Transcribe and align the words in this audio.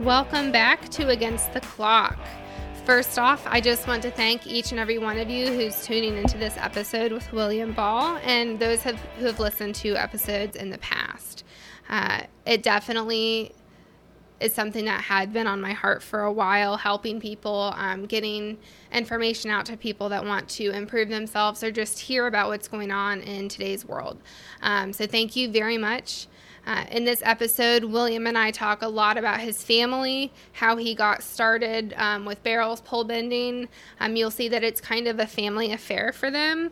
Welcome 0.00 0.50
back 0.50 0.88
to 0.92 1.10
Against 1.10 1.52
the 1.52 1.60
Clock. 1.60 2.18
First 2.86 3.18
off, 3.18 3.46
I 3.46 3.60
just 3.60 3.86
want 3.86 4.00
to 4.04 4.10
thank 4.10 4.46
each 4.46 4.70
and 4.70 4.80
every 4.80 4.96
one 4.96 5.18
of 5.18 5.28
you 5.28 5.48
who's 5.48 5.84
tuning 5.84 6.16
into 6.16 6.38
this 6.38 6.56
episode 6.56 7.12
with 7.12 7.30
William 7.34 7.72
Ball 7.72 8.18
and 8.24 8.58
those 8.58 8.80
have, 8.80 8.98
who 9.18 9.26
have 9.26 9.38
listened 9.38 9.74
to 9.74 9.96
episodes 9.96 10.56
in 10.56 10.70
the 10.70 10.78
past. 10.78 11.44
Uh, 11.90 12.22
it 12.46 12.62
definitely 12.62 13.54
is 14.40 14.54
something 14.54 14.86
that 14.86 15.02
had 15.02 15.34
been 15.34 15.46
on 15.46 15.60
my 15.60 15.74
heart 15.74 16.02
for 16.02 16.22
a 16.22 16.32
while, 16.32 16.78
helping 16.78 17.20
people, 17.20 17.74
um, 17.76 18.06
getting 18.06 18.56
information 18.92 19.50
out 19.50 19.66
to 19.66 19.76
people 19.76 20.08
that 20.08 20.24
want 20.24 20.48
to 20.48 20.70
improve 20.70 21.10
themselves 21.10 21.62
or 21.62 21.70
just 21.70 21.98
hear 21.98 22.26
about 22.26 22.48
what's 22.48 22.68
going 22.68 22.90
on 22.90 23.20
in 23.20 23.50
today's 23.50 23.84
world. 23.84 24.18
Um, 24.62 24.94
so, 24.94 25.06
thank 25.06 25.36
you 25.36 25.50
very 25.50 25.76
much. 25.76 26.26
Uh, 26.66 26.84
in 26.90 27.04
this 27.04 27.22
episode, 27.24 27.84
William 27.84 28.26
and 28.26 28.36
I 28.36 28.50
talk 28.50 28.82
a 28.82 28.88
lot 28.88 29.16
about 29.16 29.40
his 29.40 29.62
family, 29.62 30.32
how 30.52 30.76
he 30.76 30.94
got 30.94 31.22
started 31.22 31.94
um, 31.96 32.24
with 32.24 32.42
barrels 32.42 32.80
pole 32.80 33.04
bending. 33.04 33.68
Um, 33.98 34.16
you'll 34.16 34.30
see 34.30 34.48
that 34.48 34.62
it's 34.62 34.80
kind 34.80 35.08
of 35.08 35.18
a 35.18 35.26
family 35.26 35.72
affair 35.72 36.12
for 36.12 36.30
them. 36.30 36.70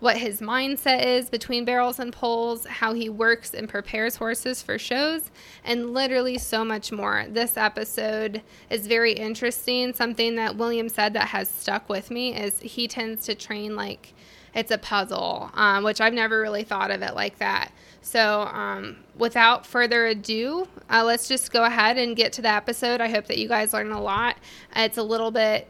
What 0.00 0.16
his 0.16 0.40
mindset 0.40 1.04
is 1.04 1.28
between 1.28 1.64
barrels 1.64 1.98
and 1.98 2.12
poles, 2.12 2.66
how 2.66 2.92
he 2.92 3.08
works 3.08 3.52
and 3.52 3.68
prepares 3.68 4.14
horses 4.14 4.62
for 4.62 4.78
shows, 4.78 5.30
and 5.64 5.92
literally 5.92 6.38
so 6.38 6.64
much 6.64 6.92
more. 6.92 7.26
This 7.28 7.56
episode 7.56 8.42
is 8.70 8.86
very 8.86 9.12
interesting. 9.12 9.92
Something 9.92 10.36
that 10.36 10.56
William 10.56 10.88
said 10.88 11.14
that 11.14 11.28
has 11.28 11.48
stuck 11.48 11.88
with 11.88 12.12
me 12.12 12.32
is 12.32 12.60
he 12.60 12.86
tends 12.86 13.26
to 13.26 13.34
train 13.34 13.74
like 13.74 14.14
it's 14.54 14.70
a 14.70 14.78
puzzle, 14.78 15.50
um, 15.54 15.84
which 15.84 16.00
I've 16.00 16.14
never 16.14 16.40
really 16.40 16.64
thought 16.64 16.90
of 16.90 17.02
it 17.02 17.14
like 17.14 17.38
that. 17.38 17.72
So, 18.00 18.42
um, 18.42 18.96
without 19.16 19.66
further 19.66 20.06
ado, 20.06 20.66
uh, 20.88 21.04
let's 21.04 21.28
just 21.28 21.52
go 21.52 21.64
ahead 21.64 21.98
and 21.98 22.16
get 22.16 22.32
to 22.34 22.42
the 22.42 22.48
episode. 22.48 23.00
I 23.00 23.08
hope 23.08 23.26
that 23.26 23.38
you 23.38 23.48
guys 23.48 23.72
learn 23.72 23.92
a 23.92 24.00
lot. 24.00 24.36
It's 24.74 24.96
a 24.96 25.02
little 25.02 25.30
bit 25.30 25.68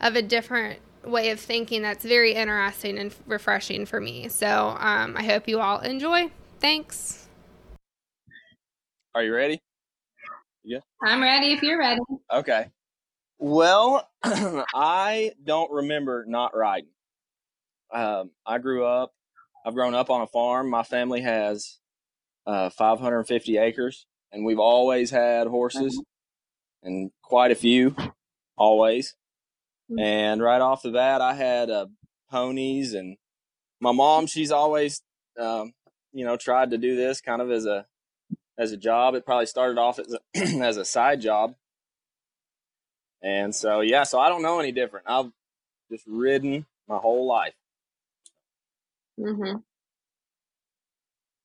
of 0.00 0.14
a 0.14 0.22
different 0.22 0.80
way 1.04 1.30
of 1.30 1.40
thinking 1.40 1.82
that's 1.82 2.04
very 2.04 2.34
interesting 2.34 2.98
and 2.98 3.14
refreshing 3.26 3.86
for 3.86 4.00
me. 4.00 4.28
So, 4.28 4.76
um, 4.78 5.16
I 5.16 5.24
hope 5.24 5.48
you 5.48 5.60
all 5.60 5.78
enjoy. 5.80 6.30
Thanks. 6.60 7.26
Are 9.14 9.22
you 9.22 9.34
ready? 9.34 9.62
Yeah. 10.64 10.80
I'm 11.02 11.22
ready 11.22 11.52
if 11.52 11.62
you're 11.62 11.78
ready. 11.78 12.00
Okay. 12.32 12.66
Well, 13.38 14.08
I 14.22 15.32
don't 15.44 15.70
remember 15.70 16.24
not 16.28 16.54
riding. 16.54 16.90
Um, 17.92 18.30
I 18.46 18.58
grew 18.58 18.84
up 18.84 19.12
I've 19.68 19.74
grown 19.74 19.94
up 19.94 20.08
on 20.08 20.22
a 20.22 20.26
farm. 20.26 20.70
My 20.70 20.82
family 20.82 21.20
has 21.20 21.78
uh, 22.46 22.70
550 22.70 23.58
acres, 23.58 24.06
and 24.32 24.44
we've 24.44 24.58
always 24.58 25.10
had 25.10 25.46
horses, 25.46 26.02
and 26.82 27.10
quite 27.22 27.50
a 27.50 27.54
few, 27.54 27.94
always. 28.56 29.14
Mm-hmm. 29.90 29.98
And 29.98 30.42
right 30.42 30.62
off 30.62 30.80
the 30.80 30.90
bat, 30.90 31.20
I 31.20 31.34
had 31.34 31.68
uh, 31.68 31.86
ponies, 32.30 32.94
and 32.94 33.18
my 33.78 33.92
mom, 33.92 34.26
she's 34.26 34.50
always, 34.50 35.02
um, 35.38 35.74
you 36.12 36.24
know, 36.24 36.38
tried 36.38 36.70
to 36.70 36.78
do 36.78 36.96
this 36.96 37.20
kind 37.20 37.42
of 37.42 37.50
as 37.50 37.66
a 37.66 37.84
as 38.56 38.72
a 38.72 38.78
job. 38.78 39.14
It 39.14 39.26
probably 39.26 39.44
started 39.44 39.78
off 39.78 39.98
as 39.98 40.14
a, 40.14 40.38
as 40.64 40.78
a 40.78 40.84
side 40.86 41.20
job, 41.20 41.56
and 43.22 43.54
so 43.54 43.80
yeah, 43.82 44.04
so 44.04 44.18
I 44.18 44.30
don't 44.30 44.42
know 44.42 44.60
any 44.60 44.72
different. 44.72 45.04
I've 45.08 45.30
just 45.90 46.04
ridden 46.06 46.64
my 46.88 46.96
whole 46.96 47.26
life. 47.26 47.52
Mm-hmm. 49.18 49.56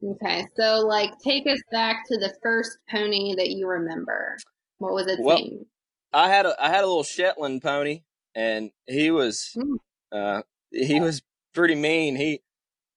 Okay, 0.05 0.45
so 0.57 0.79
like 0.85 1.11
take 1.23 1.47
us 1.47 1.61
back 1.71 2.03
to 2.07 2.17
the 2.17 2.33
first 2.43 2.77
pony 2.89 3.35
that 3.35 3.49
you 3.49 3.67
remember. 3.67 4.37
What 4.77 4.93
was 4.93 5.07
its 5.07 5.21
well, 5.21 5.37
name? 5.37 5.65
I 6.11 6.29
had 6.29 6.45
a 6.45 6.55
I 6.61 6.69
had 6.69 6.83
a 6.83 6.87
little 6.87 7.03
Shetland 7.03 7.61
pony, 7.61 8.01
and 8.35 8.71
he 8.85 9.11
was 9.11 9.55
mm. 9.55 9.77
uh, 10.11 10.41
he 10.71 10.99
was 10.99 11.21
pretty 11.53 11.75
mean. 11.75 12.17
He 12.17 12.41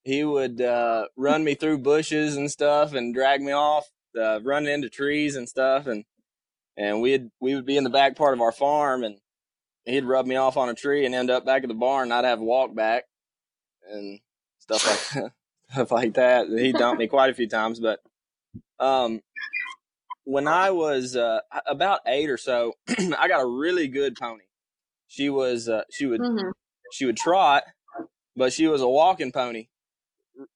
he 0.04 0.24
would 0.24 0.60
uh, 0.60 1.06
run 1.16 1.44
me 1.44 1.54
through 1.54 1.78
bushes 1.78 2.36
and 2.36 2.50
stuff, 2.50 2.92
and 2.92 3.14
drag 3.14 3.40
me 3.40 3.52
off, 3.52 3.88
uh, 4.20 4.40
running 4.42 4.72
into 4.72 4.90
trees 4.90 5.36
and 5.36 5.48
stuff, 5.48 5.86
and 5.86 6.04
and 6.76 7.00
we'd 7.00 7.30
we 7.40 7.54
would 7.54 7.66
be 7.66 7.76
in 7.76 7.84
the 7.84 7.90
back 7.90 8.16
part 8.16 8.34
of 8.34 8.40
our 8.40 8.52
farm, 8.52 9.04
and 9.04 9.18
he'd 9.84 10.04
rub 10.04 10.26
me 10.26 10.34
off 10.34 10.56
on 10.56 10.68
a 10.68 10.74
tree 10.74 11.06
and 11.06 11.14
end 11.14 11.30
up 11.30 11.46
back 11.46 11.62
at 11.62 11.68
the 11.68 11.74
barn. 11.74 12.10
And 12.10 12.14
I'd 12.14 12.28
have 12.28 12.38
to 12.40 12.44
walk 12.44 12.74
back, 12.74 13.04
and 13.88 14.18
stuff 14.68 15.14
like 15.16 15.32
stuff 15.72 15.90
like 15.92 16.14
that. 16.14 16.48
He 16.48 16.72
dumped 16.72 16.98
me 16.98 17.06
quite 17.08 17.30
a 17.30 17.34
few 17.34 17.48
times, 17.48 17.80
but 17.80 18.00
um, 18.78 19.20
when 20.24 20.48
I 20.48 20.70
was 20.70 21.16
uh, 21.16 21.40
about 21.66 22.00
eight 22.06 22.30
or 22.30 22.36
so, 22.36 22.74
I 22.88 23.28
got 23.28 23.42
a 23.42 23.46
really 23.46 23.88
good 23.88 24.16
pony. 24.16 24.44
She 25.08 25.30
was 25.30 25.68
uh, 25.68 25.82
she 25.90 26.06
would 26.06 26.20
mm-hmm. 26.20 26.50
she 26.92 27.06
would 27.06 27.16
trot, 27.16 27.64
but 28.34 28.52
she 28.52 28.66
was 28.66 28.82
a 28.82 28.88
walking 28.88 29.32
pony, 29.32 29.68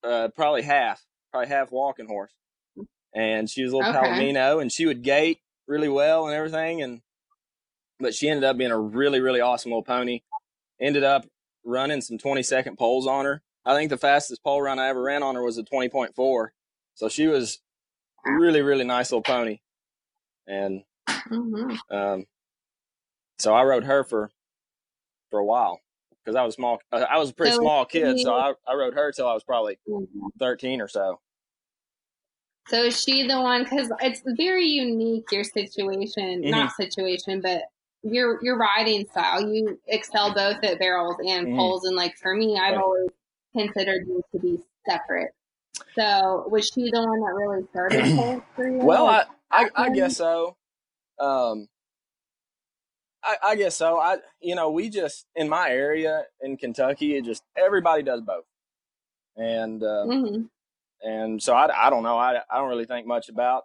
uh, 0.02 0.28
probably 0.34 0.62
half, 0.62 1.04
probably 1.30 1.48
half 1.48 1.70
walking 1.70 2.06
horse, 2.06 2.32
and 3.14 3.48
she 3.48 3.62
was 3.62 3.72
a 3.72 3.76
little 3.76 3.96
okay. 3.96 4.08
palomino, 4.08 4.60
and 4.60 4.72
she 4.72 4.86
would 4.86 5.02
gait 5.02 5.38
really 5.68 5.88
well 5.88 6.26
and 6.26 6.34
everything, 6.34 6.82
and 6.82 7.00
but 8.00 8.12
she 8.12 8.28
ended 8.28 8.44
up 8.44 8.58
being 8.58 8.72
a 8.72 8.78
really 8.78 9.20
really 9.20 9.40
awesome 9.40 9.70
little 9.70 9.84
pony. 9.84 10.22
Ended 10.80 11.04
up 11.04 11.26
running 11.64 12.00
some 12.00 12.18
twenty 12.18 12.42
second 12.42 12.76
poles 12.76 13.06
on 13.06 13.24
her, 13.24 13.42
I 13.70 13.76
think 13.76 13.90
the 13.90 13.96
fastest 13.96 14.42
pole 14.42 14.60
run 14.60 14.80
I 14.80 14.88
ever 14.88 15.00
ran 15.00 15.22
on 15.22 15.36
her 15.36 15.44
was 15.44 15.56
a 15.56 15.62
20.4. 15.62 16.48
So 16.94 17.08
she 17.08 17.28
was 17.28 17.60
really, 18.26 18.62
really 18.62 18.84
nice 18.84 19.12
little 19.12 19.22
pony. 19.22 19.60
And 20.46 20.82
mm-hmm. 21.08 21.76
um, 21.94 22.26
so 23.38 23.54
I 23.54 23.62
rode 23.62 23.84
her 23.84 24.02
for 24.02 24.30
for 25.30 25.38
a 25.38 25.44
while 25.44 25.80
because 26.24 26.34
I 26.34 26.42
was 26.42 26.56
small. 26.56 26.80
I 26.90 27.16
was 27.16 27.30
a 27.30 27.34
pretty 27.34 27.52
so 27.52 27.60
small 27.60 27.84
kid, 27.84 28.18
so 28.18 28.34
I, 28.34 28.54
I 28.66 28.74
rode 28.74 28.94
her 28.94 29.12
till 29.12 29.28
I 29.28 29.34
was 29.34 29.44
probably 29.44 29.78
mm-hmm. 29.88 30.26
13 30.40 30.80
or 30.80 30.88
so. 30.88 31.20
So 32.66 32.82
is 32.84 33.00
she 33.00 33.26
the 33.26 33.40
one? 33.40 33.62
Because 33.62 33.92
it's 34.00 34.22
very 34.36 34.66
unique 34.66 35.30
your 35.30 35.44
situation, 35.44 36.42
mm-hmm. 36.42 36.50
not 36.50 36.72
situation, 36.72 37.40
but 37.40 37.62
your 38.02 38.42
your 38.42 38.58
riding 38.58 39.06
style. 39.06 39.48
You 39.48 39.78
excel 39.86 40.34
both 40.34 40.62
at 40.64 40.80
barrels 40.80 41.16
and 41.24 41.46
mm-hmm. 41.46 41.56
poles, 41.56 41.84
and 41.84 41.96
like 41.96 42.16
for 42.16 42.34
me, 42.34 42.58
I've 42.58 42.78
always 42.78 43.10
considered 43.56 44.06
you 44.06 44.22
to 44.32 44.38
be 44.38 44.58
separate. 44.88 45.32
So 45.94 46.46
was 46.50 46.70
she 46.72 46.90
the 46.90 47.00
one 47.00 47.20
that 47.20 47.34
really 47.34 47.66
started 47.70 48.06
you? 48.58 48.84
Well, 48.84 49.06
I, 49.06 49.24
I, 49.50 49.68
I 49.74 49.90
guess 49.90 50.16
so. 50.16 50.56
Um, 51.18 51.68
I, 53.22 53.36
I, 53.42 53.56
guess 53.56 53.76
so. 53.76 53.98
I, 53.98 54.18
you 54.40 54.54
know, 54.54 54.70
we 54.70 54.88
just 54.88 55.26
in 55.34 55.48
my 55.48 55.70
area 55.70 56.24
in 56.40 56.56
Kentucky, 56.56 57.16
it 57.16 57.24
just 57.24 57.42
everybody 57.56 58.02
does 58.02 58.22
both, 58.22 58.44
and 59.36 59.82
uh, 59.82 60.06
mm-hmm. 60.06 60.42
and 61.06 61.42
so 61.42 61.54
I, 61.54 61.86
I 61.86 61.90
don't 61.90 62.02
know. 62.02 62.16
I, 62.16 62.40
I 62.50 62.58
don't 62.58 62.70
really 62.70 62.86
think 62.86 63.06
much 63.06 63.28
about 63.28 63.64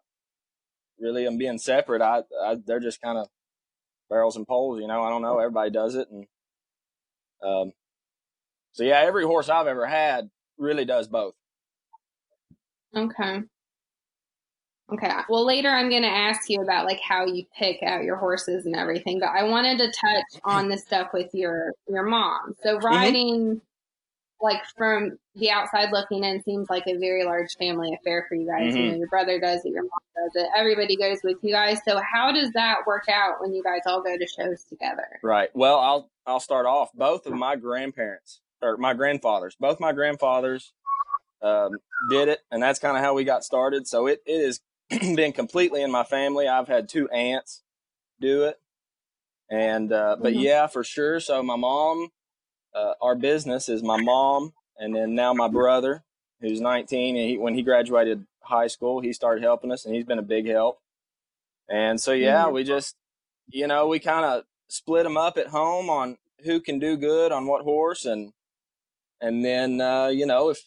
really 1.00 1.24
them 1.24 1.38
being 1.38 1.58
separate. 1.58 2.02
I, 2.02 2.24
I 2.44 2.58
they're 2.66 2.82
just 2.82 3.02
kind 3.02 3.18
of 3.18 3.28
barrels 4.10 4.36
and 4.36 4.48
poles. 4.48 4.82
You 4.82 4.88
know, 4.88 5.02
I 5.02 5.10
don't 5.10 5.22
know. 5.22 5.40
Everybody 5.40 5.72
does 5.72 5.96
it, 5.96 6.10
and 6.10 6.26
um, 7.42 7.72
so 8.76 8.84
yeah, 8.84 9.00
every 9.00 9.24
horse 9.24 9.48
I've 9.48 9.68
ever 9.68 9.86
had 9.86 10.30
really 10.58 10.84
does 10.84 11.08
both. 11.08 11.34
Okay. 12.94 13.40
Okay. 14.92 15.12
Well, 15.30 15.46
later 15.46 15.70
I'm 15.70 15.90
going 15.90 16.02
to 16.02 16.10
ask 16.10 16.50
you 16.50 16.62
about 16.62 16.86
like 16.86 17.00
how 17.00 17.26
you 17.26 17.46
pick 17.58 17.82
out 17.84 18.04
your 18.04 18.18
horses 18.18 18.66
and 18.66 18.76
everything, 18.76 19.22
but 19.22 19.30
I 19.30 19.44
wanted 19.44 19.78
to 19.78 19.86
touch 19.88 20.42
on 20.44 20.68
the 20.68 20.78
stuff 20.78 21.12
with 21.14 21.34
your 21.34 21.72
your 21.88 22.04
mom. 22.04 22.54
So 22.62 22.76
mm-hmm. 22.76 22.86
riding 22.86 23.36
mm-hmm. 23.46 24.46
like 24.46 24.62
from 24.78 25.20
the 25.36 25.52
outside 25.52 25.94
looking 25.94 26.26
in 26.26 26.44
seems 26.44 26.70
like 26.70 26.84
a 26.86 26.98
very 26.98 27.24
large 27.24 27.56
family 27.58 27.94
affair 27.94 28.26
for 28.28 28.36
you 28.36 28.46
guys. 28.46 28.74
Mm-hmm. 28.74 28.78
You 28.78 28.92
know, 28.92 28.98
your 28.98 29.08
brother 29.08 29.40
does 29.40 29.64
it, 29.64 29.70
your 29.70 29.84
mom 29.84 29.90
does 30.18 30.44
it, 30.44 30.50
everybody 30.54 30.98
goes 30.98 31.20
with 31.24 31.38
you 31.44 31.54
guys. 31.54 31.80
So 31.88 32.02
how 32.14 32.34
does 32.34 32.52
that 32.52 32.80
work 32.86 33.06
out 33.10 33.40
when 33.40 33.54
you 33.54 33.64
guys 33.64 33.84
all 33.86 34.04
go 34.04 34.18
to 34.18 34.28
shows 34.28 34.64
together? 34.64 35.18
Right. 35.24 35.50
Well, 35.54 35.80
I'll 35.80 36.10
I'll 36.28 36.42
start 36.42 36.66
off. 36.66 36.90
Both 36.94 37.26
of 37.26 37.34
my 37.34 37.56
grandparents 37.56 38.42
or 38.66 38.78
my 38.78 38.94
grandfathers, 38.94 39.56
both 39.60 39.80
my 39.80 39.94
grandfathers 39.94 40.74
um, 41.42 41.78
did 42.10 42.28
it, 42.28 42.40
and 42.52 42.62
that's 42.62 42.80
kind 42.80 42.98
of 42.98 43.04
how 43.04 43.14
we 43.14 43.24
got 43.24 43.44
started. 43.44 43.88
So 43.88 44.08
it, 44.08 44.22
it 44.26 44.46
has 44.46 44.62
been 45.16 45.32
completely 45.32 45.82
in 45.82 45.92
my 45.92 46.04
family. 46.04 46.48
I've 46.48 46.68
had 46.68 46.90
two 46.90 47.10
aunts 47.10 47.62
do 48.20 48.44
it, 48.46 48.60
and 49.50 49.92
uh, 49.92 50.18
but 50.20 50.34
mm-hmm. 50.34 50.42
yeah, 50.42 50.68
for 50.68 50.84
sure. 50.84 51.20
So 51.20 51.44
my 51.44 51.56
mom, 51.56 52.10
uh, 52.74 52.94
our 53.02 53.16
business 53.16 53.70
is 53.70 53.84
my 53.84 54.02
mom, 54.02 54.54
and 54.78 54.96
then 54.96 55.16
now 55.16 55.34
my 55.34 55.48
brother, 55.48 56.04
who's 56.42 56.62
19, 56.62 57.16
and 57.16 57.30
he, 57.30 57.38
when 57.38 57.54
he 57.54 57.62
graduated 57.62 58.26
high 58.42 58.68
school, 58.68 59.02
he 59.02 59.14
started 59.14 59.44
helping 59.44 59.72
us, 59.72 59.86
and 59.86 59.96
he's 59.96 60.06
been 60.06 60.20
a 60.20 60.24
big 60.24 60.48
help. 60.48 60.80
And 61.70 62.00
so 62.00 62.12
yeah, 62.12 62.46
mm-hmm. 62.46 62.56
we 62.56 62.64
just, 62.64 62.96
you 63.48 63.68
know, 63.68 63.88
we 63.88 64.00
kind 64.00 64.26
of 64.26 64.44
split 64.68 65.04
them 65.04 65.18
up 65.18 65.38
at 65.38 65.48
home 65.48 65.90
on 65.90 66.18
who 66.44 66.60
can 66.60 66.80
do 66.80 66.98
good 66.98 67.32
on 67.32 67.48
what 67.48 67.64
horse, 67.64 68.06
and 68.06 68.34
and 69.26 69.44
then, 69.44 69.82
uh, 69.82 70.08
you 70.08 70.26
know, 70.26 70.50
if 70.50 70.60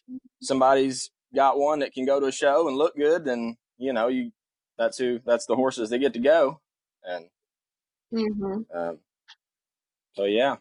somebody's 0.43 1.11
got 1.35 1.59
one 1.59 1.79
that 1.81 1.93
can 1.93 2.05
go 2.05 2.19
to 2.19 2.27
a 2.27 2.33
show 2.33 2.67
and 2.69 2.77
look 2.77 2.97
good, 2.97 3.25
then, 3.25 3.57
you 3.77 3.93
know, 3.93 4.09
you, 4.09 4.33
that's 4.77 4.99
who, 4.99 5.21
that's 5.25 5.47
the 5.47 5.55
horses 5.57 5.91
they 5.91 5.99
get 5.99 6.13
to 6.15 6.19
go. 6.21 6.61
and 7.05 7.27
Mm-hmm. 8.13 8.77
um, 8.77 8.99
so 10.15 10.25
yeah, 10.25 10.57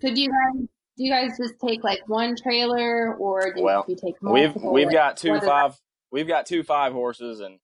So 0.00 0.14
do 0.14 0.20
you 0.20 0.28
guys 0.28 0.68
do 0.96 1.04
you 1.04 1.10
guys 1.10 1.30
just 1.36 1.54
take 1.60 1.82
like 1.82 2.08
one 2.08 2.36
trailer 2.40 3.14
or 3.16 3.52
do 3.52 3.60
Well, 3.62 3.84
you 3.88 3.96
take 3.96 4.14
we've 4.22 4.54
we've 4.54 4.86
Like, 4.86 4.94
got 4.94 5.16
two 5.16 5.40
five 5.40 5.74
we've 6.12 6.28
got 6.28 6.46
two 6.46 6.62
five 6.62 6.92
horses, 6.92 7.40
and 7.40 7.58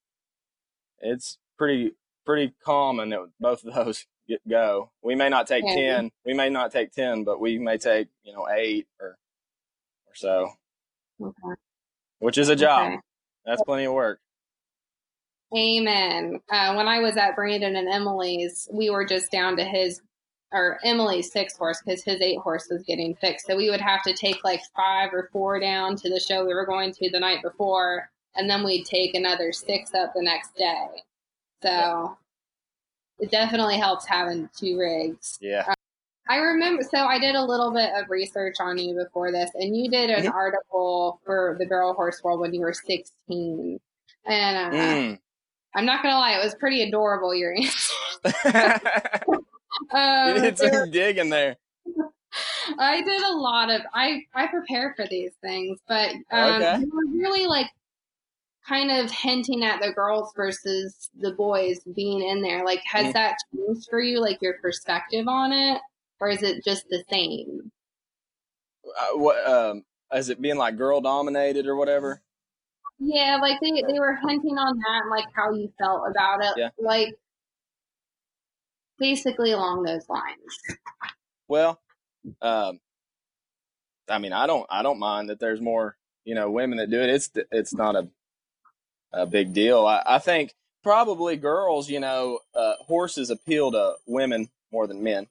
it's 0.99 1.39
pretty 1.57 1.93
pretty 2.27 2.53
common 2.65 3.11
that 3.11 3.21
both 3.39 3.65
of 3.65 3.75
those 3.75 4.07
get, 4.29 4.41
go. 4.49 4.91
We 5.03 5.15
may 5.15 5.29
not 5.29 5.47
take 5.47 5.63
Yeah. 5.65 5.75
ten, 5.77 6.11
we 6.27 6.35
may 6.35 6.51
not 6.51 6.73
take 6.73 6.91
ten, 6.91 7.23
but 7.23 7.41
we 7.41 7.59
may 7.59 7.79
take 7.79 8.09
you 8.25 8.33
know 8.33 8.49
eight 8.51 8.89
or 9.01 9.17
so, 10.19 10.51
Okay. 11.21 11.61
which 12.19 12.39
is 12.39 12.49
a 12.49 12.57
job. 12.57 12.87
Okay. 12.87 12.99
That's 13.45 13.63
plenty 13.63 13.85
of 13.85 13.93
work. 13.93 14.21
Amen. 15.57 16.41
Uh, 16.51 16.75
when 16.75 16.89
I 16.89 16.99
was 17.01 17.17
at 17.17 17.35
Brandon 17.35 17.77
and 17.77 17.89
Emily's, 17.89 18.69
we 18.73 18.91
were 18.91 19.07
just 19.07 19.31
down 19.31 19.57
to 19.57 19.65
his 19.65 20.03
or 20.53 20.79
Emily's 20.83 21.31
six 21.31 21.57
horse 21.57 21.81
because 21.85 22.03
his 22.03 22.21
eight 22.21 22.39
horse 22.39 22.69
was 22.71 22.83
getting 22.83 23.15
fixed. 23.17 23.47
So 23.47 23.57
we 23.57 23.71
would 23.71 23.81
have 23.81 24.03
to 24.05 24.15
take 24.15 24.45
like 24.45 24.61
five 24.75 25.11
or 25.13 25.29
four 25.33 25.61
down 25.61 25.97
to 25.97 26.09
the 26.09 26.21
show 26.21 26.45
we 26.45 26.55
were 26.55 26.67
going 26.67 26.93
to 26.95 27.11
the 27.11 27.21
night 27.21 27.43
before, 27.43 28.11
and 28.35 28.49
then 28.49 28.65
we'd 28.65 28.85
take 28.85 29.15
another 29.15 29.53
six 29.53 29.95
up 29.95 30.13
the 30.15 30.23
next 30.23 30.55
day. 30.57 30.87
So 31.63 32.17
it 33.19 33.31
definitely 33.31 33.77
helps 33.79 34.07
having 34.07 34.49
two 34.57 34.79
rigs. 34.79 35.39
Yeah. 35.41 35.73
I 36.29 36.37
remember, 36.37 36.83
so 36.83 36.99
I 37.07 37.19
did 37.19 37.35
a 37.35 37.43
little 37.43 37.73
bit 37.73 37.91
of 37.95 38.11
research 38.11 38.57
on 38.61 38.77
you 38.79 38.95
before 38.95 39.33
this, 39.33 39.51
and 39.55 39.75
you 39.77 39.91
did 39.91 40.11
an 40.11 40.27
Mhm. 40.27 40.35
article 40.35 41.21
for 41.25 41.57
the 41.59 41.67
Barrel 41.67 41.95
Horse 41.95 42.23
World 42.23 42.41
when 42.41 42.53
you 42.53 42.61
were 42.61 42.73
16. 42.75 43.81
And 44.27 44.57
uh, 44.75 44.77
Mm. 44.77 45.19
I'm 45.75 45.87
not 45.87 46.03
gonna 46.03 46.17
lie, 46.19 46.33
it 46.39 46.45
was 46.45 46.55
pretty 46.57 46.83
adorable. 46.83 47.35
Your 47.35 47.55
answer. 47.57 47.95
you 49.29 49.35
Um, 49.93 50.43
did 50.43 50.57
there- 50.57 50.83
some 50.83 50.91
digging 50.91 51.31
there. 51.31 51.57
I 52.79 53.01
did 53.01 53.23
a 53.23 53.33
lot 53.33 53.71
of. 53.71 53.81
I 53.95 54.23
I 54.35 54.47
prepare 54.49 54.93
for 54.97 55.07
these 55.09 55.33
things, 55.41 55.79
but 55.89 56.11
um, 56.31 56.63
Okay. 56.63 56.77
you 56.81 56.91
were 56.93 57.19
really 57.19 57.47
like 57.47 57.69
kind 58.67 58.91
of 58.91 59.11
hinting 59.11 59.65
at 59.65 59.81
the 59.81 59.93
girls 59.93 60.33
versus 60.37 61.09
the 61.19 61.33
boys 61.33 61.81
being 61.97 62.21
in 62.23 62.43
there. 62.43 62.65
Like, 62.67 62.83
has 62.85 63.07
Mhm. 63.07 63.13
that 63.15 63.37
changed 63.55 63.89
for 63.89 64.01
you? 64.03 64.21
Like 64.21 64.43
your 64.43 64.59
perspective 64.61 65.27
on 65.27 65.53
it, 65.53 65.81
or 66.21 66.29
is 66.29 66.43
it 66.43 66.65
just 66.65 66.85
the 66.89 67.03
same? 67.11 67.71
Uh, 68.87 69.19
what 69.19 69.47
um, 69.47 69.85
is 70.13 70.29
it 70.29 70.41
being 70.41 70.57
like 70.57 70.77
girl 70.77 71.01
dominated 71.01 71.67
or 71.67 71.77
whatever? 71.77 72.23
Yeah, 72.99 73.39
like 73.41 73.61
they 73.61 73.71
they 73.71 74.01
were 74.01 74.19
hinting 74.27 74.59
on 74.59 74.77
that 74.79 75.03
and 75.03 75.11
like 75.11 75.27
how 75.37 75.53
you 75.53 75.73
felt 75.79 76.03
about 76.11 76.45
it. 76.45 76.55
Yeah. 76.57 76.71
Like 76.79 77.15
basically 78.99 79.53
along 79.53 79.85
those 79.85 80.09
lines. 80.09 80.59
Well, 81.47 81.81
um, 82.43 82.81
I 84.09 84.19
mean, 84.19 84.33
I 84.33 84.47
don't, 84.47 84.67
I 84.71 84.83
don't 84.83 84.99
mind 84.99 85.31
that 85.31 85.41
there's 85.41 85.61
more, 85.61 85.97
you 86.25 86.35
know, 86.35 86.51
women 86.51 86.79
that 86.79 86.91
do 86.91 87.01
it. 87.01 87.11
It's, 87.11 87.31
it's 87.53 87.75
not 87.75 87.97
a, 87.97 88.09
a 89.13 89.27
big 89.27 89.55
deal. 89.55 89.87
I, 89.87 90.03
I 90.05 90.19
think 90.19 90.55
probably 90.83 91.37
girls, 91.37 91.89
you 91.89 92.01
know, 92.01 92.41
uh, 92.55 92.75
horses 92.81 93.31
appeal 93.31 93.73
to 93.73 93.95
women 94.07 94.51
more 94.73 94.87
than 94.87 95.03
men. 95.03 95.27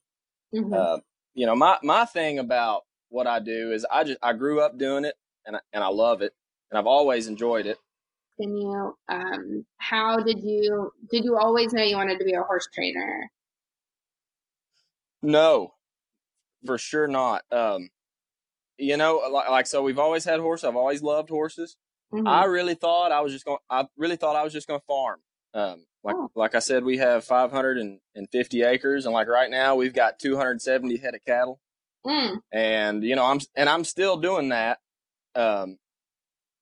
Mhm. 0.58 0.74
Uh, 0.74 1.00
you 1.34 1.46
know, 1.46 1.56
my, 1.56 1.78
my 1.84 2.06
thing 2.06 2.40
about 2.40 2.84
what 3.10 3.28
I 3.28 3.40
do 3.40 3.72
is 3.72 3.86
I 3.92 4.04
just, 4.04 4.20
I 4.22 4.34
grew 4.34 4.62
up 4.62 4.78
doing 4.78 5.06
it 5.06 5.16
and 5.46 5.56
I, 5.56 5.60
and 5.74 5.84
I 5.84 5.88
love 5.88 6.22
it 6.22 6.34
and 6.72 6.78
I've 6.78 6.88
always 6.88 7.28
enjoyed 7.28 7.66
it. 7.66 7.78
Can 8.40 8.56
you 8.58 8.98
um 9.10 9.66
how 9.78 10.18
did 10.20 10.40
you 10.44 10.92
did 11.12 11.24
you 11.24 11.38
always 11.38 11.74
know 11.74 11.84
you 11.84 11.96
wanted 11.98 12.20
to 12.20 12.26
be 12.26 12.34
a 12.34 12.42
horse 12.44 12.68
trainer? 12.74 13.30
No, 15.22 15.74
for 16.66 16.78
sure 16.78 17.08
not. 17.08 17.44
Um, 17.52 17.90
you 18.78 18.98
know, 18.98 19.18
like, 19.32 19.50
like 19.50 19.68
so 19.68 19.84
we've 19.84 20.00
always 20.00 20.26
had 20.26 20.40
horses. 20.40 20.66
I've 20.66 20.76
always 20.76 21.04
loved 21.04 21.30
horses. 21.30 21.78
Mhm. 22.14 22.28
I 22.28 22.46
really 22.46 22.76
thought 22.76 23.12
I 23.12 23.22
was 23.22 23.34
just 23.34 23.46
going. 23.46 23.60
I 23.70 23.88
really 23.98 24.18
thought 24.18 24.36
I 24.36 24.44
was 24.44 24.54
just 24.54 24.68
going 24.68 24.80
to 24.82 24.86
farm. 24.88 25.22
Um, 25.54 25.86
like 26.08 26.16
Oh. 26.16 26.32
like 26.36 26.56
I 26.56 26.60
said, 26.60 26.84
we 26.84 26.98
have 26.98 27.24
550 27.26 28.64
acres, 28.64 29.06
and 29.06 29.14
like 29.14 29.28
right 29.28 29.52
now 29.52 29.76
we've 29.76 29.94
got 29.94 30.20
270 30.20 30.98
head 30.98 31.14
of 31.16 31.24
cattle, 31.26 31.60
Mm, 32.06 32.42
and 32.52 33.04
you 33.04 33.16
know 33.16 33.26
I'm 33.26 33.40
and 33.56 33.70
I'm 33.70 33.84
still 33.84 34.18
doing 34.18 34.50
that. 34.50 34.80
Um, 35.36 35.78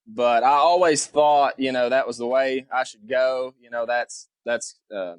but 0.07 0.43
I 0.43 0.49
always 0.51 1.05
thought, 1.07 1.59
you 1.59 1.71
know, 1.71 1.89
that 1.89 2.07
was 2.07 2.17
the 2.17 2.27
way 2.27 2.65
I 2.73 2.83
should 2.83 3.07
go. 3.07 3.53
You 3.59 3.69
know, 3.69 3.85
that's 3.85 4.27
that's 4.45 4.77
uh, 4.93 5.15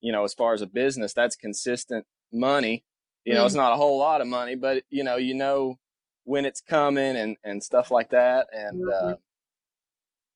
you 0.00 0.12
know, 0.12 0.24
as 0.24 0.34
far 0.34 0.54
as 0.54 0.62
a 0.62 0.66
business, 0.66 1.12
that's 1.12 1.36
consistent 1.36 2.06
money. 2.32 2.84
You 3.24 3.34
know, 3.34 3.44
it's 3.44 3.54
not 3.54 3.72
a 3.72 3.76
whole 3.76 3.98
lot 3.98 4.20
of 4.22 4.26
money, 4.26 4.54
but 4.54 4.84
you 4.90 5.04
know, 5.04 5.16
you 5.16 5.34
know 5.34 5.78
when 6.24 6.46
it's 6.46 6.60
coming 6.62 7.16
and 7.16 7.36
and 7.44 7.62
stuff 7.62 7.90
like 7.90 8.10
that, 8.10 8.46
and 8.52 8.88
uh, 8.88 9.02
Mhm. 9.02 9.18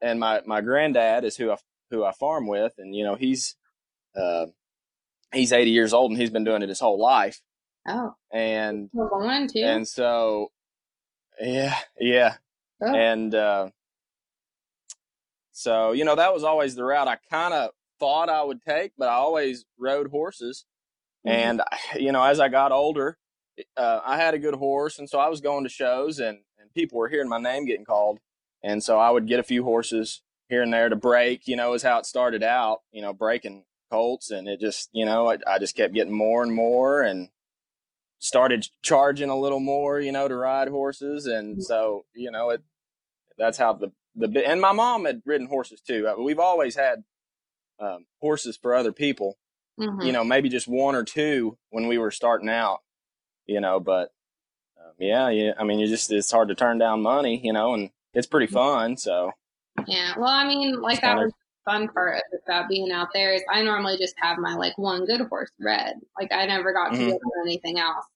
and 0.03 0.21
my 0.21 0.43
my 0.47 0.61
granddad 0.61 1.25
is 1.25 1.37
who 1.37 1.51
I 1.51 1.57
who 1.93 2.05
I 2.05 2.11
farm 2.13 2.49
with, 2.49 2.73
and 2.79 2.95
you 2.97 3.05
know 3.05 3.15
he's 3.15 3.55
uh, 4.17 4.47
he's 5.33 5.53
80 5.53 5.71
years 5.71 5.93
old 5.93 6.11
and 6.11 6.21
he's 6.21 6.31
been 6.31 6.43
doing 6.45 6.63
it 6.63 6.69
his 6.69 6.81
whole 6.81 6.99
life, 7.01 7.41
oh, 7.87 8.15
and 8.33 8.91
we're 8.93 9.09
going 9.09 9.47
to. 9.49 9.61
and 9.63 9.87
so 9.87 10.51
yeah 11.41 11.77
yeah 12.01 12.35
Oh. 12.85 12.93
and 12.93 13.33
uh, 13.33 13.69
so 15.53 15.93
you 15.93 16.05
know 16.05 16.17
that 16.17 16.35
was 16.35 16.43
always 16.45 16.75
the 16.75 16.85
route 16.85 17.07
I 17.09 17.17
kind 17.31 17.55
of 17.55 17.71
thought 18.01 18.29
I 18.29 18.43
would 18.43 18.61
take, 18.63 18.93
but 18.99 19.09
I 19.09 19.13
always 19.15 19.65
rode 19.79 20.09
horses, 20.11 20.65
Mhm. 21.27 21.31
and 21.31 21.63
you 21.97 22.11
know 22.13 22.23
as 22.25 22.41
I 22.41 22.49
got 22.49 22.73
older, 22.73 23.19
uh, 23.77 24.01
I 24.05 24.17
had 24.17 24.35
a 24.35 24.39
good 24.39 24.55
horse, 24.55 24.99
and 24.99 25.09
so 25.09 25.19
I 25.21 25.29
was 25.29 25.41
going 25.41 25.63
to 25.65 25.71
shows, 25.71 26.19
and 26.19 26.39
and 26.59 26.73
people 26.75 26.99
were 26.99 27.09
hearing 27.09 27.29
my 27.29 27.39
name 27.39 27.67
getting 27.67 27.85
called, 27.85 28.19
and 28.63 28.83
so 28.83 28.99
I 28.99 29.11
would 29.11 29.27
get 29.29 29.39
a 29.41 29.45
few 29.45 29.63
horses 29.65 30.23
here 30.53 30.61
and 30.63 30.73
there 30.73 30.91
to 30.91 30.97
break. 30.97 31.49
You 31.49 31.57
know, 31.57 31.73
is 31.73 31.83
how 31.83 31.99
it 31.99 32.05
started 32.07 32.43
out. 32.43 32.83
You 32.93 33.01
know, 33.01 33.15
breaking 33.15 33.65
colts, 33.91 34.31
and 34.31 34.47
it 34.47 34.61
just 34.61 34.91
you 34.93 35.07
know 35.07 35.31
I, 35.31 35.39
I 35.47 35.59
just 35.59 35.75
kept 35.75 35.95
getting 35.95 36.13
more 36.13 36.43
and 36.43 36.53
more, 36.53 37.03
and 37.03 37.31
started 38.19 38.69
charging 38.83 39.31
a 39.31 39.39
little 39.39 39.61
more. 39.61 39.99
You 39.99 40.13
know, 40.13 40.29
to 40.29 40.37
ride 40.37 40.69
horses, 40.69 41.27
and 41.27 41.63
so 41.65 42.05
you 42.15 42.31
know 42.31 42.51
it. 42.51 42.63
That's 43.39 43.57
how 43.57 43.73
the 43.73 43.93
the 44.15 44.47
and 44.47 44.61
my 44.61 44.73
mom 44.73 45.07
had 45.07 45.23
ridden 45.25 45.47
horses 45.47 45.81
too. 45.81 46.07
Uh, 46.07 46.23
We've 46.23 46.39
always 46.39 46.77
had 46.77 47.05
um, 47.81 48.05
horses 48.21 48.59
for 48.61 48.75
other 48.75 48.93
people. 48.93 49.39
Mhm. 49.81 50.05
You 50.05 50.13
know, 50.13 50.23
maybe 50.23 50.51
just 50.51 50.69
one 50.69 50.95
or 50.95 51.03
two 51.03 51.57
when 51.71 51.89
we 51.89 51.97
were 51.97 52.11
starting 52.11 52.51
out. 52.51 52.81
You 53.47 53.61
know, 53.63 53.81
but 53.81 54.13
um, 54.79 54.93
yeah, 54.99 55.31
yeah. 55.31 55.53
I 55.59 55.65
mean, 55.65 55.79
you 55.79 55.87
just 55.89 56.13
it's 56.13 56.31
hard 56.31 56.49
to 56.49 56.55
turn 56.55 56.77
down 56.77 57.01
money. 57.01 57.41
You 57.43 57.55
know, 57.55 57.73
and 57.73 57.89
it's 58.13 58.27
pretty 58.27 58.53
fun. 58.53 58.99
So 58.99 59.33
Yeah. 59.87 60.15
Well, 60.19 60.29
I 60.29 60.47
mean, 60.47 60.81
like 60.81 61.01
that 61.01 61.17
was 61.17 61.33
the 61.33 61.71
fun 61.71 61.89
part 61.89 62.17
of 62.17 62.23
it 62.33 62.43
about 62.47 62.69
being 62.69 62.91
out 62.93 63.09
there 63.15 63.33
is 63.35 63.43
I 63.51 63.63
normally 63.63 63.97
just 63.97 64.15
have 64.19 64.39
my 64.39 64.55
like 64.55 64.77
one 64.79 65.05
good 65.07 65.21
horse 65.23 65.51
red. 65.61 66.01
Like 66.19 66.33
I 66.33 66.47
never 66.47 66.73
got 66.73 66.91
to 66.93 66.99
Mhm. 66.99 67.09
go 67.11 67.15
on 67.17 67.47
anything 67.47 67.79
else. 67.79 68.07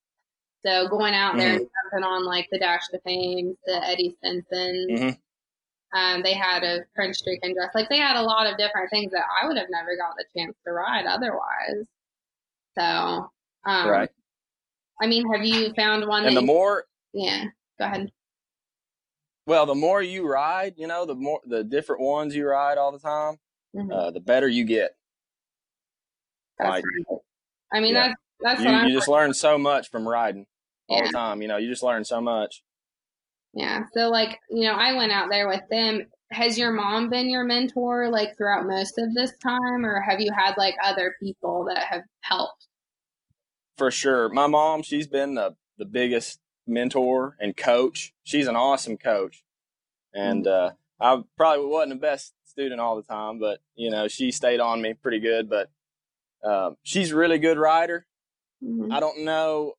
So 0.64 0.88
going 0.88 1.14
out 1.14 1.36
there 1.36 1.52
and 1.56 1.68
jumping 1.92 2.04
on 2.04 2.24
like 2.24 2.48
the 2.50 2.58
Dash 2.58 2.82
Ta 2.90 2.98
Fame, 3.04 3.56
the 3.66 3.84
Eddie 3.86 4.16
Stinson, 4.18 4.86
Mhm. 4.90 5.18
um, 5.94 6.22
they 6.22 6.34
had 6.34 6.64
a 6.64 6.84
French 6.94 7.16
streak 7.16 7.40
and 7.42 7.54
dress. 7.54 7.70
Like 7.74 7.88
they 7.88 7.98
had 7.98 8.16
a 8.16 8.22
lot 8.22 8.46
of 8.50 8.58
different 8.58 8.90
things 8.90 9.12
that 9.12 9.24
I 9.40 9.46
would 9.46 9.56
have 9.56 9.70
never 9.70 9.96
got 9.96 10.14
the 10.16 10.24
chance 10.36 10.56
to 10.64 10.72
ride 10.72 11.06
otherwise. 11.06 11.86
So, 12.76 13.30
um, 13.64 13.88
right. 13.88 14.10
I 15.00 15.06
mean, 15.06 15.30
have 15.32 15.44
you 15.44 15.72
found 15.74 16.06
one? 16.06 16.24
And 16.26 16.36
the 16.36 16.40
you- 16.40 16.46
more 16.46 16.84
yeah. 17.12 17.44
Go 17.78 17.84
ahead. 17.84 18.10
Well, 19.46 19.66
the 19.66 19.74
more 19.74 20.02
you 20.02 20.28
ride, 20.28 20.74
you 20.76 20.86
know, 20.86 21.06
the 21.06 21.14
more 21.14 21.40
the 21.46 21.62
different 21.64 22.02
ones 22.02 22.34
you 22.34 22.46
ride 22.46 22.78
all 22.78 22.92
the 22.92 22.98
time, 22.98 23.38
Mhm. 23.74 23.92
uh, 23.92 24.10
the 24.10 24.20
better 24.20 24.48
you 24.48 24.64
get. 24.64 24.96
That's 26.58 26.70
like- 26.70 26.84
right. 26.84 27.20
I 27.72 27.80
mean, 27.80 27.94
Yeah. 27.94 28.08
that's 28.08 28.20
that's 28.40 28.60
You 28.60 28.66
what 28.66 28.74
I'm 28.74 28.88
you 28.88 28.94
just 28.94 29.08
learn 29.08 29.32
so 29.32 29.56
much 29.56 29.90
from 29.90 30.06
riding 30.06 30.46
all 30.88 30.98
Yeah. 30.98 31.06
the 31.06 31.12
time. 31.12 31.40
You 31.40 31.48
know, 31.48 31.56
you 31.56 31.68
just 31.70 31.82
learn 31.82 32.04
so 32.04 32.20
much. 32.20 32.62
Yeah. 33.54 33.84
So 33.94 34.10
like, 34.10 34.38
you 34.50 34.64
know, 34.68 34.74
I 34.74 34.92
went 34.92 35.10
out 35.10 35.30
there 35.30 35.48
with 35.48 35.62
them. 35.70 36.10
Has 36.32 36.58
your 36.58 36.70
mom 36.72 37.08
been 37.08 37.30
your 37.30 37.44
mentor 37.44 38.10
like 38.10 38.36
throughout 38.36 38.66
most 38.66 38.98
of 38.98 39.14
this 39.14 39.32
time 39.38 39.86
or 39.86 40.00
have 40.00 40.20
you 40.20 40.32
had 40.32 40.56
like 40.58 40.74
other 40.82 41.16
people 41.22 41.64
that 41.64 41.84
have 41.84 42.02
helped? 42.20 42.66
for 43.78 43.90
sure. 43.90 44.30
My 44.30 44.46
mom, 44.46 44.82
she's 44.82 45.06
been 45.06 45.34
the, 45.34 45.54
the 45.76 45.84
biggest 45.84 46.40
mentor 46.66 47.36
and 47.40 47.56
coach. 47.56 48.12
She's 48.24 48.46
an 48.48 48.56
awesome 48.56 48.96
coach. 48.96 49.44
And 50.12 50.46
uh, 50.46 50.72
I 51.00 51.22
probably 51.36 51.66
wasn't 51.66 51.90
the 51.90 52.06
best 52.06 52.32
student 52.44 52.80
all 52.80 52.96
the 52.96 53.02
time, 53.02 53.38
but, 53.38 53.60
you 53.74 53.90
know, 53.90 54.08
she 54.08 54.30
stayed 54.30 54.60
on 54.60 54.80
me 54.80 54.94
pretty 54.94 55.20
good. 55.20 55.48
But 55.50 55.70
um, 56.42 56.76
she's 56.82 57.12
a 57.12 57.16
really 57.16 57.38
good 57.38 57.58
rider. 57.58 58.06
Mhm. 58.64 58.92
I 58.92 59.00
don't 59.00 59.24
know 59.24 59.74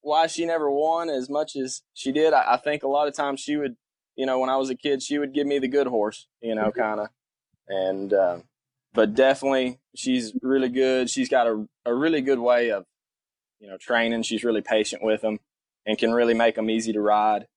why 0.00 0.26
she 0.26 0.44
never 0.44 0.70
won 0.70 1.08
as 1.08 1.28
much 1.30 1.56
as 1.56 1.82
she 1.94 2.12
did. 2.12 2.32
I, 2.32 2.54
I 2.54 2.56
think 2.58 2.82
a 2.82 2.88
lot 2.88 3.08
of 3.08 3.14
times 3.14 3.40
she 3.40 3.56
would, 3.56 3.76
you 4.16 4.26
know, 4.26 4.38
when 4.38 4.50
I 4.50 4.56
was 4.56 4.70
a 4.70 4.74
kid, 4.74 5.02
she 5.02 5.18
would 5.18 5.32
give 5.32 5.46
me 5.46 5.58
the 5.58 5.68
good 5.68 5.86
horse, 5.86 6.26
you 6.40 6.54
know, 6.54 6.70
kind 6.70 7.00
of. 7.00 7.08
And, 7.68 8.12
um, 8.12 8.44
but 8.92 9.14
definitely 9.14 9.78
she's 9.94 10.32
really 10.42 10.68
good. 10.68 11.08
She's 11.10 11.28
got 11.28 11.46
a, 11.46 11.66
a 11.84 11.94
really 11.94 12.20
good 12.20 12.38
way 12.38 12.70
of, 12.70 12.84
you 13.60 13.68
know, 13.68 13.76
training. 13.78 14.22
She's 14.22 14.44
really 14.44 14.62
patient 14.62 15.02
with 15.02 15.22
them 15.22 15.40
and 15.88 15.98
can 15.98 16.12
really 16.12 16.34
make 16.34 16.54
them 16.54 16.68
easy 16.68 16.92
to 16.92 17.00
ride. 17.00 17.48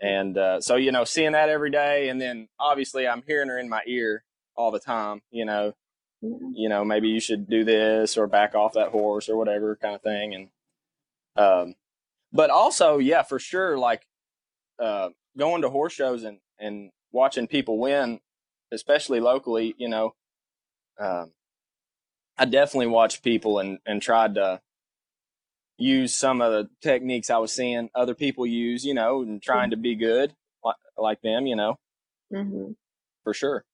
And 0.00 0.38
uh, 0.38 0.60
so, 0.60 0.76
you 0.76 0.92
know, 0.92 1.04
seeing 1.04 1.32
that 1.32 1.48
every 1.48 1.70
day, 1.70 2.08
and 2.08 2.20
then 2.20 2.48
obviously 2.58 3.06
I'm 3.06 3.22
hearing 3.26 3.48
her 3.48 3.58
in 3.58 3.68
my 3.68 3.82
ear 3.86 4.24
all 4.56 4.70
the 4.70 4.78
time. 4.78 5.20
You 5.30 5.44
know, 5.44 5.74
you 6.22 6.68
know, 6.68 6.84
maybe 6.84 7.08
you 7.08 7.20
should 7.20 7.50
do 7.50 7.64
this 7.64 8.16
or 8.16 8.28
back 8.28 8.54
off 8.54 8.74
that 8.74 8.90
horse 8.90 9.28
or 9.28 9.36
whatever 9.36 9.76
kind 9.76 9.96
of 9.96 10.00
thing. 10.00 10.34
And, 10.34 10.48
um, 11.36 11.74
but 12.32 12.50
also, 12.50 12.98
yeah, 12.98 13.22
for 13.22 13.40
sure, 13.40 13.76
like 13.76 14.06
uh, 14.78 15.08
going 15.36 15.62
to 15.62 15.70
horse 15.70 15.92
shows 15.92 16.22
and 16.22 16.38
and 16.58 16.92
watching 17.10 17.48
people 17.48 17.78
win, 17.78 18.20
especially 18.70 19.18
locally, 19.18 19.74
you 19.76 19.88
know, 19.88 20.14
um, 21.00 21.32
I 22.38 22.44
definitely 22.44 22.86
watched 22.86 23.24
people 23.24 23.58
and 23.58 23.80
and 23.84 24.00
tried 24.00 24.36
to 24.36 24.60
use 25.80 26.14
some 26.14 26.40
of 26.40 26.52
the 26.52 26.68
techniques 26.82 27.30
I 27.30 27.38
was 27.38 27.52
seeing 27.52 27.88
other 27.94 28.14
people 28.14 28.46
use, 28.46 28.84
you 28.84 28.94
know, 28.94 29.22
and 29.22 29.42
trying 29.42 29.70
to 29.70 29.76
be 29.76 29.94
good 29.96 30.34
like, 30.62 30.76
like 30.96 31.22
them, 31.22 31.46
you 31.46 31.56
know, 31.56 31.76
Mm-hmm. 32.32 32.72
for 33.24 33.34
sure. 33.34 33.64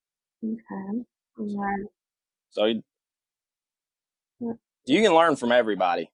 Okay. 0.43 1.05
Yeah. 1.39 1.77
So 2.51 2.65
you, 2.65 2.83
you 4.87 5.03
can 5.03 5.13
learn 5.15 5.37
from 5.37 5.53
everybody. 5.53 6.11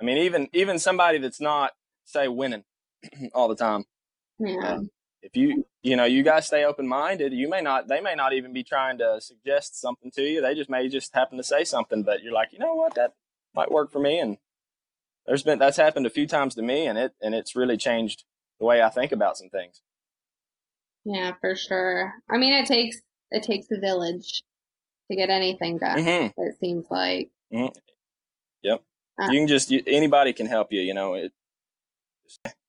I 0.00 0.04
mean, 0.04 0.18
even 0.18 0.48
even 0.52 0.78
somebody 0.78 1.18
that's 1.18 1.40
not 1.40 1.72
say 2.04 2.28
winning 2.28 2.64
all 3.34 3.48
the 3.48 3.56
time. 3.56 3.84
Yeah. 4.38 4.74
Um, 4.74 4.90
if 5.22 5.36
you 5.36 5.66
you 5.82 5.96
know 5.96 6.04
you 6.04 6.22
guys 6.22 6.46
stay 6.46 6.64
open 6.64 6.88
minded, 6.88 7.32
you 7.32 7.48
may 7.48 7.60
not 7.60 7.88
they 7.88 8.00
may 8.00 8.14
not 8.14 8.32
even 8.32 8.52
be 8.52 8.64
trying 8.64 8.98
to 8.98 9.20
suggest 9.20 9.80
something 9.80 10.10
to 10.12 10.22
you. 10.22 10.40
They 10.40 10.54
just 10.54 10.70
may 10.70 10.88
just 10.88 11.14
happen 11.14 11.36
to 11.36 11.44
say 11.44 11.64
something, 11.64 12.02
but 12.02 12.22
you're 12.22 12.32
like, 12.32 12.52
you 12.52 12.58
know 12.58 12.74
what, 12.74 12.94
that 12.94 13.12
might 13.54 13.70
work 13.70 13.92
for 13.92 13.98
me. 14.00 14.18
And 14.18 14.38
there's 15.26 15.42
been 15.42 15.58
that's 15.58 15.76
happened 15.76 16.06
a 16.06 16.10
few 16.10 16.26
times 16.26 16.54
to 16.56 16.62
me, 16.62 16.86
and 16.86 16.98
it 16.98 17.12
and 17.20 17.34
it's 17.34 17.56
really 17.56 17.76
changed 17.76 18.24
the 18.58 18.66
way 18.66 18.82
I 18.82 18.88
think 18.88 19.12
about 19.12 19.36
some 19.36 19.48
things. 19.48 19.80
Yeah, 21.04 21.32
for 21.40 21.56
sure. 21.56 22.14
I 22.30 22.38
mean, 22.38 22.54
it 22.54 22.66
takes 22.66 23.00
it 23.30 23.42
takes 23.42 23.66
a 23.70 23.80
village 23.80 24.42
to 25.10 25.16
get 25.16 25.30
anything 25.30 25.78
done. 25.78 25.98
Mm-hmm. 25.98 26.40
It 26.40 26.58
seems 26.60 26.86
like. 26.90 27.30
Yep. 28.62 28.82
Uh, 29.20 29.28
you 29.30 29.40
can 29.40 29.48
just 29.48 29.70
you, 29.70 29.82
anybody 29.86 30.32
can 30.32 30.46
help 30.46 30.72
you. 30.72 30.80
You 30.80 30.94
know, 30.94 31.14
it, 31.14 31.32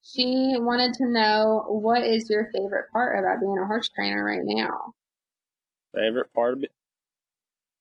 She 0.03 0.53
wanted 0.57 0.93
to 0.95 1.05
know 1.07 1.65
what 1.67 2.03
is 2.03 2.29
your 2.29 2.50
favorite 2.53 2.91
part 2.91 3.17
about 3.17 3.39
being 3.39 3.57
a 3.57 3.65
horse 3.65 3.89
trainer 3.95 4.24
right 4.24 4.41
now. 4.43 4.93
favorite 5.95 6.33
part 6.33 6.53
of 6.57 6.63
it. 6.63 6.72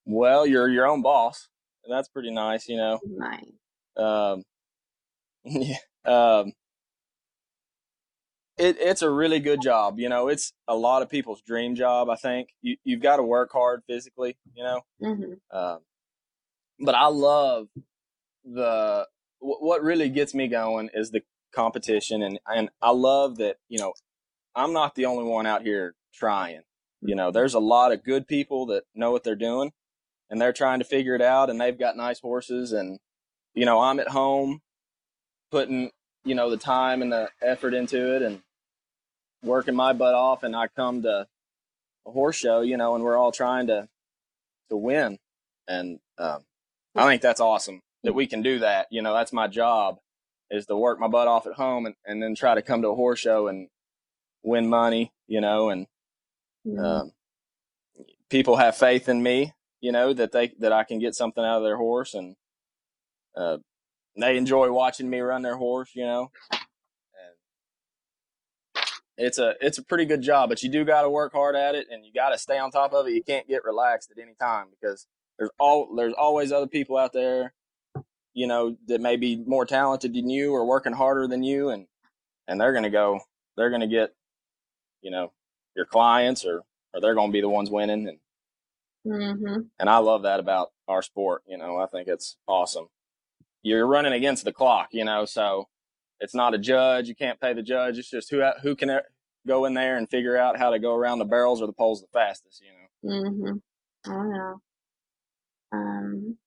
Well, 0.05 0.45
you're 0.45 0.69
your 0.69 0.87
own 0.87 1.01
boss. 1.01 1.47
And 1.83 1.93
that's 1.93 2.07
pretty 2.07 2.31
nice. 2.31 2.69
You 2.69 2.77
know. 2.77 2.99
Nice. 3.05 3.43
Um, 3.97 4.43
yeah. 5.45 5.77
Um, 6.05 6.53
it, 8.57 8.77
it's 8.79 9.01
a 9.01 9.09
really 9.09 9.39
good 9.39 9.61
job. 9.61 9.99
You 9.99 10.09
know, 10.09 10.27
it's 10.27 10.53
a 10.67 10.75
lot 10.75 11.01
of 11.01 11.09
people's 11.09 11.41
dream 11.41 11.75
job. 11.75 12.09
I 12.09 12.15
think 12.15 12.49
you, 12.61 12.77
you've 12.83 13.01
got 13.01 13.17
to 13.17 13.23
work 13.23 13.51
hard 13.51 13.81
physically, 13.87 14.37
you 14.53 14.63
know, 14.63 14.81
hmm 15.01 15.33
um, 15.51 15.79
but 16.79 16.95
I 16.95 17.07
love 17.07 17.67
the, 18.45 19.07
wh- 19.39 19.61
what 19.61 19.83
really 19.83 20.09
gets 20.09 20.33
me 20.33 20.47
going 20.47 20.89
is 20.93 21.11
the 21.11 21.23
competition. 21.53 22.23
And, 22.23 22.39
and 22.47 22.69
I 22.81 22.91
love 22.91 23.37
that, 23.37 23.57
you 23.69 23.79
know, 23.79 23.93
I'm 24.55 24.73
not 24.73 24.95
the 24.95 25.05
only 25.05 25.25
one 25.25 25.47
out 25.47 25.63
here 25.63 25.95
trying, 26.13 26.61
you 27.01 27.15
know, 27.15 27.31
there's 27.31 27.55
a 27.55 27.59
lot 27.59 27.91
of 27.91 28.03
good 28.03 28.27
people 28.27 28.67
that 28.67 28.83
know 28.95 29.11
what 29.11 29.23
they're 29.23 29.35
doing 29.35 29.71
and 30.29 30.41
they're 30.41 30.53
trying 30.53 30.79
to 30.79 30.85
figure 30.85 31.15
it 31.15 31.21
out 31.21 31.49
and 31.49 31.59
they've 31.61 31.79
got 31.79 31.97
nice 31.97 32.19
horses 32.19 32.71
and, 32.73 32.99
you 33.55 33.65
know, 33.65 33.81
I'm 33.81 33.99
at 33.99 34.09
home 34.09 34.61
putting, 35.53 35.91
you 36.25 36.33
know, 36.33 36.49
the 36.49 36.57
time 36.57 37.03
and 37.03 37.11
the 37.11 37.29
effort 37.39 37.75
into 37.75 38.15
it 38.15 38.23
and 38.23 38.41
working 39.43 39.75
my 39.75 39.93
butt 39.93 40.15
off 40.15 40.41
and 40.41 40.55
I 40.55 40.65
come 40.67 41.03
to 41.03 41.27
a 42.07 42.11
horse 42.11 42.35
show, 42.35 42.61
you 42.61 42.75
know, 42.75 42.95
and 42.95 43.03
we're 43.03 43.15
all 43.17 43.31
trying 43.31 43.67
to, 43.67 43.87
to 44.71 44.75
win. 44.75 45.19
And, 45.67 45.99
um, 46.17 46.43
I 46.95 47.05
think 47.05 47.21
that's 47.21 47.39
awesome 47.39 47.81
that 48.03 48.13
we 48.13 48.25
can 48.25 48.41
do 48.41 48.59
that. 48.59 48.87
You 48.89 49.03
know, 49.03 49.13
that's 49.13 49.31
my 49.31 49.47
job 49.47 49.99
is 50.49 50.65
to 50.65 50.75
work 50.75 50.99
my 50.99 51.07
butt 51.07 51.27
off 51.27 51.45
at 51.45 51.53
home 51.53 51.85
and, 51.85 51.93
and 52.03 52.21
then 52.21 52.33
try 52.33 52.55
to 52.55 52.63
come 52.63 52.81
to 52.81 52.89
a 52.89 52.95
horse 52.95 53.19
show 53.19 53.47
and 53.47 53.67
win 54.41 54.67
money, 54.67 55.11
you 55.27 55.39
know, 55.39 55.69
and, 55.69 55.85
Mhm. 56.65 56.83
um, 56.83 57.11
people 58.29 58.55
have 58.55 58.75
faith 58.75 59.07
in 59.07 59.21
me, 59.21 59.53
you 59.81 59.91
know, 59.91 60.13
that 60.13 60.31
they, 60.31 60.47
that 60.57 60.73
I 60.73 60.83
can 60.83 60.97
get 60.97 61.13
something 61.13 61.43
out 61.43 61.57
of 61.57 61.63
their 61.63 61.77
horse 61.77 62.15
and, 62.15 62.35
uh, 63.35 63.57
they 64.21 64.37
enjoy 64.37 64.71
watching 64.71 65.09
me 65.09 65.19
run 65.19 65.41
their 65.41 65.55
horse, 65.57 65.91
you 65.95 66.05
know, 66.05 66.31
and 67.15 67.35
it's 69.17 69.37
a, 69.39 69.55
it's 69.61 69.77
a 69.77 69.83
pretty 69.83 70.05
good 70.05 70.21
job, 70.21 70.49
but 70.49 70.61
you 70.63 70.69
do 70.69 70.83
got 70.85 71.03
to 71.03 71.09
work 71.09 71.33
hard 71.33 71.55
at 71.55 71.75
it 71.75 71.87
and 71.91 72.05
you 72.05 72.11
got 72.13 72.29
to 72.29 72.37
stay 72.37 72.57
on 72.57 72.71
top 72.71 72.93
of 72.93 73.07
it. 73.07 73.13
You 73.13 73.23
can't 73.23 73.47
get 73.47 73.63
relaxed 73.63 74.11
at 74.11 74.21
any 74.21 74.33
time 74.39 74.67
because 74.69 75.07
there's 75.37 75.51
all, 75.59 75.95
there's 75.95 76.13
always 76.13 76.51
other 76.51 76.67
people 76.67 76.97
out 76.97 77.13
there, 77.13 77.53
you 78.33 78.47
know, 78.47 78.77
that 78.87 79.01
may 79.01 79.15
be 79.15 79.35
more 79.35 79.65
talented 79.65 80.13
than 80.13 80.29
you 80.29 80.53
or 80.53 80.65
working 80.65 80.93
harder 80.93 81.27
than 81.27 81.43
you. 81.43 81.69
And, 81.69 81.87
and 82.47 82.59
they're 82.59 82.73
going 82.73 82.83
to 82.83 82.89
go, 82.89 83.21
they're 83.57 83.69
going 83.69 83.81
to 83.81 83.87
get, 83.87 84.13
you 85.01 85.11
know, 85.11 85.31
your 85.75 85.85
clients 85.85 86.45
or, 86.45 86.63
or 86.93 87.01
they're 87.01 87.15
going 87.15 87.29
to 87.29 87.33
be 87.33 87.41
the 87.41 87.49
ones 87.49 87.69
winning. 87.69 88.07
And, 88.07 88.19
Mhm. 89.05 89.69
and 89.79 89.89
I 89.89 89.97
love 89.97 90.23
that 90.23 90.39
about 90.39 90.71
our 90.87 91.01
sport. 91.01 91.43
You 91.45 91.57
know, 91.57 91.77
I 91.77 91.87
think 91.87 92.07
it's 92.07 92.37
awesome. 92.47 92.87
You're 93.63 93.87
running 93.87 94.13
against 94.13 94.43
the 94.43 94.51
clock, 94.53 94.89
you 94.91 95.05
know, 95.05 95.25
so 95.25 95.67
it's 96.19 96.35
not 96.35 96.53
a 96.53 96.57
judge. 96.57 97.07
You 97.07 97.15
can't 97.15 97.39
pay 97.39 97.53
the 97.53 97.63
judge. 97.63 97.97
It's 97.97 98.09
just 98.09 98.29
who 98.29 98.43
who 98.61 98.75
can 98.75 98.99
go 99.47 99.65
in 99.65 99.73
there 99.73 99.97
and 99.97 100.09
figure 100.09 100.37
out 100.37 100.57
how 100.57 100.69
to 100.69 100.79
go 100.79 100.93
around 100.93 101.19
the 101.19 101.25
barrels 101.25 101.61
or 101.61 101.67
the 101.67 101.73
poles 101.73 102.01
the 102.01 102.07
fastest. 102.13 102.61
You 102.61 103.09
know. 103.09 103.29
Mm-hmm. 103.29 104.11
Oh 104.11 104.31
yeah. 104.33 104.53
Um. 105.71 106.37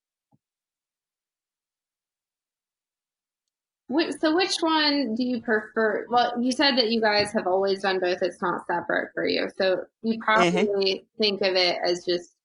So 4.19 4.35
which 4.35 4.57
one 4.59 5.15
do 5.15 5.23
you 5.23 5.41
prefer? 5.41 6.05
Well, 6.09 6.33
you 6.41 6.51
said 6.51 6.77
that 6.77 6.91
you 6.91 6.99
guys 6.99 7.31
have 7.31 7.47
always 7.47 7.81
done 7.81 7.99
both. 7.99 8.21
It's 8.21 8.41
not 8.41 8.67
separate 8.67 9.11
for 9.13 9.25
you, 9.25 9.49
so 9.57 9.83
you 10.01 10.19
probably 10.19 11.05
think 11.17 11.41
of 11.41 11.55
it 11.55 11.77
as 11.85 12.05
just 12.05 12.36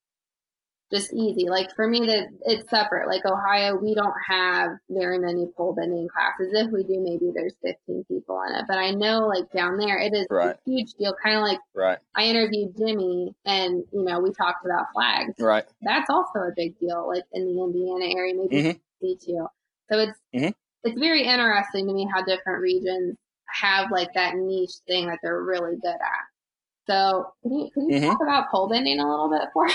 just 0.93 1.13
easy. 1.15 1.49
Like 1.49 1.75
for 1.75 1.87
me, 1.89 2.01
that 2.07 2.29
it's 2.45 2.69
separate. 2.69 3.09
Like 3.09 3.25
Ohio, 3.25 3.77
we 3.77 3.95
don't 3.95 4.15
have 4.29 4.73
very 4.91 5.19
many 5.19 5.47
pole 5.57 5.73
bending 5.75 6.09
classes. 6.09 6.53
If 6.53 6.71
we 6.71 6.83
do, 6.85 7.01
maybe 7.01 7.31
there's 7.35 7.55
15 7.65 8.05
people 8.09 8.41
in 8.49 8.55
it. 8.55 8.65
But 8.69 8.79
I 8.79 8.91
know, 8.91 9.27
like 9.27 9.51
down 9.53 9.79
there, 9.79 9.99
it 9.99 10.13
is 10.13 10.27
Right. 10.31 10.55
a 10.57 10.71
huge 10.71 10.93
deal. 10.95 11.15
Kind 11.23 11.37
of 11.37 11.43
like 11.43 11.59
Right. 11.75 11.99
I 12.15 12.25
interviewed 12.25 12.77
Jimmy, 12.77 13.35
and 13.47 13.83
you 13.93 14.03
know 14.05 14.21
we 14.21 14.33
talked 14.33 14.65
about 14.67 14.87
flags. 14.93 15.35
Right. 15.39 15.65
That's 15.83 16.11
also 16.11 16.41
a 16.41 16.53
big 16.55 16.79
deal, 16.79 17.07
like 17.09 17.25
in 17.33 17.47
the 17.47 17.63
Indiana 17.63 18.15
area, 18.15 18.35
maybe 18.35 18.57
Mhm. 18.63 18.81
me 19.01 19.17
too. 19.17 19.47
So 19.91 19.99
it's 19.99 20.19
Mhm. 20.35 20.55
it's 20.85 20.99
very 20.99 21.23
interesting 21.25 21.87
to 21.87 21.95
me 21.95 22.07
how 22.13 22.23
different 22.23 22.61
regions 22.61 23.17
have 23.47 23.91
like 23.91 24.13
that 24.15 24.35
niche 24.37 24.75
thing 24.87 25.07
that 25.07 25.19
they're 25.23 25.43
really 25.43 25.77
good 25.77 25.95
at. 25.95 26.25
So 26.87 27.33
can 27.43 27.53
you 27.53 27.71
can 27.73 27.89
you 27.89 27.99
Mhm. 28.01 28.07
talk 28.11 28.21
about 28.23 28.51
pole 28.51 28.69
bending 28.69 28.99
a 29.01 29.09
little 29.09 29.31
bit 29.31 29.49
for 29.55 29.67
us? 29.67 29.75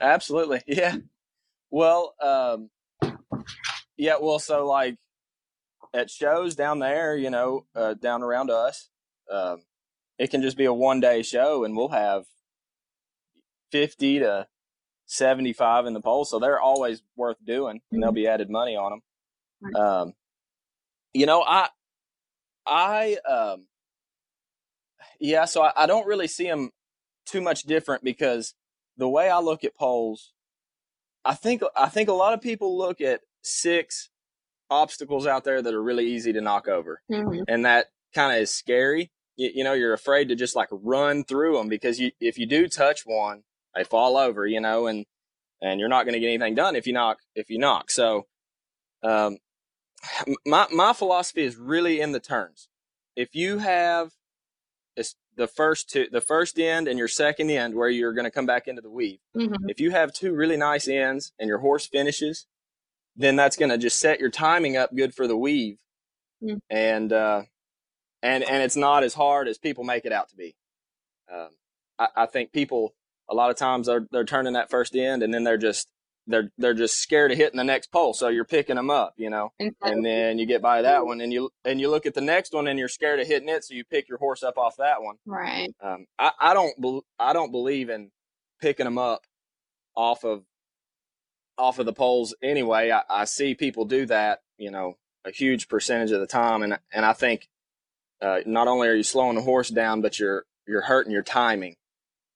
Absolutely. 0.00 0.62
Yeah. 0.66 0.96
Well, 1.70 2.14
um, 2.22 2.70
yeah. 3.96 4.16
Well, 4.20 4.38
so 4.38 4.66
like 4.66 4.96
at 5.92 6.10
shows 6.10 6.54
down 6.54 6.78
there, 6.78 7.16
you 7.16 7.30
know, 7.30 7.66
uh, 7.74 7.94
down 7.94 8.22
around 8.22 8.50
us, 8.50 8.90
um, 9.30 9.62
it 10.18 10.30
can 10.30 10.42
just 10.42 10.56
be 10.56 10.66
a 10.66 10.72
one 10.72 11.00
day 11.00 11.22
show 11.22 11.64
and 11.64 11.76
we'll 11.76 11.88
have 11.88 12.24
50 13.72 14.20
to 14.20 14.46
75 15.06 15.86
in 15.86 15.94
the 15.94 16.00
pole. 16.00 16.24
So 16.24 16.38
they're 16.38 16.60
always 16.60 17.02
worth 17.16 17.38
doing 17.44 17.80
and 17.90 18.02
there'll 18.02 18.12
be 18.14 18.28
added 18.28 18.50
money 18.50 18.76
on 18.76 19.00
them. 19.62 19.74
Um, 19.76 20.12
you 21.12 21.26
know, 21.26 21.42
I, 21.42 21.68
I, 22.66 23.16
um, 23.28 23.66
yeah, 25.20 25.44
so 25.44 25.62
I, 25.62 25.72
I 25.76 25.86
don't 25.86 26.06
really 26.06 26.28
see 26.28 26.46
them 26.46 26.70
too 27.26 27.40
much 27.40 27.62
different 27.62 28.04
because 28.04 28.54
the 28.96 29.08
way 29.08 29.28
I 29.30 29.38
look 29.40 29.64
at 29.64 29.76
poles, 29.76 30.32
I 31.24 31.34
think 31.34 31.62
I 31.76 31.88
think 31.88 32.08
a 32.08 32.12
lot 32.12 32.34
of 32.34 32.40
people 32.40 32.76
look 32.76 33.00
at 33.00 33.20
six 33.42 34.10
obstacles 34.70 35.26
out 35.26 35.44
there 35.44 35.60
that 35.62 35.74
are 35.74 35.82
really 35.82 36.06
easy 36.06 36.32
to 36.32 36.40
knock 36.40 36.68
over, 36.68 37.02
Mhm. 37.10 37.44
and 37.48 37.64
that 37.64 37.88
kind 38.14 38.34
of 38.36 38.42
is 38.42 38.50
scary. 38.54 39.10
You, 39.36 39.50
you 39.54 39.64
know, 39.64 39.72
you're 39.72 39.92
afraid 39.92 40.28
to 40.28 40.34
just 40.34 40.54
like 40.56 40.68
run 40.70 41.24
through 41.24 41.56
them 41.56 41.68
because 41.68 41.98
you 41.98 42.12
if 42.20 42.38
you 42.38 42.46
do 42.46 42.68
touch 42.68 43.02
one, 43.04 43.42
they 43.74 43.84
fall 43.84 44.16
over. 44.16 44.46
You 44.46 44.60
know, 44.60 44.86
and 44.86 45.06
and 45.60 45.80
you're 45.80 45.88
not 45.88 46.04
going 46.04 46.14
to 46.14 46.20
get 46.20 46.28
anything 46.28 46.54
done 46.54 46.76
if 46.76 46.86
you 46.86 46.92
knock 46.92 47.18
if 47.34 47.48
you 47.50 47.58
knock. 47.58 47.90
So, 47.90 48.26
um, 49.02 49.38
my 50.46 50.66
my 50.70 50.92
philosophy 50.92 51.42
is 51.44 51.56
really 51.56 52.00
in 52.00 52.12
the 52.12 52.20
turns. 52.20 52.68
If 53.16 53.34
you 53.34 53.58
have 53.58 54.12
the 55.36 55.46
first 55.46 55.90
two, 55.90 56.06
the 56.10 56.20
first 56.20 56.58
end 56.58 56.88
and 56.88 56.98
your 56.98 57.08
second 57.08 57.50
end 57.50 57.74
where 57.74 57.88
you're 57.88 58.12
going 58.12 58.24
to 58.24 58.30
come 58.30 58.46
back 58.46 58.68
into 58.68 58.82
the 58.82 58.90
weave. 58.90 59.18
Mm-hmm. 59.36 59.68
If 59.68 59.80
you 59.80 59.90
have 59.90 60.12
two 60.12 60.32
really 60.32 60.56
nice 60.56 60.88
ends 60.88 61.32
and 61.38 61.48
your 61.48 61.58
horse 61.58 61.86
finishes, 61.86 62.46
then 63.16 63.36
that's 63.36 63.56
going 63.56 63.70
to 63.70 63.78
just 63.78 63.98
set 63.98 64.20
your 64.20 64.30
timing 64.30 64.76
up 64.76 64.94
good 64.94 65.14
for 65.14 65.26
the 65.26 65.36
weave. 65.36 65.78
Mm. 66.42 66.60
And, 66.70 67.12
uh, 67.12 67.42
and, 68.22 68.44
and 68.44 68.62
it's 68.62 68.76
not 68.76 69.04
as 69.04 69.14
hard 69.14 69.48
as 69.48 69.58
people 69.58 69.84
make 69.84 70.04
it 70.04 70.12
out 70.12 70.28
to 70.30 70.36
be. 70.36 70.54
Um, 71.32 71.50
I, 71.98 72.08
I 72.16 72.26
think 72.26 72.52
people, 72.52 72.94
a 73.28 73.34
lot 73.34 73.50
of 73.50 73.56
times 73.56 73.86
they're, 73.86 74.06
they're 74.10 74.24
turning 74.24 74.54
that 74.54 74.70
first 74.70 74.94
end 74.94 75.22
and 75.22 75.32
then 75.32 75.44
they're 75.44 75.56
just, 75.56 75.88
they're, 76.26 76.50
they're 76.56 76.74
just 76.74 76.98
scared 76.98 77.32
of 77.32 77.36
hitting 77.36 77.58
the 77.58 77.64
next 77.64 77.92
pole. 77.92 78.14
So 78.14 78.28
you're 78.28 78.44
picking 78.44 78.76
them 78.76 78.90
up, 78.90 79.14
you 79.16 79.30
know, 79.30 79.52
and 79.82 80.04
then 80.04 80.38
you 80.38 80.46
get 80.46 80.62
by 80.62 80.82
that 80.82 81.04
one 81.04 81.20
and 81.20 81.32
you, 81.32 81.50
and 81.64 81.80
you 81.80 81.90
look 81.90 82.06
at 82.06 82.14
the 82.14 82.20
next 82.20 82.52
one 82.52 82.66
and 82.66 82.78
you're 82.78 82.88
scared 82.88 83.20
of 83.20 83.26
hitting 83.26 83.48
it. 83.48 83.64
So 83.64 83.74
you 83.74 83.84
pick 83.84 84.08
your 84.08 84.18
horse 84.18 84.42
up 84.42 84.56
off 84.56 84.76
that 84.78 85.02
one. 85.02 85.16
right. 85.26 85.74
Um, 85.82 86.06
I, 86.18 86.32
I 86.40 86.54
don't, 86.54 86.80
bel 86.80 87.04
I 87.18 87.32
don't 87.32 87.52
believe 87.52 87.90
in 87.90 88.10
picking 88.60 88.84
them 88.84 88.98
up 88.98 89.22
off 89.94 90.24
of, 90.24 90.44
off 91.58 91.78
of 91.78 91.86
the 91.86 91.92
poles 91.92 92.34
anyway. 92.42 92.90
I, 92.90 93.02
I 93.08 93.24
see 93.26 93.54
people 93.54 93.84
do 93.84 94.06
that, 94.06 94.40
you 94.56 94.70
know, 94.70 94.96
a 95.24 95.30
huge 95.30 95.68
percentage 95.68 96.10
of 96.10 96.20
the 96.20 96.26
time. 96.26 96.62
And, 96.62 96.78
and 96.92 97.04
I 97.04 97.12
think, 97.12 97.48
uh, 98.22 98.40
not 98.46 98.68
only 98.68 98.88
are 98.88 98.94
you 98.94 99.02
slowing 99.02 99.36
the 99.36 99.42
horse 99.42 99.68
down, 99.68 100.00
but 100.00 100.18
you're, 100.18 100.46
you're 100.66 100.82
hurting 100.82 101.12
your 101.12 101.22
timing. 101.22 101.76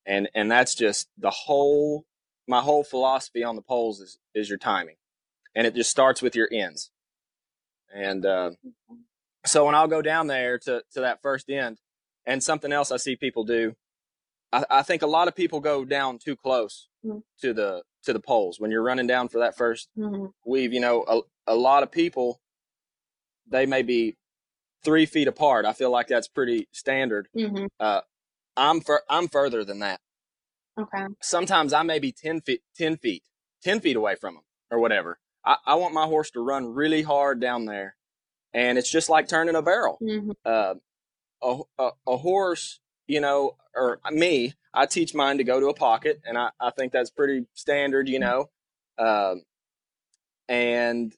And, 0.04 0.28
and 0.34 0.50
that's 0.50 0.74
just 0.74 1.08
the 1.16 1.30
whole, 1.30 2.04
my 2.48 2.60
whole 2.60 2.82
philosophy 2.82 3.44
on 3.44 3.54
the 3.56 3.62
poles 3.62 4.00
is, 4.00 4.18
is 4.34 4.48
your 4.48 4.58
timing. 4.58 4.96
And 5.54 5.66
it 5.66 5.74
just 5.74 5.90
starts 5.90 6.22
with 6.22 6.34
your 6.34 6.48
ends. 6.52 6.90
And, 7.94 8.24
uh, 8.26 8.50
so 9.46 9.66
when 9.66 9.74
I'll 9.74 9.88
go 9.88 10.02
down 10.02 10.26
there 10.26 10.58
to, 10.60 10.82
to 10.92 11.00
that 11.00 11.22
first 11.22 11.48
end 11.48 11.78
and 12.26 12.42
something 12.42 12.72
else 12.72 12.90
I 12.90 12.96
see 12.96 13.16
people 13.16 13.44
do, 13.44 13.74
I, 14.52 14.64
I 14.70 14.82
think 14.82 15.02
a 15.02 15.06
lot 15.06 15.28
of 15.28 15.34
people 15.36 15.60
go 15.60 15.84
down 15.84 16.18
too 16.18 16.36
close 16.36 16.86
Mm. 17.06 17.22
to 17.42 17.54
the, 17.54 17.84
to 18.02 18.12
the 18.12 18.18
poles 18.18 18.58
when 18.58 18.72
you're 18.72 18.82
running 18.82 19.06
down 19.06 19.28
for 19.28 19.38
that 19.38 19.56
first 19.56 19.88
Mm-hmm. 19.96 20.26
weave, 20.44 20.72
you 20.72 20.80
know, 20.80 21.04
a, 21.46 21.52
a 21.52 21.54
lot 21.54 21.84
of 21.84 21.92
people, 21.92 22.40
they 23.48 23.66
may 23.66 23.82
be 23.82 24.16
three 24.84 25.06
feet 25.06 25.28
apart. 25.28 25.64
I 25.64 25.72
feel 25.74 25.90
like 25.92 26.08
that's 26.08 26.26
pretty 26.26 26.66
standard. 26.72 27.28
Mm-hmm. 27.36 27.66
I'm 28.56 28.80
fur- 28.80 29.04
I'm 29.08 29.28
further 29.28 29.64
than 29.64 29.78
that. 29.78 30.00
Okay. 30.78 31.06
Sometimes 31.20 31.72
I 31.72 31.82
may 31.82 31.98
be 31.98 32.12
10 32.12 32.42
feet, 32.42 32.62
10 32.76 32.98
feet, 32.98 33.22
10 33.62 33.80
feet 33.80 33.96
away 33.96 34.14
from 34.14 34.34
them 34.34 34.44
or 34.70 34.78
whatever. 34.78 35.18
I, 35.44 35.56
I 35.66 35.74
want 35.74 35.94
my 35.94 36.06
horse 36.06 36.30
to 36.32 36.40
run 36.40 36.74
really 36.74 37.02
hard 37.02 37.40
down 37.40 37.64
there. 37.64 37.96
And 38.54 38.78
it's 38.78 38.90
just 38.90 39.08
like 39.08 39.28
turning 39.28 39.56
a 39.56 39.62
barrel. 39.62 39.98
Mm-hmm. 40.02 40.30
Uh, 40.44 40.74
a, 41.42 41.58
a, 41.78 41.90
a 42.06 42.16
horse, 42.16 42.80
you 43.06 43.20
know, 43.20 43.56
or 43.74 44.00
me, 44.10 44.54
I 44.74 44.86
teach 44.86 45.14
mine 45.14 45.38
to 45.38 45.44
go 45.44 45.60
to 45.60 45.68
a 45.68 45.74
pocket, 45.74 46.20
and 46.24 46.36
I, 46.36 46.50
I 46.60 46.70
think 46.70 46.92
that's 46.92 47.10
pretty 47.10 47.46
standard, 47.54 48.08
you 48.08 48.18
know. 48.18 48.50
Um, 48.98 49.42
and 50.48 51.14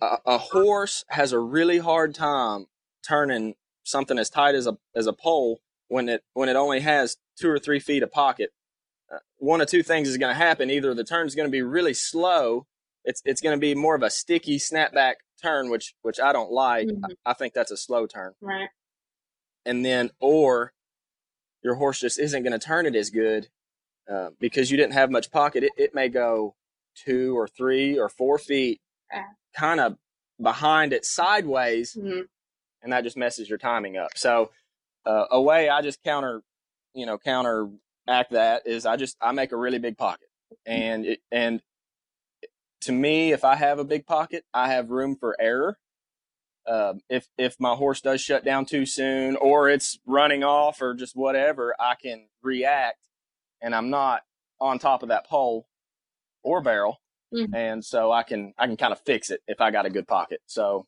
a, 0.00 0.18
a 0.26 0.38
horse 0.38 1.04
has 1.08 1.32
a 1.32 1.38
really 1.38 1.78
hard 1.78 2.14
time 2.14 2.66
turning 3.06 3.54
something 3.84 4.18
as 4.18 4.30
tight 4.30 4.54
as 4.54 4.66
a 4.66 4.76
as 4.94 5.06
a 5.06 5.12
pole 5.12 5.60
when 5.88 6.08
it 6.08 6.22
when 6.34 6.48
it 6.48 6.56
only 6.56 6.80
has 6.80 7.16
two 7.38 7.50
or 7.50 7.58
three 7.58 7.80
feet 7.80 8.02
of 8.02 8.12
pocket. 8.12 8.50
One 9.38 9.60
of 9.60 9.68
two 9.68 9.82
things 9.82 10.08
is 10.08 10.16
going 10.18 10.30
to 10.34 10.38
happen: 10.38 10.70
either 10.70 10.94
the 10.94 11.04
turn 11.04 11.26
is 11.26 11.34
going 11.34 11.48
to 11.48 11.52
be 11.52 11.62
really 11.62 11.94
slow, 11.94 12.66
it's 13.04 13.22
it's 13.24 13.40
going 13.40 13.56
to 13.56 13.60
be 13.60 13.74
more 13.74 13.94
of 13.94 14.02
a 14.02 14.10
sticky 14.10 14.58
snapback 14.58 15.14
turn, 15.42 15.70
which 15.70 15.94
which 16.02 16.20
I 16.20 16.32
don't 16.32 16.50
like. 16.52 16.88
Mhm. 16.88 17.00
I, 17.26 17.30
I 17.30 17.34
think 17.34 17.54
that's 17.54 17.70
a 17.70 17.76
slow 17.76 18.06
turn 18.06 18.34
Right. 18.40 18.68
and 19.64 19.84
then 19.84 20.10
or 20.20 20.72
your 21.62 21.74
horse 21.74 22.00
just 22.00 22.18
isn't 22.18 22.42
going 22.42 22.52
to 22.58 22.64
turn 22.64 22.86
it 22.86 22.94
as 22.94 23.10
good 23.10 23.48
uh, 24.10 24.30
because 24.38 24.70
you 24.70 24.76
didn't 24.76 24.94
have 24.94 25.10
much 25.10 25.30
pocket. 25.30 25.62
It, 25.64 25.72
it 25.76 25.94
may 25.94 26.08
go 26.08 26.54
two 26.94 27.36
or 27.38 27.46
three 27.48 27.98
or 27.98 28.08
four 28.08 28.38
feet, 28.38 28.80
Yeah. 29.12 29.24
kind 29.54 29.78
of 29.80 29.98
behind 30.40 30.92
it 30.92 31.04
sideways, 31.04 31.94
Mm-hmm. 31.94 32.22
and 32.82 32.92
that 32.92 33.04
just 33.04 33.16
messes 33.16 33.48
your 33.48 33.58
timing 33.58 33.96
up. 33.98 34.16
So 34.16 34.50
uh, 35.04 35.26
a 35.30 35.40
way 35.40 35.68
I 35.68 35.82
just 35.82 36.02
counter, 36.02 36.42
you 36.94 37.06
know, 37.06 37.18
counteract 38.10 38.32
that 38.32 38.62
is 38.66 38.86
I 38.86 38.96
just 38.96 39.16
I 39.20 39.32
make 39.32 39.52
a 39.52 39.56
really 39.56 39.78
big 39.78 39.98
pocket, 39.98 40.28
and 40.66 41.06
it, 41.06 41.20
and 41.32 41.62
to 42.82 42.92
me, 42.92 43.32
if 43.32 43.44
I 43.44 43.56
have 43.56 43.78
a 43.78 43.84
big 43.84 44.06
pocket, 44.06 44.44
I 44.54 44.68
have 44.70 44.90
room 44.90 45.16
for 45.16 45.36
error 45.40 45.76
um, 46.66 47.00
if 47.08 47.26
if 47.38 47.56
my 47.58 47.74
horse 47.74 48.00
does 48.00 48.20
shut 48.20 48.44
down 48.44 48.66
too 48.66 48.86
soon 48.86 49.36
or 49.36 49.68
it's 49.68 49.98
running 50.06 50.44
off 50.44 50.80
or 50.82 50.94
just 50.94 51.16
whatever, 51.16 51.74
I 51.80 51.94
can 52.00 52.28
react, 52.42 52.98
and 53.62 53.74
I'm 53.74 53.90
not 53.90 54.22
on 54.60 54.78
top 54.78 55.02
of 55.02 55.08
that 55.08 55.26
pole 55.26 55.66
or 56.42 56.62
barrel, 56.62 57.00
Mhm. 57.34 57.54
and 57.54 57.84
so 57.84 58.12
I 58.12 58.22
can 58.22 58.54
I 58.58 58.66
can 58.66 58.76
kind 58.76 58.92
of 58.92 59.00
fix 59.00 59.30
it 59.30 59.40
if 59.48 59.60
I 59.60 59.70
got 59.70 59.86
a 59.86 59.90
good 59.90 60.06
pocket. 60.06 60.40
So, 60.46 60.86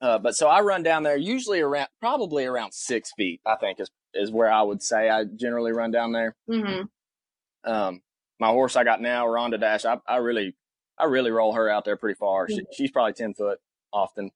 uh, 0.00 0.18
but 0.18 0.36
so 0.36 0.48
I 0.48 0.60
run 0.62 0.82
down 0.82 1.02
there 1.02 1.16
usually 1.16 1.60
around 1.60 1.88
probably 2.00 2.46
around 2.46 2.72
six 2.74 3.12
feet. 3.16 3.40
I 3.46 3.56
think 3.56 3.80
is 3.80 3.90
is 4.16 4.30
where 4.30 4.50
I 4.50 4.62
would 4.62 4.82
say 4.82 5.08
I 5.08 5.24
generally 5.24 5.72
run 5.72 5.90
down 5.90 6.12
there. 6.12 6.34
Mm-hmm. 6.48 7.70
Um, 7.70 8.02
my 8.38 8.48
horse 8.48 8.76
I 8.76 8.84
got 8.84 9.00
now, 9.00 9.26
Rhonda 9.26 9.60
Dash, 9.60 9.84
I, 9.84 9.98
I 10.06 10.16
really, 10.16 10.54
I 10.98 11.04
really 11.04 11.30
roll 11.30 11.54
her 11.54 11.68
out 11.68 11.84
there 11.84 11.96
pretty 11.96 12.16
far. 12.16 12.48
She, 12.48 12.60
she's 12.72 12.90
probably 12.90 13.14
10 13.14 13.34
foot 13.34 13.58
often, 13.92 14.30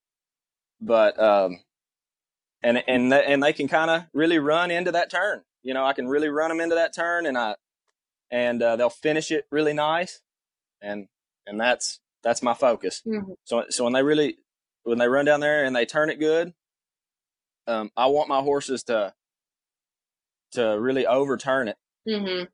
but, 0.80 1.18
um, 1.20 1.60
and, 2.62 2.82
and, 2.86 3.10
th- 3.10 3.24
and 3.26 3.42
they 3.42 3.52
can 3.52 3.68
kind 3.68 3.90
of 3.90 4.04
really 4.12 4.38
run 4.38 4.70
into 4.70 4.92
that 4.92 5.10
turn. 5.10 5.42
You 5.62 5.74
know, 5.74 5.84
I 5.84 5.92
can 5.92 6.08
really 6.08 6.28
run 6.28 6.48
them 6.48 6.60
into 6.60 6.74
that 6.74 6.94
turn 6.94 7.26
and 7.26 7.36
I, 7.36 7.56
and, 8.30 8.62
uh, 8.62 8.76
they'll 8.76 8.90
finish 8.90 9.30
it 9.30 9.46
really 9.50 9.72
nice. 9.72 10.20
And, 10.80 11.08
and 11.46 11.60
that's, 11.60 12.00
that's 12.22 12.42
my 12.42 12.54
focus. 12.54 13.02
Mm-hmm. 13.06 13.32
So, 13.44 13.64
so 13.68 13.84
when 13.84 13.92
they 13.92 14.02
really, 14.02 14.36
when 14.84 14.98
they 14.98 15.08
run 15.08 15.24
down 15.24 15.40
there 15.40 15.64
and 15.64 15.74
they 15.74 15.86
turn 15.86 16.10
it 16.10 16.18
good, 16.18 16.52
um, 17.66 17.90
I 17.96 18.06
want 18.06 18.28
my 18.28 18.40
horses 18.40 18.82
to, 18.84 19.12
to 20.52 20.78
really 20.80 21.06
overturn 21.06 21.68
it. 21.68 21.76
Mm-hmm. 22.08 22.44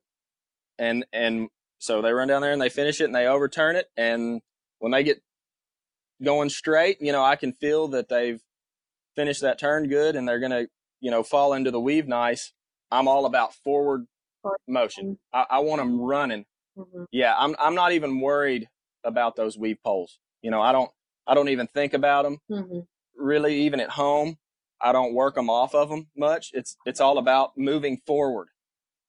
and 0.77 1.05
and 1.13 1.49
so 1.79 2.01
they 2.01 2.11
run 2.11 2.27
down 2.27 2.41
there 2.41 2.51
and 2.51 2.61
they 2.61 2.69
finish 2.69 2.99
it 3.01 3.05
and 3.05 3.15
they 3.15 3.27
overturn 3.27 3.75
it. 3.75 3.85
And 3.95 4.41
when 4.79 4.91
they 4.91 5.03
get 5.03 5.21
going 6.23 6.49
straight 6.49 6.97
you 6.99 7.11
know 7.11 7.23
i 7.23 7.35
can 7.35 7.53
feel 7.53 7.87
that 7.89 8.09
they've 8.09 8.41
finished 9.15 9.41
that 9.41 9.59
turn 9.59 9.87
good 9.87 10.15
and 10.15 10.27
they're 10.27 10.39
gonna 10.39 10.65
you 10.99 11.11
know 11.11 11.21
fall 11.21 11.53
into 11.53 11.69
the 11.71 11.79
weave 11.79 12.07
nice. 12.07 12.53
I'm 12.89 13.07
all 13.07 13.25
about 13.27 13.53
forward 13.53 14.07
motion. 14.67 15.19
i, 15.33 15.45
I 15.51 15.59
want 15.59 15.79
them 15.79 16.01
running. 16.01 16.45
Mm-hmm. 16.77 17.03
yeah 17.11 17.35
i'm 17.37 17.55
i'm 17.59 17.75
not 17.75 17.91
even 17.91 18.19
worried 18.19 18.67
about 19.03 19.35
those 19.35 19.57
weave 19.57 19.77
poles. 19.83 20.17
You 20.41 20.49
know 20.51 20.61
i 20.61 20.71
don't 20.71 20.89
i 21.27 21.33
don't 21.35 21.49
even 21.49 21.67
think 21.67 21.93
about 21.93 22.23
them 22.23 22.37
Mm-hmm. 22.49 22.79
really 23.15 23.61
even 23.61 23.79
at 23.79 23.91
home 23.91 24.37
i 24.81 24.91
don't 24.91 25.13
work 25.13 25.35
them 25.35 25.49
off 25.49 25.73
of 25.75 25.89
them 25.89 26.07
much 26.15 26.51
it's 26.53 26.77
it's 26.85 26.99
all 27.01 27.17
about 27.17 27.51
moving 27.57 27.99
forward 28.05 28.47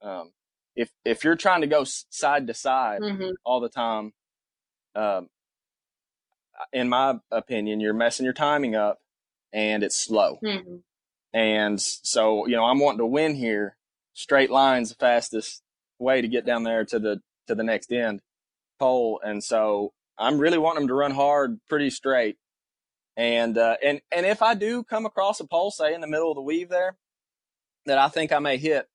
um, 0.02 0.30
if 0.76 0.90
if 1.04 1.24
you're 1.24 1.36
trying 1.36 1.60
to 1.60 1.66
go 1.66 1.84
side 1.84 2.46
to 2.46 2.54
side 2.54 3.00
Mm-hmm. 3.00 3.30
all 3.44 3.60
the 3.60 3.68
time 3.68 4.12
um, 4.94 5.28
in 6.72 6.88
my 6.88 7.16
opinion 7.30 7.80
you're 7.80 7.94
messing 7.94 8.24
your 8.24 8.32
timing 8.32 8.74
up 8.74 8.98
and 9.52 9.82
it's 9.82 9.96
slow 9.96 10.38
Mm-hmm. 10.42 10.76
and 11.32 11.80
so 11.80 12.46
you 12.46 12.56
know 12.56 12.64
i'm 12.64 12.78
wanting 12.80 12.98
to 12.98 13.06
win 13.06 13.34
here 13.34 13.76
straight 14.14 14.50
lines 14.50 14.88
the 14.90 14.94
fastest 14.96 15.62
way 15.98 16.20
to 16.20 16.28
get 16.28 16.44
down 16.46 16.62
there 16.64 16.84
to 16.84 16.98
the 16.98 17.20
to 17.46 17.54
the 17.54 17.62
next 17.64 17.92
end 17.92 18.20
pole 18.78 19.20
and 19.24 19.42
so 19.42 19.92
i'm 20.18 20.38
really 20.38 20.58
wanting 20.58 20.82
them 20.82 20.88
to 20.88 20.94
run 20.94 21.12
hard 21.12 21.58
pretty 21.68 21.90
straight 21.90 22.36
and 23.18 23.58
uh, 23.58 23.76
and 23.84 24.00
and 24.10 24.24
if 24.24 24.40
i 24.40 24.54
do 24.54 24.82
come 24.82 25.04
across 25.04 25.40
a 25.40 25.46
pole 25.46 25.70
say 25.70 25.92
in 25.92 26.00
the 26.00 26.06
middle 26.06 26.30
of 26.30 26.36
the 26.36 26.40
weave 26.40 26.70
there 26.70 26.96
that 27.84 27.98
i 27.98 28.08
think 28.08 28.32
i 28.32 28.38
may 28.38 28.56
hit 28.56 28.88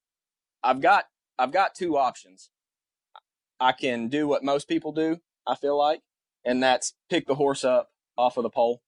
i've 0.64 0.82
got 0.82 1.06
i've 1.38 1.52
got 1.52 1.76
two 1.76 1.98
options 1.98 2.50
i 3.60 3.72
can 3.72 4.08
do 4.08 4.28
what 4.28 4.44
most 4.44 4.68
people 4.68 4.92
do 4.92 5.18
i 5.46 5.54
feel 5.56 5.78
like 5.78 6.02
and 6.46 6.64
that's 6.64 6.94
pick 7.10 7.28
the 7.28 7.36
horse 7.36 7.64
up 7.64 7.90
off 8.18 8.38
of 8.38 8.44
the 8.44 8.50
pole 8.50 8.82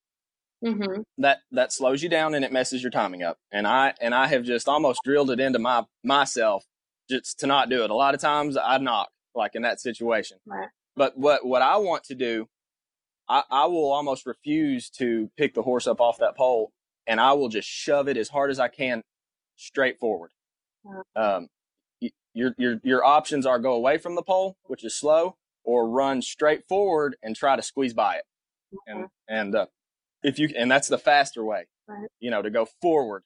Mm-hmm. 0.64 1.02
that 1.20 1.40
that 1.52 1.72
slows 1.72 2.02
you 2.02 2.10
down 2.10 2.34
and 2.34 2.44
it 2.44 2.52
messes 2.52 2.82
your 2.82 2.90
timing 2.90 3.22
up. 3.22 3.38
And 3.52 3.68
I 3.68 3.94
and 4.02 4.16
I 4.16 4.28
have 4.28 4.44
just 4.44 4.68
almost 4.68 5.02
drilled 5.04 5.30
it 5.30 5.40
into 5.40 5.60
my 5.60 5.84
myself 6.04 6.66
just 7.08 7.40
to 7.40 7.46
not 7.46 7.70
do 7.70 7.84
it. 7.84 7.92
A 7.92 7.94
lot 7.94 8.16
of 8.16 8.22
times 8.22 8.58
I 8.58 8.78
knock 8.80 9.10
like 9.36 9.52
in 9.54 9.62
that 9.62 9.80
situation. 9.80 10.38
Right. 10.48 10.70
But 10.96 11.18
what 11.20 11.46
what 11.46 11.62
I 11.62 11.78
want 11.78 12.06
to 12.06 12.16
do, 12.16 12.48
I, 13.28 13.44
I 13.50 13.66
will 13.66 13.92
almost 13.92 14.26
refuse 14.26 14.90
to 14.92 15.30
pick 15.38 15.54
the 15.54 15.64
horse 15.64 15.88
up 15.88 16.00
off 16.00 16.20
that 16.20 16.36
pole 16.38 16.72
and 17.08 17.20
I 17.20 17.34
will 17.34 17.50
just 17.50 17.68
shove 17.68 18.08
it 18.08 18.18
as 18.18 18.30
hard 18.30 18.52
as 18.52 18.60
I 18.60 18.68
can 18.68 19.02
straight 19.56 20.00
forward. 20.00 20.32
Um, 21.16 21.48
your 22.34 22.54
your 22.58 22.80
your 22.84 23.04
options 23.04 23.46
are 23.46 23.60
go 23.60 23.74
away 23.74 23.98
from 23.98 24.16
the 24.16 24.22
pole, 24.22 24.58
which 24.66 24.84
is 24.84 24.94
slow, 24.94 25.36
or 25.64 25.88
run 25.90 26.22
straight 26.22 26.68
forward 26.68 27.16
and 27.24 27.36
try 27.36 27.56
to 27.56 27.62
squeeze 27.62 27.94
by 27.94 28.16
it. 28.18 28.24
And 28.88 29.08
and 29.28 29.56
uh, 29.56 29.66
if 30.22 30.38
you 30.38 30.50
and 30.56 30.70
that's 30.70 30.88
the 30.88 30.98
faster 30.98 31.44
way, 31.44 31.66
Right. 31.88 32.08
you 32.20 32.32
know, 32.32 32.42
to 32.42 32.50
go 32.50 32.68
forward 32.82 33.24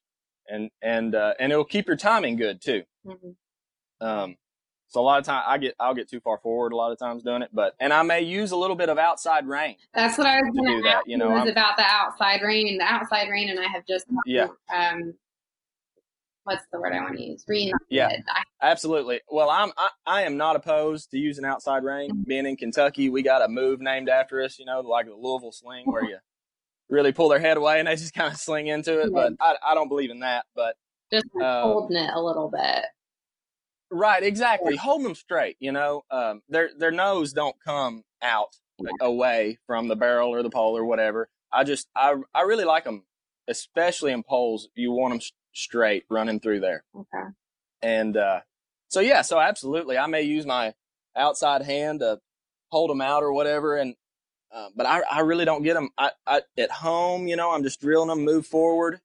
and 0.48 0.70
and 0.82 1.16
uh, 1.16 1.34
and 1.40 1.52
it'll 1.52 1.66
keep 1.66 1.88
your 1.88 1.98
timing 1.98 2.36
good 2.36 2.62
too. 2.62 2.84
Mm-hmm. 3.06 4.06
Um, 4.08 4.36
so 4.90 5.00
a 5.00 5.04
lot 5.04 5.20
of 5.20 5.26
time 5.26 5.44
I 5.48 5.58
get 5.58 5.76
I'll 5.80 5.94
get 5.94 6.10
too 6.10 6.20
far 6.20 6.38
forward 6.40 6.74
a 6.74 6.76
lot 6.76 6.92
of 6.92 7.00
times 7.00 7.24
doing 7.24 7.42
it, 7.42 7.50
but 7.54 7.76
and 7.80 7.94
I 7.94 8.02
may 8.04 8.22
use 8.22 8.52
a 8.52 8.58
little 8.58 8.76
bit 8.76 8.90
of 8.90 8.98
outside 8.98 9.48
rein. 9.48 9.76
That's 9.94 10.18
what 10.18 10.28
I 10.28 10.42
was 10.42 10.52
going 10.56 10.66
to 10.68 10.76
do 10.78 10.82
that, 10.84 11.04
you 11.08 11.18
know, 11.18 11.30
was 11.30 11.40
I'm- 11.40 11.48
about 11.50 11.78
the 11.78 11.84
outside 11.86 12.42
rein. 12.42 12.68
and 12.68 12.80
The 12.80 12.86
outside 12.86 13.30
rein, 13.30 13.50
and 13.50 13.60
I 13.60 13.68
have 13.68 13.86
just 13.88 14.06
Yeah. 14.26 14.48
Um, 14.74 15.14
what's 16.44 16.66
the 16.72 16.80
word 16.80 16.94
I 16.94 17.02
want 17.02 17.18
to 17.18 17.24
use? 17.24 17.44
Reunited. 17.48 17.80
Yeah. 17.90 18.10
I, 18.28 18.42
Absolutely. 18.62 19.22
Well, 19.30 19.50
I'm 19.50 19.72
I, 19.78 19.90
I 20.06 20.22
am 20.24 20.38
not 20.38 20.56
opposed 20.56 21.12
to 21.12 21.18
using 21.18 21.46
outside 21.46 21.84
rein. 21.84 22.10
Mhm. 22.12 22.26
Being 22.26 22.46
in 22.46 22.56
Kentucky, 22.58 23.10
we 23.10 23.22
got 23.22 23.44
a 23.44 23.48
move 23.48 23.80
named 23.82 24.10
after 24.10 24.42
us. 24.42 24.58
You 24.60 24.66
know, 24.66 24.82
like 24.82 25.06
the 25.06 25.14
Louisville 25.16 25.52
sling, 25.52 25.86
where 25.86 26.04
you 26.04 26.18
really 26.90 27.12
pull 27.12 27.30
their 27.30 27.40
head 27.40 27.58
away 27.58 27.78
and 27.80 27.88
they 27.88 27.96
just 27.96 28.14
kind 28.16 28.34
of 28.34 28.40
sling 28.40 28.68
into 28.68 29.00
it. 29.02 29.14
But 29.14 29.34
I 29.40 29.56
I 29.64 29.76
don't 29.76 29.90
believe 29.90 30.10
in 30.10 30.22
that. 30.22 30.46
But 30.56 30.76
just 31.12 31.26
Um, 31.36 31.64
holding 31.64 31.98
it 31.98 32.10
a 32.14 32.20
little 32.22 32.50
bit. 32.50 32.86
Right, 33.92 34.24
exactly. 34.24 34.76
Hold 34.76 35.04
them 35.04 35.16
straight, 35.16 35.58
you 35.60 35.72
know. 35.72 36.04
Um, 36.12 36.42
their 36.48 36.70
their 36.78 36.92
nose 36.92 37.34
don't 37.34 37.56
come 37.64 38.04
out 38.22 38.56
away 39.02 39.58
from 39.66 39.88
the 39.88 39.96
barrel 39.96 40.30
or 40.34 40.44
the 40.44 40.50
pole 40.50 40.78
or 40.78 40.86
whatever. 40.86 41.28
I 41.52 41.64
just 41.64 41.88
I 41.96 42.16
I 42.34 42.42
really 42.42 42.66
like 42.66 42.84
them, 42.84 43.06
especially 43.48 44.12
in 44.12 44.24
poles. 44.24 44.70
You 44.76 44.92
want 44.92 45.14
them 45.14 45.22
straight 45.54 46.06
running 46.10 46.40
through 46.40 46.60
there, 46.60 46.84
Okay. 46.96 47.30
and 47.82 48.16
uh, 48.16 48.42
so 48.90 49.00
yeah, 49.00 49.24
so 49.24 49.40
absolutely, 49.40 49.98
I 49.98 50.06
may 50.06 50.22
use 50.22 50.46
my 50.46 50.76
outside 51.16 51.64
hand 51.64 52.02
to 52.02 52.20
hold 52.72 52.92
them 52.92 53.02
out 53.02 53.24
or 53.24 53.34
whatever, 53.34 53.76
and 53.76 53.96
uh, 54.54 54.70
but 54.76 54.86
I 54.86 55.02
I 55.10 55.22
really 55.22 55.46
don't 55.46 55.64
get 55.64 55.74
them. 55.74 55.90
I, 55.98 56.12
I 56.28 56.42
at 56.60 56.70
home, 56.70 57.28
you 57.28 57.36
know, 57.36 57.52
I'm 57.52 57.64
just 57.64 57.82
drilling 57.82 58.10
them, 58.10 58.24
move 58.24 58.46
forward, 58.46 59.02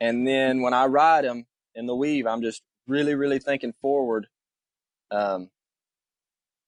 and 0.00 0.26
then 0.26 0.60
when 0.60 0.74
I 0.74 0.86
ride 0.86 1.24
them 1.24 1.46
in 1.76 1.86
the 1.86 1.94
weave, 1.94 2.26
I'm 2.26 2.42
just 2.42 2.62
really 2.86 3.14
really 3.14 3.38
thinking 3.38 3.72
forward 3.80 4.28
um, 5.10 5.50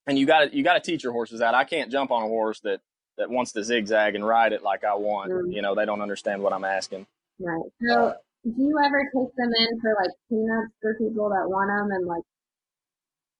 and 0.06 0.18
you 0.18 0.26
got 0.26 0.50
to 0.50 0.56
you 0.56 0.62
got 0.62 0.74
to 0.74 0.80
teach 0.80 1.02
your 1.02 1.12
horses 1.12 1.40
that. 1.40 1.54
I 1.54 1.64
can't 1.64 1.90
jump 1.90 2.10
on 2.10 2.22
a 2.22 2.26
horse 2.26 2.60
that 2.60 2.80
that 3.18 3.30
wants 3.30 3.52
to 3.52 3.64
zigzag 3.64 4.14
and 4.14 4.26
ride 4.26 4.52
it 4.52 4.62
like 4.62 4.84
I 4.84 4.94
want. 4.94 5.32
Mm. 5.32 5.52
You 5.52 5.62
know, 5.62 5.74
they 5.74 5.84
don't 5.84 6.00
understand 6.00 6.42
what 6.42 6.52
I'm 6.52 6.64
asking. 6.64 7.06
Right. 7.40 7.62
So, 7.88 8.14
do 8.44 8.54
you 8.56 8.78
ever 8.84 9.02
take 9.02 9.34
them 9.36 9.50
in 9.58 9.80
for 9.80 9.96
like 10.00 10.10
peanuts 10.28 10.72
for 10.80 10.94
people 10.94 11.28
that 11.30 11.48
want 11.48 11.68
them, 11.68 11.90
and 11.96 12.06
like, 12.06 12.22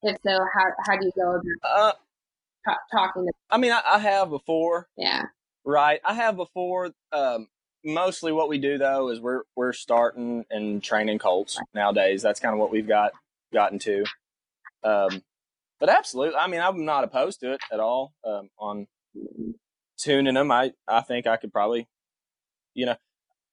if 0.03 0.17
so, 0.27 0.45
how 0.55 0.65
how 0.87 0.97
do 0.99 1.07
you 1.07 1.13
go 1.15 1.31
about 1.37 1.43
Uh, 1.63 1.93
ta- 2.65 2.79
talking 2.91 3.27
to? 3.27 3.33
I 3.51 3.59
mean, 3.59 3.73
I, 3.73 3.83
I 3.85 3.99
have 3.99 4.31
before, 4.31 4.89
Yeah. 4.97 5.23
right? 5.65 6.01
I 6.05 6.15
have 6.15 6.37
before. 6.37 6.91
Um, 7.13 7.49
mostly, 7.85 8.33
what 8.33 8.49
we 8.49 8.59
do 8.59 8.79
though 8.79 9.09
is 9.11 9.21
we're 9.21 9.43
we're 9.55 9.73
starting 9.73 10.45
and 10.51 10.83
training 10.83 11.19
colts 11.19 11.59
nowadays. 11.75 12.23
That's 12.23 12.41
kind 12.41 12.53
of 12.53 12.59
what 12.59 12.71
we've 12.71 12.89
got 12.89 13.13
gotten 13.53 13.79
to. 13.81 14.05
Um, 14.85 15.23
but 15.81 15.89
absolutely, 15.89 16.37
I 16.37 16.47
mean, 16.47 16.61
I'm 16.61 16.85
not 16.85 17.05
opposed 17.05 17.41
to 17.41 17.53
it 17.53 17.61
at 17.73 17.81
all. 17.81 18.13
Um, 18.25 18.49
on 18.59 18.87
tuning 19.99 20.35
them, 20.35 20.51
I 20.51 20.73
I 20.89 21.01
think 21.03 21.27
I 21.27 21.37
could 21.37 21.53
probably, 21.53 21.87
you 22.75 22.87
know, 22.87 22.97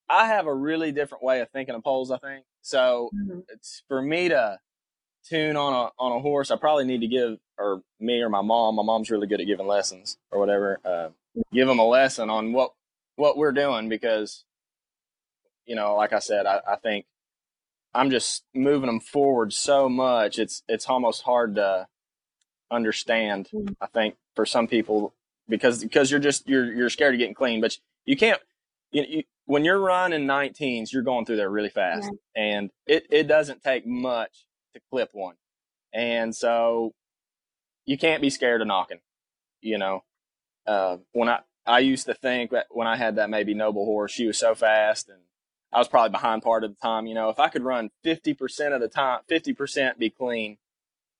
I 0.09 0.27
have 0.27 0.47
a 0.47 0.53
really 0.53 0.91
different 0.91 1.23
way 1.23 1.41
of 1.41 1.49
thinking 1.49 1.75
of 1.75 1.83
poles. 1.83 2.11
I 2.11 2.17
think 2.17 2.45
so. 2.61 3.09
Mhm. 3.13 3.43
It's 3.49 3.83
for 3.87 4.01
me 4.01 4.29
to 4.29 4.59
tune 5.27 5.55
on 5.55 5.73
a 5.73 5.91
on 5.97 6.11
a 6.11 6.19
horse. 6.19 6.51
I 6.51 6.55
probably 6.57 6.85
need 6.85 7.01
to 7.01 7.07
give 7.07 7.37
or 7.57 7.81
me 7.99 8.21
or 8.21 8.29
my 8.29 8.41
mom. 8.41 8.75
My 8.75 8.83
mom's 8.83 9.09
really 9.11 9.27
good 9.27 9.41
at 9.41 9.47
giving 9.47 9.67
lessons 9.67 10.17
or 10.31 10.39
whatever. 10.39 10.79
Uh, 10.83 11.09
give 11.51 11.67
them 11.67 11.79
a 11.79 11.85
lesson 11.85 12.29
on 12.29 12.53
what 12.53 12.73
what 13.15 13.37
we're 13.37 13.51
doing 13.51 13.89
because, 13.89 14.43
you 15.65 15.75
know, 15.75 15.95
like 15.95 16.13
I 16.13 16.19
said, 16.19 16.45
I, 16.45 16.61
I 16.67 16.75
think 16.77 17.05
I'm 17.93 18.09
just 18.09 18.43
moving 18.53 18.87
them 18.87 18.99
forward 18.99 19.53
so 19.53 19.87
much. 19.87 20.39
It's 20.39 20.63
it's 20.67 20.87
almost 20.89 21.23
hard 21.23 21.55
to 21.55 21.87
understand. 22.71 23.49
Mhm. 23.53 23.75
I 23.81 23.87
think 23.87 24.15
for 24.35 24.45
some 24.45 24.67
people 24.67 25.13
because 25.47 25.83
because 25.83 26.09
you're 26.11 26.19
just 26.19 26.47
you're 26.47 26.71
you're 26.73 26.89
scared 26.89 27.13
of 27.13 27.19
getting 27.19 27.35
clean, 27.35 27.61
but 27.61 27.77
you 28.05 28.17
can't. 28.17 28.41
You, 28.91 29.03
you, 29.07 29.23
when 29.45 29.65
you're 29.65 29.79
running 29.79 30.25
19s, 30.27 30.93
you're 30.93 31.01
going 31.03 31.25
through 31.25 31.35
there 31.37 31.49
really 31.49 31.69
fast, 31.69 32.09
and 32.35 32.71
it 32.87 33.05
it 33.09 33.27
doesn't 33.27 33.63
take 33.63 33.85
much 33.85 34.45
to 34.73 34.81
clip 34.91 35.09
one, 35.13 35.35
and 35.93 36.35
so 36.35 36.93
you 37.85 37.97
can't 37.97 38.21
be 38.21 38.29
scared 38.29 38.61
of 38.61 38.67
knocking. 38.67 38.99
You 39.61 39.77
know, 39.77 40.03
uh, 40.65 40.97
when 41.11 41.29
I 41.29 41.39
I 41.65 41.79
used 41.79 42.05
to 42.07 42.13
think 42.13 42.51
that 42.51 42.67
when 42.71 42.87
I 42.87 42.97
had 42.97 43.15
that 43.15 43.29
maybe 43.29 43.53
noble 43.53 43.85
horse, 43.85 44.11
she 44.11 44.27
was 44.27 44.37
so 44.37 44.53
fast, 44.55 45.09
and 45.09 45.19
I 45.71 45.79
was 45.79 45.87
probably 45.87 46.09
behind 46.11 46.41
part 46.43 46.63
of 46.63 46.71
the 46.71 46.79
time. 46.81 47.05
You 47.07 47.15
know, 47.15 47.29
if 47.29 47.39
I 47.39 47.49
could 47.49 47.63
run 47.63 47.89
50% 48.05 48.73
of 48.73 48.81
the 48.81 48.87
time, 48.89 49.21
50% 49.29 49.97
be 49.97 50.09
clean, 50.09 50.57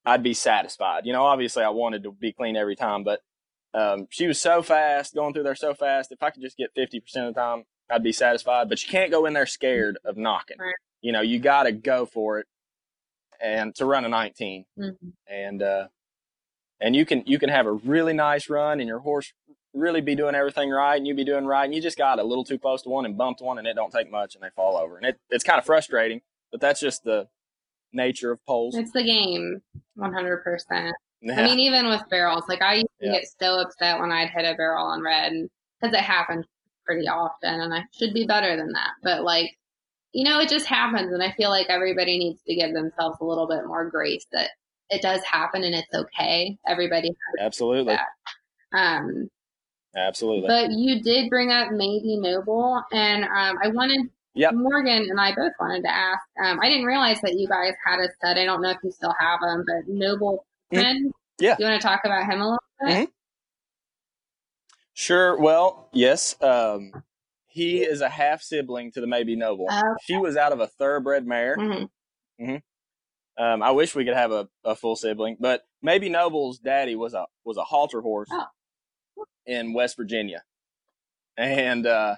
I'd 0.05 0.23
be 0.23 0.33
satisfied. 0.33 1.05
You 1.05 1.13
know, 1.13 1.23
obviously 1.23 1.63
I 1.63 1.69
wanted 1.69 2.03
to 2.03 2.11
be 2.11 2.33
clean 2.33 2.55
every 2.57 2.75
time, 2.75 3.03
but 3.03 3.21
um, 3.73 4.07
she 4.09 4.27
was 4.27 4.39
so 4.39 4.61
fast, 4.61 5.15
going 5.15 5.33
through 5.33 5.43
there 5.43 5.55
so 5.55 5.73
fast. 5.73 6.11
If 6.11 6.21
I 6.21 6.29
could 6.29 6.41
just 6.41 6.57
get 6.57 6.75
50% 6.75 6.97
of 7.27 7.33
the 7.33 7.39
time, 7.39 7.63
I'd 7.89 8.03
be 8.03 8.11
satisfied. 8.11 8.69
But 8.69 8.83
you 8.83 8.89
can't 8.89 9.11
go 9.11 9.25
in 9.25 9.33
there 9.33 9.45
scared 9.45 9.97
of 10.03 10.17
knocking. 10.17 10.57
Right. 10.59 10.75
You 11.01 11.11
know, 11.13 11.21
you 11.21 11.39
got 11.39 11.63
to 11.63 11.71
go 11.71 12.05
for 12.05 12.39
it 12.39 12.47
and 13.41 13.73
to 13.75 13.85
run 13.85 14.05
a 14.05 14.09
19 14.09 14.65
Mhm. 14.77 15.13
and 15.27 15.61
uh 15.61 15.87
and 16.79 16.95
you 16.95 17.05
can 17.05 17.23
you 17.25 17.39
can 17.39 17.49
have 17.49 17.65
a 17.65 17.71
really 17.73 18.13
nice 18.13 18.49
run 18.49 18.79
and 18.79 18.87
your 18.87 18.99
horse 18.99 19.33
really 19.73 20.01
be 20.01 20.15
doing 20.15 20.35
everything 20.35 20.69
right 20.69 20.97
and 20.97 21.07
you 21.07 21.15
be 21.15 21.23
doing 21.23 21.45
right 21.45 21.65
and 21.65 21.73
you 21.73 21.81
just 21.81 21.97
got 21.97 22.19
a 22.19 22.23
little 22.23 22.43
too 22.43 22.59
close 22.59 22.83
to 22.83 22.89
one 22.89 23.05
and 23.05 23.17
bumped 23.17 23.41
one 23.41 23.57
and 23.57 23.65
it 23.67 23.73
don't 23.75 23.91
take 23.91 24.11
much 24.11 24.35
and 24.35 24.43
they 24.43 24.49
fall 24.55 24.77
over 24.77 24.97
and 24.97 25.05
it, 25.05 25.19
it's 25.31 25.43
kind 25.43 25.57
of 25.57 25.65
frustrating 25.65 26.21
but 26.51 26.61
that's 26.61 26.79
just 26.79 27.03
the 27.03 27.27
nature 27.91 28.31
of 28.31 28.45
poles 28.45 28.75
It's 28.75 28.91
the 28.91 29.03
game, 29.03 29.61
one 29.95 30.13
hundred 30.13 30.43
percent. 30.43 30.95
Yeah. 31.21 31.39
I 31.39 31.43
mean, 31.43 31.59
even 31.59 31.87
with 31.87 32.01
barrels, 32.09 32.43
like 32.49 32.61
I 32.61 32.75
used 32.75 32.87
to 33.01 33.05
Yeah. 33.07 33.11
get 33.13 33.25
so 33.39 33.59
upset 33.61 33.99
when 33.99 34.11
I'd 34.11 34.29
hit 34.29 34.45
a 34.45 34.55
barrel 34.55 34.85
on 34.85 35.01
red, 35.01 35.31
because 35.79 35.95
it 35.95 36.01
happens 36.01 36.45
pretty 36.85 37.07
often, 37.07 37.61
and 37.61 37.73
I 37.73 37.85
should 37.97 38.13
be 38.13 38.25
better 38.25 38.57
than 38.57 38.71
that. 38.73 38.91
But 39.03 39.23
like, 39.23 39.57
you 40.11 40.23
know, 40.25 40.39
it 40.39 40.49
just 40.49 40.65
happens, 40.65 41.13
and 41.13 41.23
I 41.23 41.31
feel 41.31 41.49
like 41.49 41.67
everybody 41.69 42.17
needs 42.17 42.41
to 42.47 42.55
give 42.55 42.73
themselves 42.73 43.17
a 43.21 43.25
little 43.25 43.47
bit 43.47 43.65
more 43.65 43.89
grace 43.89 44.25
that 44.31 44.49
it 44.89 45.01
does 45.01 45.23
happen 45.23 45.63
and 45.63 45.73
it's 45.73 45.93
okay. 45.93 46.57
Everybody 46.67 47.07
has 47.09 47.45
absolutely 47.45 47.95
that. 47.95 48.07
Um, 48.77 49.29
absolutely 49.95 50.47
but 50.47 50.71
you 50.71 51.01
did 51.01 51.29
bring 51.29 51.51
up 51.51 51.71
maybe 51.71 52.17
Noble, 52.17 52.81
and 52.91 53.23
um, 53.23 53.57
I 53.63 53.67
wanted 53.69 54.09
Yep. 54.35 54.55
Morgan 54.55 55.05
and 55.11 55.19
I 55.21 55.29
both 55.35 55.51
wanted 55.59 55.83
to 55.83 55.93
ask. 55.93 56.21
Um, 56.43 56.59
I 56.59 56.67
didn't 56.67 56.85
realize 56.87 57.21
that 57.21 57.35
you 57.37 57.47
guys 57.47 57.73
had 57.85 57.99
a 57.99 58.11
stud. 58.13 58.35
I 58.35 58.45
don't 58.45 58.63
know 58.63 58.71
if 58.71 58.77
you 58.83 58.89
still 58.89 59.13
have 59.19 59.39
them, 59.41 59.63
but 59.67 59.87
Noble 59.87 60.43
Mhm. 60.71 60.75
friend. 60.81 61.13
Yeah. 61.39 61.55
You 61.59 61.65
want 61.67 61.79
to 61.79 61.87
talk 61.87 62.01
about 62.03 62.23
him 62.25 62.41
a 62.41 62.43
little 62.45 62.59
bit? 62.83 63.09
sure 64.95 65.39
well 65.39 65.89
yes 65.93 66.35
um 66.41 66.91
he 67.47 67.81
is 67.83 68.01
a 68.01 68.09
half 68.09 68.41
sibling 68.41 68.91
to 68.91 69.01
the 69.01 69.07
maybe 69.07 69.35
noble 69.35 69.65
Okay. 69.67 69.81
she 70.03 70.17
was 70.17 70.37
out 70.37 70.51
of 70.51 70.59
a 70.59 70.67
thoroughbred 70.67 71.25
mare 71.27 71.57
Mhm. 71.57 72.61
Um, 73.37 73.63
I 73.63 73.71
wish 73.71 73.95
we 73.95 74.05
could 74.05 74.13
have 74.13 74.31
a, 74.31 74.47
a 74.63 74.75
full 74.75 74.95
sibling, 74.95 75.37
but 75.39 75.63
maybe 75.81 76.07
Noble's 76.09 76.59
daddy 76.59 76.95
was 76.95 77.13
a 77.15 77.25
was 77.43 77.57
a 77.57 77.63
halter 77.63 78.01
horse 78.01 78.29
Oh. 78.31 78.45
In 79.45 79.73
West 79.73 79.97
Virginia, 79.97 80.43
and 81.37 81.85
uh, 81.85 82.15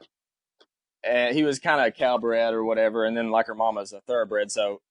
and 1.04 1.36
he 1.36 1.44
was 1.44 1.60
kind 1.60 1.80
of 1.82 1.88
a 1.88 1.92
cowbred 1.92 2.54
or 2.54 2.64
whatever, 2.64 3.06
and 3.06 3.16
then 3.16 3.32
like 3.32 3.48
her 3.48 3.56
mama's 3.56 3.94
a 3.94 4.02
thoroughbred, 4.02 4.52
so 4.52 4.82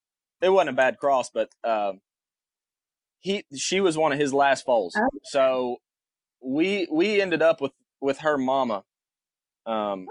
it 0.41 0.49
wasn't 0.51 0.71
a 0.71 0.75
bad 0.75 0.99
cross, 0.99 1.31
but 1.31 1.51
um, 1.65 2.01
he 3.21 3.45
she 3.57 3.81
was 3.81 3.97
one 3.97 4.13
of 4.13 4.19
his 4.19 4.33
last 4.35 4.65
foals, 4.65 4.95
Oh. 4.99 5.09
so 5.25 5.77
we 6.41 6.87
we 6.91 7.21
ended 7.21 7.43
up 7.43 7.61
with 7.61 7.73
with 8.01 8.19
her 8.19 8.37
mama, 8.37 8.85
um, 9.67 10.09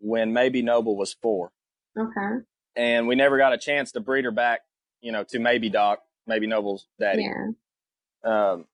when 0.00 0.32
maybe 0.32 0.62
Noble 0.62 0.96
was 0.96 1.14
four 1.22 1.52
Okay. 1.98 2.44
and 2.74 3.06
we 3.06 3.14
never 3.14 3.38
got 3.38 3.52
a 3.52 3.58
chance 3.58 3.92
to 3.92 4.00
breed 4.00 4.24
her 4.24 4.30
back, 4.32 4.60
you 5.00 5.12
know, 5.12 5.22
to 5.24 5.38
maybe 5.38 5.70
Doc, 5.70 6.00
maybe 6.26 6.46
Noble's 6.46 6.88
daddy. 6.98 7.22
Yeah. 7.22 7.50
Um, 8.24 8.64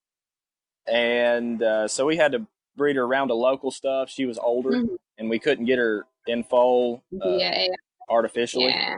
and 0.87 1.63
uh, 1.63 1.87
so 1.89 2.07
we 2.07 2.17
had 2.17 2.33
to 2.33 2.47
breed 2.77 2.97
her 2.97 3.03
around 3.03 3.29
to 3.29 3.35
local 3.35 3.71
stuff. 3.71 4.11
She 4.11 4.25
was 4.25 4.39
older, 4.39 4.71
Mhm. 4.71 4.97
and 5.19 5.31
we 5.31 5.39
couldn't 5.39 5.67
get 5.67 5.79
her 5.79 6.07
in 6.27 6.45
foal 6.45 7.03
uh, 7.25 7.37
yeah. 7.37 7.67
artificially. 8.09 8.67
Yeah. 8.69 8.97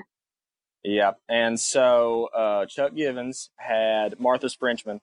Yep. 0.84 1.20
And 1.28 1.58
so 1.58 2.26
uh, 2.34 2.66
Chuck 2.66 2.94
Givens 2.94 3.50
had 3.56 4.20
Martha's 4.20 4.54
Frenchman, 4.54 5.00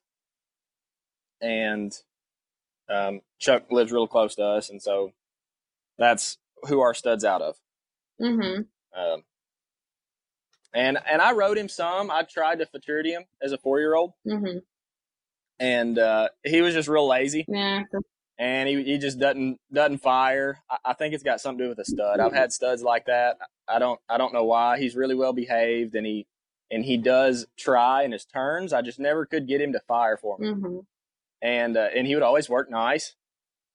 and 1.42 1.92
um, 2.88 3.22
Chuck 3.40 3.72
lives 3.72 3.92
real 3.92 4.08
close 4.08 4.36
to 4.36 4.44
us, 4.44 4.70
and 4.70 4.82
so 4.82 5.12
that's 5.98 6.38
who 6.68 6.82
our 6.82 6.94
stud's 6.94 7.26
out 7.26 7.42
of. 7.42 7.56
Mm-hmm. 8.22 8.62
Um, 9.00 9.24
and 10.74 11.00
and 11.06 11.22
I 11.22 11.32
rode 11.34 11.58
him 11.58 11.68
some. 11.70 12.12
I 12.12 12.24
tried 12.24 12.60
to 12.60 12.66
futurity 12.68 13.14
him 13.14 13.26
as 13.42 13.52
a 13.52 13.58
four 13.58 13.80
year 13.80 13.96
old, 13.96 14.14
mm-hmm. 14.28 14.60
and 15.60 15.98
uh, 15.98 16.30
he 16.44 16.62
was 16.62 16.74
just 16.76 16.88
real 16.88 17.08
lazy. 17.08 17.46
Yeah. 17.48 17.84
And 18.42 18.68
he 18.68 18.84
he 18.84 18.98
just 18.98 19.20
doesn't 19.20 19.60
doesn't 19.72 20.00
fire. 20.00 20.58
I, 20.70 20.78
I 20.86 20.94
think 20.94 21.14
it's 21.14 21.24
got 21.24 21.40
something 21.40 21.60
to 21.60 21.64
do 21.66 21.70
with 21.70 21.80
a 21.80 21.86
stud. 21.86 22.20
I've 22.20 22.34
had 22.34 22.52
studs 22.52 22.82
like 22.82 23.06
that. 23.06 23.38
I 23.70 23.78
don't 23.78 24.00
I 24.10 24.18
don't 24.18 24.34
know 24.34 24.44
why. 24.44 24.80
He's 24.80 24.96
really 24.96 25.14
well 25.14 25.32
behaved 25.32 25.96
and 25.96 26.06
he 26.06 26.26
and 26.72 26.84
he 26.84 26.98
does 26.98 27.46
try 27.56 28.04
in 28.04 28.12
his 28.12 28.26
turns. 28.26 28.74
I 28.74 28.82
just 28.82 29.00
never 29.00 29.28
could 29.28 29.48
get 29.48 29.62
him 29.62 29.74
to 29.74 29.80
fire 29.88 30.18
for 30.18 30.40
me. 30.40 30.48
Mm-hmm. 30.48 30.78
And 31.44 31.78
uh, 31.78 31.90
and 31.96 32.08
he 32.08 32.16
would 32.16 32.24
always 32.24 32.50
work 32.50 32.70
nice. 32.70 33.14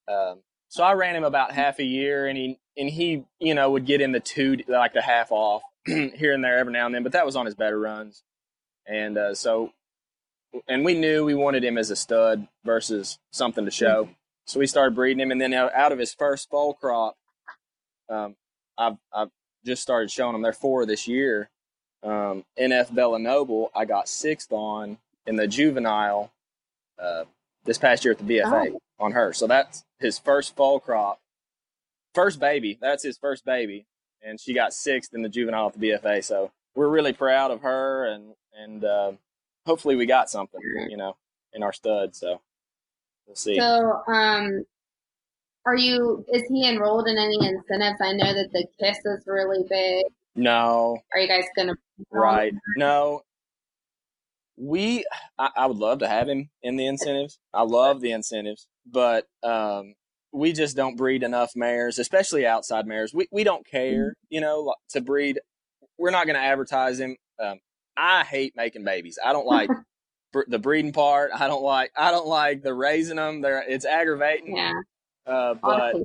Um, 0.09 0.41
so 0.69 0.83
I 0.83 0.95
ran 0.95 1.15
him 1.15 1.25
about 1.25 1.53
half 1.53 1.79
a 1.79 1.85
year, 1.85 2.27
and 2.27 2.37
he 2.37 2.59
and 2.77 2.91
he 2.91 3.25
you 3.39 3.55
know 3.55 3.71
would 3.71 3.87
get 3.87 4.01
in 4.01 4.11
the 4.11 4.21
two 4.21 4.59
like 4.67 4.95
the 4.95 5.03
half 5.03 5.31
off 5.31 5.63
here 5.87 6.33
and 6.33 6.43
there 6.43 6.59
every 6.59 6.73
now 6.73 6.87
and 6.87 6.95
then, 6.95 7.05
but 7.05 7.13
that 7.13 7.25
was 7.25 7.37
on 7.37 7.47
his 7.47 7.55
better 7.55 7.79
runs. 7.79 8.25
And 8.85 9.17
uh, 9.17 9.35
so, 9.35 9.73
and 10.69 10.85
we 10.85 10.95
knew 10.95 11.25
we 11.25 11.35
wanted 11.35 11.65
him 11.65 11.79
as 11.79 11.91
a 11.91 11.97
stud 11.97 12.49
versus 12.65 13.19
something 13.31 13.65
to 13.65 13.71
show. 13.71 14.05
Mm-hmm. 14.05 14.13
So 14.47 14.61
we 14.61 14.67
started 14.67 14.95
breeding 14.95 15.21
him, 15.21 15.33
and 15.33 15.41
then 15.41 15.53
out, 15.53 15.75
out 15.75 15.93
of 15.93 15.99
his 15.99 16.15
first 16.15 16.49
foal 16.49 16.75
crop, 16.75 17.17
um, 18.09 18.37
I've 18.79 18.97
I've 19.13 19.31
just 19.65 19.83
started 19.83 20.11
showing 20.11 20.33
them. 20.33 20.43
They're 20.43 20.53
four 20.53 20.87
this 20.87 21.09
year. 21.09 21.51
Um, 22.03 22.45
NF 22.59 22.95
Bella 22.95 23.19
Noble, 23.19 23.71
I 23.75 23.85
got 23.85 24.09
sixth 24.09 24.53
on 24.53 24.99
in 25.27 25.35
the 25.35 25.49
juvenile 25.49 26.31
uh, 27.03 27.25
this 27.65 27.79
past 27.79 28.05
year 28.05 28.13
at 28.13 28.19
the 28.19 28.39
BFA 28.39 28.75
oh. 28.75 28.81
on 29.05 29.13
her. 29.13 29.33
So 29.33 29.49
that's 29.49 29.85
his 29.99 30.19
first 30.19 30.55
foal 30.55 30.79
crop, 30.79 31.19
first 32.15 32.39
baby. 32.39 32.79
That's 32.81 33.03
his 33.03 33.19
first 33.19 33.45
baby, 33.45 33.87
and 34.23 34.41
she 34.41 34.55
got 34.55 34.73
sixth 34.73 35.13
in 35.13 35.23
the 35.23 35.29
juvenile 35.29 35.69
at 35.69 35.79
the 35.79 35.91
BFA. 35.91 36.23
So 36.23 36.53
we're 36.77 36.89
really 36.89 37.13
proud 37.13 37.51
of 37.51 37.63
her, 37.63 38.07
and 38.07 38.35
and 38.57 38.85
uh, 38.85 39.13
hopefully 39.67 39.97
we 39.97 40.07
got 40.07 40.31
something, 40.31 40.61
you 40.89 40.97
know, 40.97 41.17
in 41.53 41.65
our 41.65 41.73
stud. 41.73 42.15
So 42.15 42.41
we'll 43.27 43.37
see. 43.37 43.59
So, 43.59 44.03
um, 44.07 44.65
are 45.65 45.77
you? 45.77 46.25
Is 46.33 46.45
he 46.49 46.69
enrolled 46.69 47.09
in 47.09 47.19
any 47.19 47.37
incentives? 47.37 48.01
I 48.01 48.13
know 48.13 48.33
that 48.33 48.51
the 48.53 48.67
Kiss 48.79 48.99
is 49.05 49.25
really 49.27 49.65
big. 49.69 50.05
No. 50.37 50.99
Are 51.13 51.19
you 51.19 51.29
guys 51.29 51.45
gonna? 51.57 51.75
Right. 52.11 52.55
No. 52.77 53.23
We, 54.59 55.05
I, 55.39 55.51
I, 55.55 55.67
would 55.67 55.77
love 55.77 55.99
to 55.99 56.09
have 56.09 56.31
him 56.31 56.49
in 56.63 56.77
the 56.77 56.87
incentives. 56.87 57.39
I 57.53 57.63
love 57.63 58.01
the 58.01 58.13
incentives, 58.13 58.67
but 58.91 59.27
um, 59.43 59.93
we 60.33 60.55
just 60.55 60.77
don't 60.77 60.97
breed 60.97 61.23
enough 61.23 61.53
mares, 61.55 61.99
especially 61.99 62.47
outside 62.47 62.87
mares. 62.87 63.13
We 63.13 63.29
we 63.31 63.45
don't 63.45 63.67
care, 63.67 64.11
mm-hmm. 64.11 64.27
you 64.31 64.41
know, 64.41 64.75
to 64.91 65.01
breed. 65.01 65.41
We're 65.99 66.11
not 66.11 66.27
going 66.27 66.37
to 66.37 66.43
advertise 66.43 67.01
him. 67.01 67.17
Um, 67.43 67.59
I 67.97 68.25
hate 68.25 68.55
making 68.57 68.85
babies. 68.85 69.19
I 69.23 69.33
don't 69.33 69.47
like 69.47 69.71
the 70.47 70.59
breeding 70.59 70.93
part. 70.93 71.31
I 71.35 71.47
don't 71.47 71.63
like. 71.63 71.93
I 71.97 72.11
don't 72.11 72.27
like 72.27 72.63
the 72.63 72.75
raising 72.75 73.17
them. 73.17 73.41
They're 73.41 73.65
it's 73.67 73.85
aggravating. 73.85 74.57
Yeah. 74.57 74.73
Uh, 75.27 75.55
but 75.55 75.97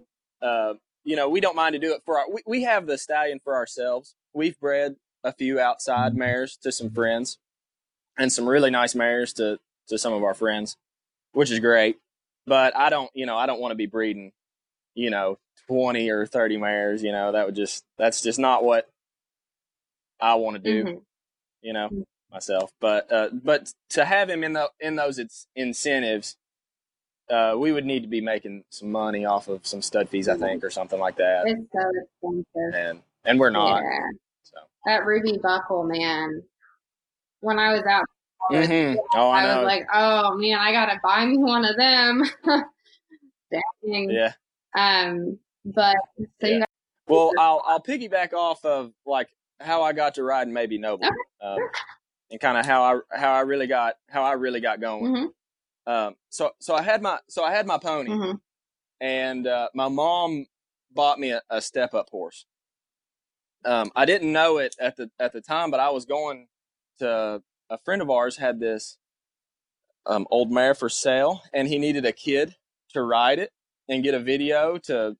uh, 0.42 0.74
you 1.04 1.16
know, 1.16 1.30
we 1.30 1.40
don't 1.40 1.56
mind 1.56 1.74
to 1.74 1.80
do 1.80 1.94
it 1.94 2.02
for 2.06 2.20
our. 2.20 2.30
We, 2.32 2.42
we 2.46 2.64
have 2.64 2.86
the 2.86 2.98
stallion 2.98 3.40
for 3.44 3.56
ourselves. 3.56 4.16
We've 4.34 4.60
bred 4.60 4.96
a 5.24 5.34
few 5.34 5.60
outside 5.60 6.16
mares 6.16 6.58
to 6.64 6.72
some 6.72 6.90
friends, 6.90 7.38
and 8.18 8.32
some 8.32 8.48
really 8.48 8.70
nice 8.70 8.96
mares 8.96 9.34
to 9.34 9.60
to 9.88 9.98
some 9.98 10.14
of 10.14 10.24
our 10.24 10.34
friends, 10.34 10.78
which 11.34 11.52
is 11.52 11.60
great. 11.60 11.98
But 12.48 12.76
I 12.76 12.90
don't, 12.90 13.12
you 13.14 13.26
know, 13.26 13.38
I 13.38 13.46
don't 13.46 13.60
want 13.60 13.72
to 13.72 13.76
be 13.76 13.86
breeding, 13.86 14.32
you 14.96 15.10
know, 15.10 15.38
twenty 15.68 16.10
or 16.10 16.26
thirty 16.26 16.58
mares. 16.58 17.04
You 17.04 17.12
know, 17.12 17.32
that 17.34 17.46
would 17.46 17.56
just 17.56 17.84
that's 17.98 18.22
just 18.22 18.40
not 18.40 18.64
what 18.64 18.90
I 20.20 20.36
want 20.36 20.56
to 20.56 20.62
do. 20.62 20.84
Mm-hmm. 20.84 20.98
You 21.62 21.74
know, 21.74 21.88
mm-hmm. 21.88 22.02
Myself. 22.32 22.72
But 22.80 23.12
uh, 23.12 23.30
but 23.32 23.74
to 23.90 24.06
have 24.06 24.30
him 24.30 24.44
in 24.44 24.54
the 24.54 24.70
in 24.80 24.96
those 24.96 25.20
incentives 25.56 26.38
uh, 27.32 27.56
we 27.58 27.72
would 27.72 27.86
need 27.86 28.02
to 28.02 28.10
be 28.10 28.22
making 28.22 28.64
some 28.70 28.92
money 28.92 29.26
off 29.26 29.48
of 29.48 29.66
some 29.66 29.82
stud 29.82 30.10
fees, 30.10 30.28
I 30.28 30.36
think, 30.36 30.64
or 30.64 30.70
something 30.70 31.00
like 31.00 31.16
that. 31.16 31.44
It's 31.46 31.62
so 31.72 32.36
expensive, 32.44 32.76
and 32.76 33.02
and 33.24 33.40
we're 33.40 33.50
not. 33.50 33.82
Yeah. 33.82 34.00
So 34.44 34.58
that 34.86 35.06
ruby 35.06 35.40
buckle, 35.42 35.84
man. 35.84 36.44
When 37.40 37.58
I 37.58 37.74
was 37.74 37.84
out, 37.90 38.04
mm-hmm. 38.52 39.00
oh, 39.16 39.30
I, 39.30 39.46
I 39.46 39.58
was 39.58 39.66
like, 39.66 39.88
oh 39.94 40.36
man, 40.38 40.58
I 40.60 40.72
gotta 40.74 41.00
buy 41.02 41.26
me 41.26 41.38
one 41.38 41.66
of 41.66 41.78
them. 41.78 42.24
Dang. 43.86 44.10
Yeah. 44.10 44.34
Um, 44.76 45.40
but 45.66 45.96
so 46.42 46.48
yeah. 46.48 46.66
well, 47.08 47.32
I'll 47.40 47.64
I'll 47.66 47.82
piggyback 47.82 48.34
off 48.34 48.64
of 48.66 48.92
like 49.06 49.30
how 49.62 49.84
I 49.84 49.94
got 49.94 50.16
to 50.16 50.24
ride 50.24 50.50
maybe 50.50 50.78
Noble, 50.78 51.06
okay. 51.06 51.16
um, 51.42 51.70
and 52.32 52.40
kind 52.40 52.58
of 52.58 52.66
how 52.66 52.84
I 52.84 53.18
how 53.18 53.34
I 53.34 53.42
really 53.42 53.68
got 53.68 53.96
how 54.10 54.24
I 54.24 54.34
really 54.34 54.62
got 54.62 54.82
going. 54.82 55.14
Mm-hmm. 55.14 55.92
Um, 55.92 56.16
so 56.30 56.52
so 56.60 56.74
I 56.74 56.82
had 56.82 57.02
my 57.02 57.20
so 57.30 57.44
I 57.44 57.52
had 57.52 57.68
my 57.68 57.78
pony, 57.78 58.10
mm-hmm. 58.10 58.36
and 59.00 59.46
uh, 59.46 59.70
my 59.76 59.90
mom 59.90 60.48
bought 60.94 61.20
me 61.20 61.32
a, 61.32 61.42
a 61.50 61.62
step 61.62 61.94
up 61.94 62.10
horse. 62.10 62.46
Um, 63.64 63.92
I 63.96 64.06
didn't 64.06 64.32
know 64.32 64.58
it 64.58 64.76
at 64.80 64.96
the 64.96 65.12
at 65.20 65.34
the 65.34 65.42
time, 65.42 65.70
but 65.70 65.80
I 65.80 65.90
was 65.90 66.06
going 66.06 66.48
to 67.00 67.44
a 67.70 67.78
friend 67.80 68.02
of 68.02 68.10
ours 68.10 68.38
had 68.38 68.60
this 68.60 68.98
um, 70.06 70.26
old 70.32 70.52
mare 70.52 70.74
for 70.74 70.90
sale, 70.90 71.42
and 71.54 71.68
he 71.68 71.78
needed 71.78 72.06
a 72.06 72.12
kid 72.12 72.56
to 72.94 73.02
ride 73.02 73.40
it 73.40 73.52
and 73.88 74.04
get 74.04 74.14
a 74.14 74.20
video 74.20 74.78
to 74.78 75.18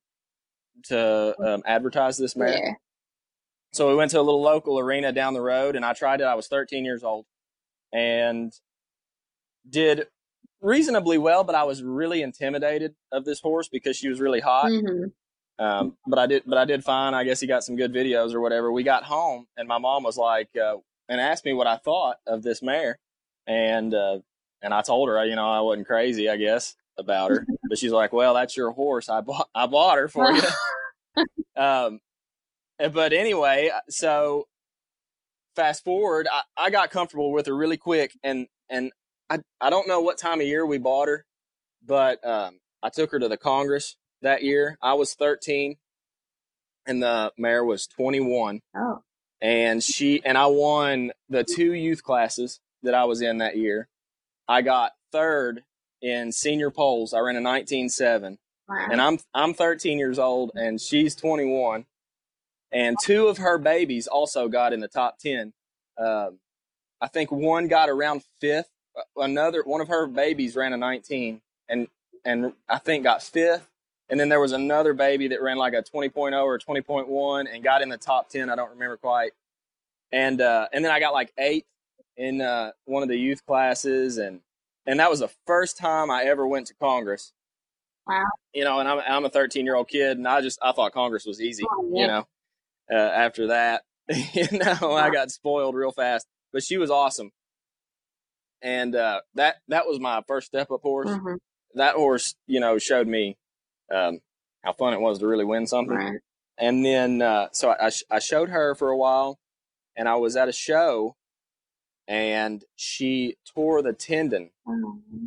to 0.84 1.34
um, 1.44 1.62
advertise 1.66 2.16
this 2.16 2.34
mare. 2.34 2.58
Yeah. 2.58 2.72
So 3.72 3.88
we 3.88 3.94
went 3.94 4.10
to 4.10 4.20
a 4.20 4.22
little 4.22 4.42
local 4.42 4.78
arena 4.78 5.12
down 5.12 5.34
the 5.34 5.40
road, 5.40 5.76
and 5.76 5.84
I 5.84 5.92
tried 5.94 6.20
it. 6.20 6.24
I 6.24 6.34
was 6.34 6.46
13 6.46 6.84
years 6.84 7.02
old, 7.02 7.26
and 7.92 8.52
did 9.68 10.06
reasonably 10.60 11.18
well, 11.18 11.44
but 11.44 11.54
I 11.54 11.64
was 11.64 11.82
really 11.82 12.22
intimidated 12.22 12.94
of 13.10 13.24
this 13.24 13.40
horse 13.40 13.68
because 13.68 13.96
she 13.96 14.08
was 14.08 14.20
really 14.20 14.40
hot. 14.40 14.66
Mm-hmm. 14.66 15.64
Um, 15.64 15.96
but 16.06 16.18
I 16.18 16.26
did, 16.26 16.44
but 16.46 16.58
I 16.58 16.64
did 16.64 16.82
fine. 16.84 17.14
I 17.14 17.24
guess 17.24 17.40
he 17.40 17.46
got 17.46 17.64
some 17.64 17.76
good 17.76 17.92
videos 17.92 18.32
or 18.32 18.40
whatever. 18.40 18.72
We 18.72 18.82
got 18.82 19.04
home 19.04 19.46
and 19.56 19.68
my 19.68 19.78
mom 19.78 20.02
was 20.02 20.16
like, 20.16 20.48
uh, 20.56 20.76
and 21.08 21.20
asked 21.20 21.44
me 21.44 21.52
what 21.52 21.66
I 21.66 21.76
thought 21.76 22.16
of 22.26 22.42
this 22.42 22.62
mare. 22.62 22.98
And, 23.46 23.92
uh, 23.92 24.20
and 24.62 24.72
I 24.72 24.82
told 24.82 25.08
her, 25.08 25.24
you 25.26 25.36
know, 25.36 25.50
I 25.50 25.60
wasn't 25.60 25.86
crazy, 25.86 26.28
I 26.30 26.36
guess, 26.36 26.74
about 26.98 27.30
her, 27.30 27.46
but 27.68 27.78
she's 27.78 27.92
like, 27.92 28.12
well, 28.12 28.34
that's 28.34 28.56
your 28.56 28.70
horse. 28.70 29.08
I 29.08 29.20
bought, 29.20 29.48
I 29.54 29.66
bought 29.66 29.98
her 29.98 30.08
for 30.08 30.32
you. 30.32 30.42
um, 31.56 32.00
but 32.88 33.12
anyway, 33.12 33.70
so 33.88 34.46
fast 35.54 35.84
forward, 35.84 36.26
I, 36.32 36.42
I 36.56 36.70
got 36.70 36.90
comfortable 36.90 37.32
with 37.32 37.46
her 37.46 37.56
really 37.56 37.76
quick 37.76 38.12
and, 38.22 38.46
and 38.70 38.92
I 39.32 39.38
I 39.60 39.70
don't 39.70 39.88
know 39.88 40.00
what 40.00 40.18
time 40.18 40.40
of 40.40 40.46
year 40.46 40.66
we 40.66 40.78
bought 40.78 41.08
her, 41.08 41.24
but 41.84 42.24
um, 42.26 42.60
I 42.82 42.90
took 42.90 43.10
her 43.12 43.18
to 43.18 43.28
the 43.28 43.38
Congress 43.38 43.96
that 44.20 44.42
year. 44.42 44.76
I 44.82 44.94
was 44.94 45.14
13, 45.14 45.76
and 46.86 47.02
the 47.02 47.32
mare 47.38 47.64
was 47.64 47.86
21. 47.86 48.60
Oh. 48.76 49.02
And 49.40 49.82
she 49.82 50.22
and 50.24 50.36
I 50.36 50.46
won 50.46 51.12
the 51.28 51.44
two 51.44 51.72
youth 51.72 52.02
classes 52.02 52.60
that 52.82 52.94
I 52.94 53.04
was 53.04 53.22
in 53.22 53.38
that 53.38 53.56
year. 53.56 53.88
I 54.46 54.62
got 54.62 54.92
third 55.10 55.64
in 56.00 56.30
senior 56.30 56.70
poles. 56.70 57.14
I 57.14 57.20
ran 57.20 57.36
a 57.36 57.40
19.7. 57.40 58.36
Wow. 58.68 58.88
And 58.90 59.00
I'm 59.00 59.18
I'm 59.34 59.54
13 59.54 59.98
years 59.98 60.18
old 60.18 60.52
and 60.54 60.80
she's 60.80 61.16
21. 61.16 61.86
And 62.72 62.96
two 63.02 63.28
of 63.28 63.38
her 63.38 63.58
babies 63.58 64.06
also 64.06 64.48
got 64.48 64.72
in 64.72 64.80
the 64.80 64.88
top 64.88 65.18
10. 65.18 65.52
Um, 65.98 66.38
I 67.00 67.08
think 67.08 67.30
one 67.30 67.68
got 67.68 67.90
around 67.90 68.22
fifth 68.40 68.70
another 69.16 69.62
one 69.64 69.80
of 69.80 69.88
her 69.88 70.06
babies 70.06 70.56
ran 70.56 70.72
a 70.72 70.76
19 70.76 71.40
and 71.68 71.88
and 72.24 72.52
I 72.68 72.78
think 72.78 73.04
got 73.04 73.22
fifth. 73.22 73.68
And 74.08 74.20
then 74.20 74.28
there 74.28 74.40
was 74.40 74.52
another 74.52 74.92
baby 74.92 75.28
that 75.28 75.40
ran 75.42 75.56
like 75.56 75.72
a 75.72 75.82
20.0 75.82 76.40
or 76.44 76.58
20.1 76.58 77.46
and 77.52 77.64
got 77.64 77.82
in 77.82 77.88
the 77.88 77.96
top 77.96 78.28
10. 78.28 78.50
I 78.50 78.54
don't 78.54 78.70
remember 78.70 78.96
quite. 78.96 79.32
And 80.12 80.40
uh, 80.40 80.68
and 80.72 80.84
then 80.84 80.92
I 80.92 81.00
got 81.00 81.14
like 81.14 81.32
eighth 81.38 81.66
in 82.16 82.42
uh, 82.42 82.72
one 82.84 83.02
of 83.02 83.08
the 83.08 83.16
youth 83.16 83.44
classes, 83.46 84.18
and 84.18 84.40
and 84.86 85.00
that 85.00 85.08
was 85.08 85.20
the 85.20 85.30
first 85.46 85.78
time 85.78 86.10
I 86.10 86.24
ever 86.24 86.46
went 86.46 86.66
to 86.66 86.74
Congress. 86.74 87.32
Wow. 88.06 88.22
You 88.52 88.64
know, 88.64 88.78
and 88.80 88.88
I'm 88.88 89.00
I'm 89.08 89.24
a 89.24 89.30
13 89.30 89.64
year 89.64 89.74
old 89.74 89.88
kid, 89.88 90.18
and 90.18 90.28
I 90.28 90.42
just 90.42 90.58
I 90.62 90.72
thought 90.72 90.92
Congress 90.92 91.24
was 91.24 91.40
easy. 91.40 91.64
Oh, 91.70 91.90
yeah. 91.94 92.00
You 92.02 92.06
know, 92.08 92.26
uh, 92.90 92.96
after 92.96 93.48
that, 93.48 93.82
you 94.32 94.46
know. 94.52 94.92
I 94.92 95.10
got 95.10 95.30
spoiled 95.30 95.74
real 95.74 95.92
fast. 95.92 96.26
But 96.52 96.62
she 96.62 96.76
was 96.76 96.90
awesome 96.90 97.30
and 98.62 98.94
uh, 98.94 99.20
that 99.34 99.56
that 99.68 99.86
was 99.86 100.00
my 100.00 100.22
first 100.26 100.46
step 100.46 100.70
up 100.70 100.80
horse. 100.82 101.10
Mm-hmm. 101.10 101.34
That 101.74 101.96
horse, 101.96 102.34
you 102.46 102.60
know, 102.60 102.78
showed 102.78 103.08
me 103.08 103.36
um, 103.92 104.20
how 104.62 104.72
fun 104.72 104.94
it 104.94 105.00
was 105.00 105.18
to 105.18 105.26
really 105.26 105.44
win 105.44 105.66
something. 105.66 105.96
Right. 105.96 106.20
And 106.58 106.84
then, 106.84 107.22
uh, 107.22 107.48
so 107.52 107.70
I, 107.70 107.90
I 108.10 108.18
showed 108.18 108.50
her 108.50 108.74
for 108.74 108.90
a 108.90 108.96
while, 108.96 109.38
and 109.96 110.08
I 110.08 110.16
was 110.16 110.36
at 110.36 110.48
a 110.48 110.52
show, 110.52 111.16
and 112.06 112.62
she 112.76 113.36
tore 113.54 113.82
the 113.82 113.94
tendon 113.94 114.50
mm-hmm. 114.68 115.26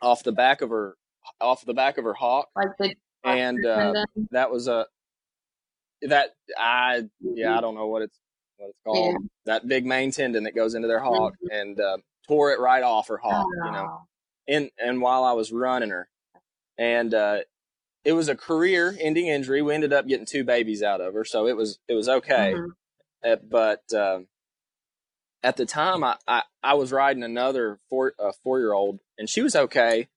off 0.00 0.22
the 0.22 0.32
back 0.32 0.60
of 0.60 0.70
her 0.70 0.96
off 1.40 1.64
the 1.64 1.74
back 1.74 1.98
of 1.98 2.04
her 2.04 2.14
hock, 2.14 2.48
like 2.54 2.76
the 2.78 2.94
and 3.24 3.66
uh, 3.66 3.92
that 4.30 4.50
was 4.52 4.68
a 4.68 4.86
that 6.02 6.30
I 6.58 7.04
yeah 7.20 7.56
I 7.56 7.60
don't 7.60 7.74
know 7.74 7.86
what 7.86 8.02
it's 8.02 8.18
what 8.56 8.70
it's 8.70 8.78
called 8.84 9.12
yeah. 9.12 9.26
that 9.46 9.68
big 9.68 9.86
main 9.86 10.10
tendon 10.10 10.44
that 10.44 10.54
goes 10.54 10.74
into 10.74 10.88
their 10.88 11.00
hock, 11.00 11.34
mm-hmm. 11.34 11.56
and 11.56 11.80
uh, 11.80 11.98
tore 12.26 12.52
it 12.52 12.60
right 12.60 12.82
off 12.82 13.08
her 13.08 13.18
hock, 13.18 13.46
oh. 13.46 13.66
you 13.66 13.72
know. 13.72 14.00
And 14.48 14.70
and 14.78 15.00
while 15.00 15.24
I 15.24 15.32
was 15.32 15.52
running 15.52 15.90
her, 15.90 16.08
and 16.78 17.12
uh, 17.12 17.38
it 18.04 18.12
was 18.12 18.28
a 18.28 18.36
career 18.36 18.96
ending 19.00 19.26
injury. 19.26 19.62
We 19.62 19.74
ended 19.74 19.92
up 19.92 20.06
getting 20.06 20.26
two 20.26 20.44
babies 20.44 20.82
out 20.82 21.00
of 21.00 21.14
her, 21.14 21.24
so 21.24 21.46
it 21.46 21.56
was 21.56 21.78
it 21.88 21.94
was 21.94 22.08
okay. 22.08 22.54
Mm-hmm. 22.54 22.70
Uh, 23.24 23.36
but 23.48 23.82
uh, 23.92 24.20
at 25.42 25.56
the 25.56 25.66
time, 25.66 26.04
I, 26.04 26.16
I, 26.28 26.42
I 26.62 26.74
was 26.74 26.92
riding 26.92 27.24
another 27.24 27.78
four 27.90 28.12
a 28.18 28.32
four 28.32 28.60
year 28.60 28.72
old, 28.72 29.00
and 29.18 29.28
she 29.28 29.42
was 29.42 29.56
okay, 29.56 30.08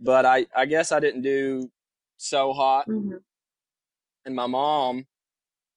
but 0.00 0.24
I 0.24 0.46
I 0.56 0.66
guess 0.66 0.92
I 0.92 1.00
didn't 1.00 1.22
do 1.22 1.70
so 2.16 2.52
hot. 2.52 2.88
Mm-hmm. 2.88 3.16
And 4.24 4.34
my 4.34 4.46
mom 4.46 5.06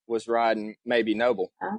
was 0.09 0.27
riding 0.27 0.75
maybe 0.85 1.13
Noble 1.13 1.51
okay. 1.63 1.77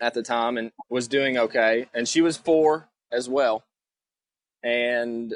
at 0.00 0.14
the 0.14 0.22
time 0.22 0.56
and 0.56 0.72
was 0.88 1.08
doing 1.08 1.36
okay, 1.36 1.86
and 1.92 2.08
she 2.08 2.20
was 2.20 2.36
four 2.36 2.88
as 3.12 3.28
well. 3.28 3.64
And 4.62 5.34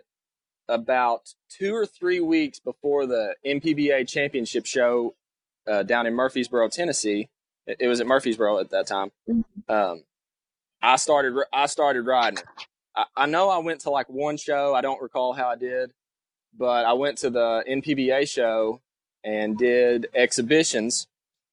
about 0.68 1.34
two 1.50 1.74
or 1.74 1.86
three 1.86 2.20
weeks 2.20 2.60
before 2.60 3.06
the 3.06 3.34
NPBA 3.44 4.08
championship 4.08 4.66
show 4.66 5.14
uh, 5.66 5.82
down 5.82 6.06
in 6.06 6.14
Murfreesboro, 6.14 6.68
Tennessee. 6.68 7.28
It, 7.66 7.78
it, 7.80 7.88
was 7.88 8.00
at 8.00 8.06
Murfreesboro 8.06 8.58
at 8.58 8.70
that 8.70 8.86
time. 8.86 9.10
Mm-hmm. 9.28 9.72
Um, 9.72 10.04
I 10.80 10.96
started 10.96 11.34
I 11.52 11.66
started 11.66 12.02
riding. 12.02 12.38
I, 12.96 13.04
I, 13.16 13.26
know 13.26 13.48
I 13.48 13.58
went 13.58 13.80
to 13.80 13.90
like 13.90 14.08
one 14.08 14.36
show. 14.36 14.74
I 14.74 14.80
don't 14.80 15.02
recall 15.02 15.32
how 15.32 15.48
I 15.48 15.56
did, 15.56 15.92
but 16.56 16.84
I 16.86 16.92
went 16.92 17.18
to 17.18 17.30
the 17.30 17.64
NPBA 17.68 18.28
show 18.28 18.80
and 19.24 19.58
did 19.58 20.08
exhibitions. 20.14 21.06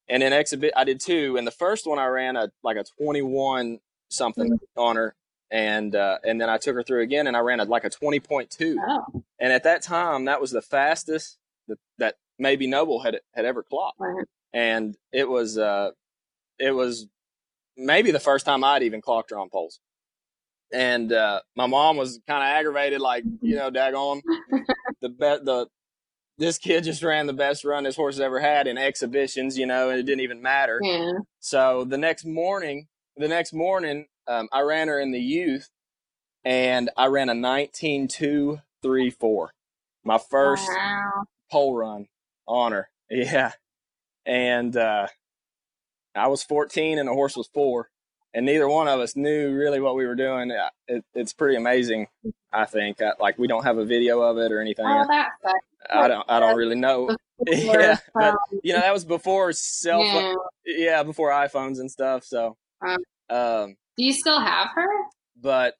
And 0.08 0.22
in 0.22 0.32
exhibit, 0.32 0.72
I 0.76 0.84
did 0.84 1.00
two. 1.00 1.36
And 1.36 1.46
the 1.46 1.52
first 1.52 1.86
one 1.86 1.98
I 1.98 2.06
ran 2.06 2.36
a 2.36 2.50
like 2.62 2.76
a 2.76 2.84
twenty 3.00 3.22
one 3.22 3.80
something 4.08 4.52
mm-hmm. 4.52 4.80
on 4.80 4.96
her, 4.96 5.14
and 5.50 5.94
uh, 5.94 6.18
and 6.24 6.40
then 6.40 6.48
I 6.48 6.58
took 6.58 6.74
her 6.76 6.82
through 6.82 7.02
again, 7.02 7.26
and 7.26 7.36
I 7.36 7.40
ran 7.40 7.60
a, 7.60 7.64
like 7.64 7.84
a 7.84 7.90
twenty 7.90 8.20
point 8.20 8.50
two. 8.50 8.78
Oh. 8.86 9.24
And 9.40 9.52
at 9.52 9.64
that 9.64 9.82
time, 9.82 10.26
that 10.26 10.40
was 10.40 10.50
the 10.50 10.62
fastest 10.62 11.38
that, 11.68 11.78
that 11.98 12.14
maybe 12.38 12.66
Noble 12.66 13.00
had 13.00 13.18
had 13.34 13.44
ever 13.44 13.62
clocked, 13.62 13.98
right. 14.00 14.24
and 14.52 14.96
it 15.12 15.28
was 15.28 15.58
uh, 15.58 15.90
it 16.58 16.70
was 16.70 17.08
maybe 17.76 18.10
the 18.10 18.20
first 18.20 18.46
time 18.46 18.64
I'd 18.64 18.82
even 18.82 19.00
clocked 19.00 19.30
her 19.30 19.38
on 19.38 19.50
poles. 19.50 19.80
And 20.72 21.12
uh, 21.12 21.40
my 21.54 21.66
mom 21.66 21.96
was 21.96 22.18
kind 22.26 22.42
of 22.42 22.48
aggravated, 22.48 23.00
like 23.00 23.24
you 23.40 23.56
know, 23.56 23.70
daggone 23.70 24.22
the 25.00 25.08
bet 25.08 25.44
the 25.44 25.66
this 26.38 26.58
kid 26.58 26.84
just 26.84 27.02
ran 27.02 27.26
the 27.26 27.32
best 27.32 27.64
run 27.64 27.84
his 27.84 27.96
horse 27.96 28.16
has 28.16 28.20
ever 28.20 28.40
had 28.40 28.66
in 28.66 28.76
exhibitions, 28.78 29.56
you 29.56 29.66
know, 29.66 29.90
and 29.90 29.98
it 29.98 30.04
didn't 30.04 30.20
even 30.20 30.42
matter. 30.42 30.80
Yeah. 30.82 31.12
So 31.40 31.84
the 31.84 31.98
next 31.98 32.24
morning, 32.24 32.86
the 33.16 33.28
next 33.28 33.52
morning, 33.52 34.06
um, 34.28 34.48
I 34.52 34.60
ran 34.60 34.88
her 34.88 35.00
in 35.00 35.12
the 35.12 35.20
youth, 35.20 35.70
and 36.44 36.90
I 36.96 37.06
ran 37.06 37.28
a 37.28 37.34
19.234. 37.34 39.48
My 40.04 40.18
first 40.18 40.68
wow. 40.68 41.24
pole 41.50 41.76
run 41.76 42.06
on 42.46 42.72
her. 42.72 42.88
Yeah. 43.08 43.52
And 44.24 44.76
uh, 44.76 45.06
I 46.16 46.26
was 46.26 46.42
14 46.42 46.98
and 46.98 47.08
the 47.08 47.12
horse 47.12 47.36
was 47.36 47.48
four. 47.54 47.88
And 48.34 48.44
neither 48.44 48.68
one 48.68 48.88
of 48.88 48.98
us 48.98 49.14
knew 49.14 49.54
really 49.54 49.80
what 49.80 49.94
we 49.94 50.06
were 50.06 50.16
doing. 50.16 50.50
It, 50.88 51.04
it's 51.14 51.32
pretty 51.32 51.56
amazing, 51.56 52.08
I 52.52 52.66
think. 52.66 53.00
I, 53.00 53.12
like 53.20 53.38
we 53.38 53.46
don't 53.46 53.62
have 53.62 53.78
a 53.78 53.84
video 53.84 54.20
of 54.20 54.38
it 54.38 54.50
or 54.50 54.60
anything. 54.60 54.86
Oh, 54.86 55.06
that's 55.08 55.30
I 55.90 56.08
don't. 56.08 56.24
I 56.28 56.40
don't 56.40 56.56
really 56.56 56.76
know. 56.76 57.16
yeah, 57.46 57.98
but 58.14 58.34
you 58.62 58.72
know 58.72 58.80
that 58.80 58.92
was 58.92 59.04
before 59.04 59.52
cell. 59.52 60.02
Yeah. 60.02 60.34
yeah, 60.64 61.02
before 61.02 61.30
iPhones 61.30 61.78
and 61.78 61.90
stuff. 61.90 62.24
So, 62.24 62.56
um, 62.86 62.98
um, 63.28 63.76
do 63.96 64.04
you 64.04 64.12
still 64.12 64.40
have 64.40 64.68
her? 64.74 64.88
But 65.40 65.74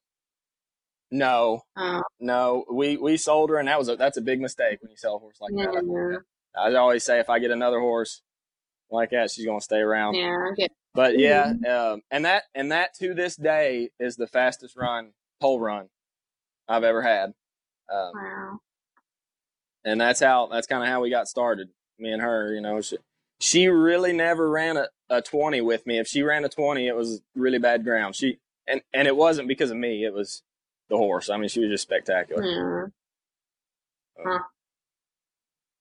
no, 1.11 1.63
oh. 1.77 2.03
no, 2.21 2.65
we 2.71 2.97
we 2.97 3.17
sold 3.17 3.51
her, 3.51 3.59
and 3.59 3.69
that 3.69 3.79
was 3.79 3.89
a 3.89 3.97
that's 3.97 4.17
a 4.17 4.23
big 4.23 4.41
mistake 4.41 4.83
when 4.83 4.91
you 4.91 4.97
sell 4.97 5.17
a 5.17 5.19
horse 5.19 5.39
like 5.41 5.53
yeah, 5.55 5.67
that. 5.67 5.85
Yeah. 5.87 6.63
I 6.63 6.75
always 6.75 7.05
say 7.05 7.21
if 7.21 7.31
I 7.31 7.39
get 7.39 7.51
another 7.51 7.81
horse 7.81 8.23
like 8.91 9.11
that, 9.11 9.31
she's 9.31 9.47
gonna 9.47 9.61
stay 9.61 9.79
around. 9.79 10.15
Yeah. 10.15 10.37
Okay. 10.53 10.69
But 10.95 11.19
yeah, 11.19 11.53
um, 11.69 12.03
and 12.11 12.25
that 12.25 12.45
and 12.55 12.73
that 12.73 12.95
to 13.01 13.15
this 13.15 13.37
day 13.37 13.91
is 14.01 14.17
the 14.17 14.27
fastest 14.27 14.77
run 14.77 15.13
pole 15.41 15.61
run 15.61 15.89
I've 16.69 16.85
ever 16.85 17.03
had. 17.03 17.35
Um, 17.93 18.13
wow. 18.15 18.59
And 19.87 20.01
that's 20.01 20.21
how 20.21 20.49
that's 20.51 20.67
kind 20.67 20.83
of 20.83 20.89
how 20.89 21.01
we 21.01 21.11
got 21.11 21.29
started. 21.29 21.69
Me 21.99 22.11
and 22.11 22.21
her, 22.21 22.53
you 22.53 22.61
know, 22.61 22.83
she, 22.83 22.99
she 23.39 23.69
really 23.69 24.13
never 24.13 24.51
ran 24.51 24.77
a, 24.77 24.89
a 25.09 25.23
20 25.23 25.61
with 25.63 25.87
me. 25.87 25.99
If 25.99 26.09
she 26.09 26.23
ran 26.23 26.45
a 26.45 26.49
20, 26.49 26.87
it 26.87 26.97
was 26.97 27.23
really 27.35 27.59
bad 27.59 27.85
ground. 27.85 28.17
She 28.17 28.39
and 28.67 28.83
and 28.93 29.07
it 29.07 29.17
wasn't 29.17 29.49
because 29.49 29.71
of 29.71 29.77
me. 29.77 30.05
It 30.05 30.13
was 30.13 30.43
the 30.91 30.97
horse. 30.97 31.31
I 31.31 31.37
mean, 31.37 31.49
she 31.49 31.61
was 31.61 31.71
just 31.71 31.83
spectacular. 31.83 32.45
Yeah. 32.45 34.25
Huh. 34.25 34.39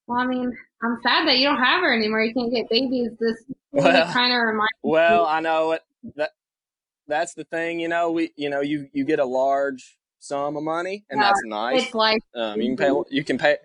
Well, 0.06 0.20
I 0.20 0.26
mean, 0.26 0.56
I'm 0.82 0.98
sad 1.02 1.26
that 1.26 1.38
you 1.38 1.48
don't 1.48 1.62
have 1.62 1.80
her 1.80 1.92
anymore. 1.92 2.22
You 2.22 2.32
can't 2.32 2.52
get 2.52 2.68
babies. 2.70 3.10
This 3.18 3.44
well, 3.72 4.12
kind 4.12 4.32
of 4.32 4.40
reminds. 4.40 4.70
Well, 4.82 5.26
I 5.26 5.40
know 5.40 5.72
it. 5.72 5.82
That 6.14 6.30
that's 7.08 7.34
the 7.34 7.42
thing. 7.44 7.80
You 7.80 7.88
know, 7.88 8.12
we 8.12 8.30
you 8.36 8.50
know 8.50 8.60
you 8.60 8.88
you 8.92 9.04
get 9.04 9.18
a 9.18 9.24
large 9.24 9.98
sum 10.20 10.56
of 10.56 10.62
money, 10.62 11.04
and 11.10 11.20
yeah, 11.20 11.26
that's 11.26 11.42
nice. 11.44 11.82
It's 11.84 11.94
like 11.94 12.22
um, 12.36 12.60
you 12.60 12.76
can 12.76 12.76
pay. 12.76 13.02
You 13.10 13.24
can 13.24 13.38
pay. 13.38 13.56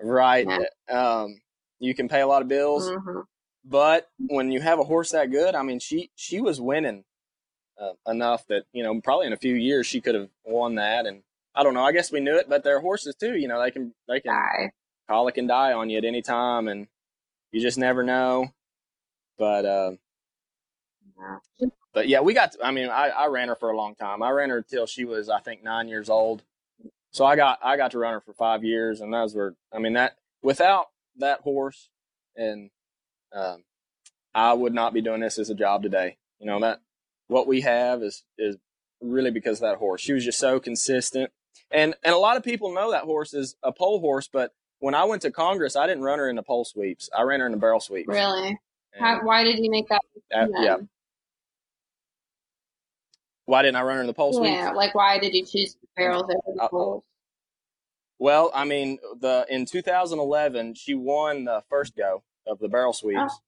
Right. 0.00 0.46
Yeah. 0.46 0.98
Um, 0.98 1.40
you 1.78 1.94
can 1.94 2.08
pay 2.08 2.20
a 2.20 2.26
lot 2.26 2.42
of 2.42 2.48
bills. 2.48 2.88
Mm-hmm. 2.88 3.20
But 3.64 4.08
when 4.18 4.52
you 4.52 4.60
have 4.60 4.78
a 4.78 4.84
horse 4.84 5.10
that 5.10 5.30
good, 5.30 5.54
I 5.54 5.62
mean, 5.62 5.80
she 5.80 6.10
she 6.14 6.40
was 6.40 6.60
winning 6.60 7.04
uh, 7.80 7.92
enough 8.06 8.46
that 8.46 8.64
you 8.72 8.82
know 8.82 9.00
probably 9.00 9.26
in 9.26 9.32
a 9.32 9.38
few 9.38 9.54
years 9.54 9.86
she 9.86 10.00
could 10.00 10.14
have 10.14 10.28
won 10.44 10.76
that. 10.76 11.06
And 11.06 11.22
I 11.54 11.62
don't 11.62 11.74
know. 11.74 11.82
I 11.82 11.92
guess 11.92 12.12
we 12.12 12.20
knew 12.20 12.36
it, 12.36 12.48
but 12.48 12.62
they're 12.62 12.80
horses 12.80 13.16
too. 13.16 13.36
You 13.36 13.48
know, 13.48 13.60
they 13.60 13.70
can 13.70 13.92
they 14.08 14.20
can 14.20 14.32
die. 14.32 14.70
colic 15.08 15.36
and 15.36 15.48
die 15.48 15.72
on 15.72 15.90
you 15.90 15.98
at 15.98 16.04
any 16.04 16.22
time, 16.22 16.68
and 16.68 16.86
you 17.50 17.60
just 17.60 17.78
never 17.78 18.04
know. 18.04 18.48
But 19.36 19.64
uh, 19.64 19.92
yeah. 21.18 21.68
but 21.92 22.08
yeah, 22.08 22.20
we 22.20 22.34
got. 22.34 22.52
To, 22.52 22.64
I 22.64 22.70
mean, 22.70 22.88
I, 22.88 23.08
I 23.08 23.26
ran 23.26 23.48
her 23.48 23.56
for 23.56 23.70
a 23.70 23.76
long 23.76 23.96
time. 23.96 24.22
I 24.22 24.30
ran 24.30 24.50
her 24.50 24.58
until 24.58 24.86
she 24.86 25.04
was 25.04 25.28
I 25.28 25.40
think 25.40 25.64
nine 25.64 25.88
years 25.88 26.08
old. 26.08 26.42
So 27.16 27.24
I 27.24 27.34
got 27.34 27.58
I 27.62 27.78
got 27.78 27.92
to 27.92 27.98
run 27.98 28.12
her 28.12 28.20
for 28.20 28.34
five 28.34 28.62
years, 28.62 29.00
and 29.00 29.10
those 29.10 29.34
were 29.34 29.56
I 29.72 29.78
mean 29.78 29.94
that 29.94 30.16
without 30.42 30.88
that 31.16 31.40
horse 31.40 31.88
and 32.36 32.68
um, 33.34 33.64
I 34.34 34.52
would 34.52 34.74
not 34.74 34.92
be 34.92 35.00
doing 35.00 35.22
this 35.22 35.38
as 35.38 35.48
a 35.48 35.54
job 35.54 35.82
today. 35.82 36.18
You 36.38 36.46
know 36.46 36.60
that 36.60 36.82
what 37.28 37.46
we 37.46 37.62
have 37.62 38.02
is 38.02 38.22
is 38.36 38.58
really 39.00 39.30
because 39.30 39.62
of 39.62 39.62
that 39.62 39.78
horse. 39.78 40.02
She 40.02 40.12
was 40.12 40.26
just 40.26 40.38
so 40.38 40.60
consistent, 40.60 41.30
and 41.70 41.94
and 42.04 42.14
a 42.14 42.18
lot 42.18 42.36
of 42.36 42.42
people 42.42 42.74
know 42.74 42.90
that 42.90 43.04
horse 43.04 43.32
is 43.32 43.56
a 43.62 43.72
pole 43.72 43.98
horse. 43.98 44.28
But 44.30 44.52
when 44.80 44.94
I 44.94 45.04
went 45.04 45.22
to 45.22 45.30
Congress, 45.30 45.74
I 45.74 45.86
didn't 45.86 46.04
run 46.04 46.18
her 46.18 46.28
in 46.28 46.36
the 46.36 46.42
pole 46.42 46.66
sweeps. 46.66 47.08
I 47.16 47.22
ran 47.22 47.40
her 47.40 47.46
in 47.46 47.52
the 47.52 47.58
barrel 47.58 47.80
sweeps. 47.80 48.08
Really? 48.08 48.58
How, 49.00 49.20
why 49.22 49.42
did 49.42 49.58
you 49.58 49.70
make 49.70 49.88
that? 49.88 50.02
Uh, 50.34 50.48
yeah. 50.60 50.76
Why 53.46 53.62
didn't 53.62 53.76
I 53.76 53.82
run 53.82 53.96
her 53.96 54.00
in 54.02 54.06
the 54.06 54.14
pole 54.14 54.32
sweeps? 54.32 54.50
Yeah, 54.52 54.72
like 54.72 54.94
why 54.94 55.18
did 55.18 55.34
you 55.34 55.44
choose 55.44 55.74
the 55.74 55.86
barrels 55.96 56.24
over 56.24 56.56
the 56.56 56.62
uh, 56.62 56.68
poles? 56.68 57.04
Well, 58.18 58.50
I 58.54 58.64
mean, 58.64 58.98
the 59.20 59.46
in 59.48 59.66
2011 59.66 60.74
she 60.74 60.94
won 60.94 61.44
the 61.44 61.62
first 61.68 61.96
go 61.96 62.22
of 62.46 62.58
the 62.58 62.68
barrel 62.68 62.92
sweeps. 62.92 63.34
Oh. 63.34 63.40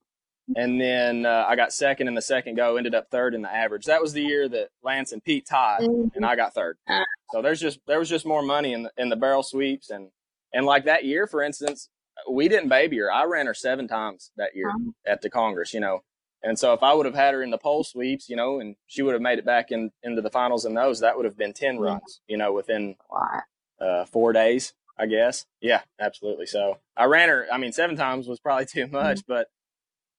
And 0.56 0.80
then 0.80 1.26
uh, 1.26 1.44
I 1.46 1.56
got 1.56 1.74
second 1.74 2.08
in 2.08 2.14
the 2.14 2.22
second 2.22 2.54
go, 2.54 2.76
ended 2.76 2.94
up 2.94 3.11
third 3.11 3.34
in 3.34 3.42
the 3.42 3.54
average. 3.54 3.84
That 3.84 4.00
was 4.00 4.14
the 4.14 4.22
year 4.22 4.48
that 4.48 4.70
Lance 4.82 5.12
and 5.12 5.22
Pete 5.22 5.46
tied, 5.46 5.82
mm-hmm. 5.82 6.08
and 6.14 6.24
I 6.24 6.37
got 6.37 6.54
third. 6.54 6.78
Uh. 6.88 7.02
So 7.32 7.42
there's 7.42 7.61
just 7.61 7.80
there 7.87 7.98
was 7.98 8.08
just 8.08 8.24
more 8.24 8.42
money 8.42 8.72
in 8.72 8.84
the 8.84 8.92
in 8.96 9.11
the 9.11 9.16
barrel 9.16 9.42
sweeps, 9.42 9.90
and 9.90 10.08
and 10.54 10.64
like 10.64 10.87
that 10.87 11.04
year, 11.04 11.26
for 11.26 11.42
instance, 11.42 11.90
we 12.30 12.48
didn't 12.48 12.70
baby 12.70 12.98
her. 12.98 13.12
I 13.12 13.24
ran 13.24 13.46
her 13.46 13.54
seven 13.54 13.88
times 13.88 14.30
that 14.37 14.54
year 14.54 14.70
uh-huh. 14.70 14.92
at 15.06 15.20
the 15.20 15.28
Congress, 15.28 15.74
you 15.74 15.80
know. 15.80 16.02
And 16.42 16.59
so 16.59 16.72
if 16.72 16.83
I 16.83 16.94
would 16.94 17.07
have 17.07 17.14
had 17.14 17.34
her 17.34 17.43
in 17.43 17.51
the 17.51 17.59
pole 17.59 17.82
sweeps, 17.82 18.28
you 18.28 18.36
know, 18.36 18.61
and 18.61 18.76
she 18.86 19.03
would 19.03 19.12
have 19.12 19.22
made 19.22 19.39
it 19.39 19.45
back 19.45 19.70
in 19.70 19.91
into 20.03 20.22
the 20.22 20.30
finals 20.30 20.64
in 20.64 20.74
those, 20.74 21.01
that 21.01 21.16
would 21.16 21.24
have 21.24 21.36
been 21.36 21.53
ten 21.53 21.78
runs, 21.78 22.20
you 22.28 22.36
know, 22.36 22.53
within 22.53 22.97
uh, 23.80 24.05
four 24.05 24.32
days. 24.32 24.72
I 24.99 25.07
guess. 25.07 25.47
Yeah, 25.61 25.82
absolutely. 26.01 26.47
So 26.47 26.78
I 26.97 27.05
ran 27.05 27.28
her. 27.28 27.47
I 27.53 27.59
mean, 27.59 27.72
seven 27.72 27.97
times 27.97 28.26
was 28.26 28.41
probably 28.41 28.66
too 28.66 28.84
mm-hmm. 28.84 28.95
much, 28.95 29.20
but 29.26 29.49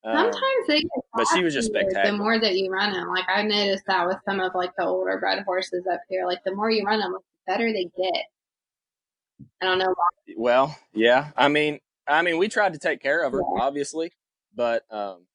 um, 0.04 0.16
sometimes 0.16 0.68
they. 0.68 0.84
but 1.14 1.28
she 1.34 1.44
was 1.44 1.54
just 1.54 1.68
spectacular. 1.68 2.12
The 2.12 2.18
more 2.18 2.40
that 2.40 2.56
you 2.56 2.72
run 2.72 2.94
them, 2.94 3.10
like 3.10 3.26
I 3.28 3.44
noticed 3.44 3.84
that 3.88 4.08
with 4.08 4.18
some 4.26 4.40
of 4.40 4.54
like 4.56 4.72
the 4.78 4.86
older 4.86 5.18
bred 5.20 5.44
horses 5.44 5.86
up 5.92 6.00
here, 6.10 6.26
like 6.26 6.44
the 6.46 6.56
more 6.56 6.72
you 6.72 6.86
run 6.86 7.00
them, 7.00 7.14
the 7.14 7.20
better 7.52 7.72
they 7.72 7.90
get. 7.98 8.24
I 9.62 9.66
don't 9.66 9.80
know. 9.80 9.94
Why. 9.94 10.36
Well, 10.38 10.78
yeah. 10.94 11.32
I 11.36 11.50
mean, 11.50 11.80
I 12.08 12.22
mean, 12.22 12.38
we 12.38 12.48
tried 12.48 12.74
to 12.74 12.80
take 12.80 13.02
care 13.02 13.24
of 13.24 13.34
her, 13.34 13.40
yeah. 13.40 13.62
obviously, 13.62 14.12
but 14.56 14.84
um, 14.90 15.26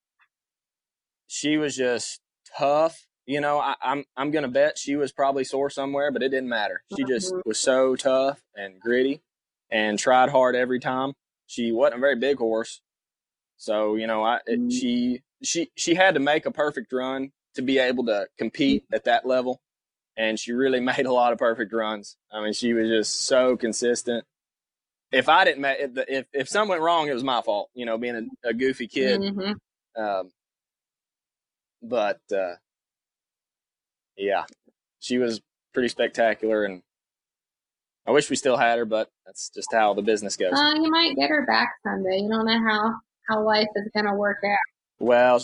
she 1.35 1.57
was 1.57 1.76
just 1.76 2.20
tough. 2.57 3.07
You 3.26 3.41
know, 3.41 3.59
I, 3.59 3.70
am 3.70 3.76
I'm, 3.82 4.05
I'm 4.16 4.30
gonna 4.30 4.49
bet 4.49 4.78
she 4.78 4.95
was 4.95 5.11
probably 5.11 5.43
sore 5.43 5.68
somewhere, 5.68 6.12
but 6.12 6.22
it 6.22 6.28
didn't 6.28 6.49
matter. 6.49 6.82
She 6.97 7.03
mm-hmm. 7.03 7.12
just 7.12 7.35
was 7.45 7.59
so 7.59 7.97
tough 7.97 8.41
and 8.55 8.78
gritty 8.78 9.20
and 9.68 9.99
tried 9.99 10.30
hard 10.30 10.55
every 10.55 10.78
time. 10.78 11.14
She 11.47 11.72
wasn't 11.72 11.99
a 11.99 12.01
very 12.01 12.16
big 12.16 12.39
horse, 12.39 12.80
so 13.57 13.97
you 13.97 14.07
know, 14.07 14.22
I 14.22 14.39
it, 14.47 14.61
mm. 14.61 14.70
she 14.72 15.22
she 15.43 15.70
she 15.74 15.95
had 15.95 16.14
to 16.14 16.20
make 16.20 16.47
a 16.47 16.53
perfect 16.53 16.93
run 16.93 17.32
to 17.57 17.62
be 17.62 17.78
able 17.78 18.07
to 18.07 18.28
compete 18.39 18.85
at 18.93 19.05
that 19.05 19.26
level, 19.26 19.61
and 20.16 20.39
she 20.39 20.53
really 20.53 20.80
made 20.93 21.07
a 21.07 21.12
lot 21.12 21.32
of 21.32 21.39
perfect 21.39 21.72
runs. 21.72 22.16
I 22.30 22.43
mean, 22.43 22.53
she 22.53 22.74
was 22.74 22.89
just 22.89 23.22
so 23.22 23.57
consistent, 23.57 24.24
if 25.11 25.28
I 25.28 25.45
didn't 25.45 25.64
if 26.09 26.26
if 26.32 26.49
something 26.49 26.70
went 26.70 26.82
wrong, 26.82 27.09
it 27.09 27.14
was 27.14 27.24
my 27.24 27.41
fault. 27.41 27.70
You 27.74 27.87
know, 27.87 27.99
being 27.99 28.30
a, 28.45 28.51
a 28.51 28.55
goofy 28.55 28.87
kid. 28.87 29.20
Mm-hmm. 29.20 30.03
Um, 30.03 30.30
but 31.89 32.20
uh, 32.35 32.55
yeah, 34.16 34.45
she 35.01 35.18
was 35.18 35.41
pretty 35.72 35.89
spectacular, 35.89 36.64
and 36.64 36.82
I 38.07 38.11
wish 38.11 38.30
we 38.30 38.37
still 38.37 38.57
had 38.57 38.78
her, 38.78 38.85
but 38.85 39.11
that's 39.26 39.51
just 39.51 39.72
how 39.72 39.95
the 39.95 40.03
business 40.03 40.37
goes. 40.37 40.53
Uh, 40.53 40.74
you 40.74 40.91
might 40.91 41.16
get 41.16 41.30
her 41.30 41.47
back 41.47 41.70
someday. 41.82 42.18
You 42.18 42.28
don't 42.28 42.47
know 42.47 42.61
how 42.68 42.95
how 43.28 43.45
life 43.45 43.68
is 43.76 43.91
going 43.95 44.07
to 44.07 44.14
work 44.14 44.39
out. 44.45 44.59
Well, 44.99 45.41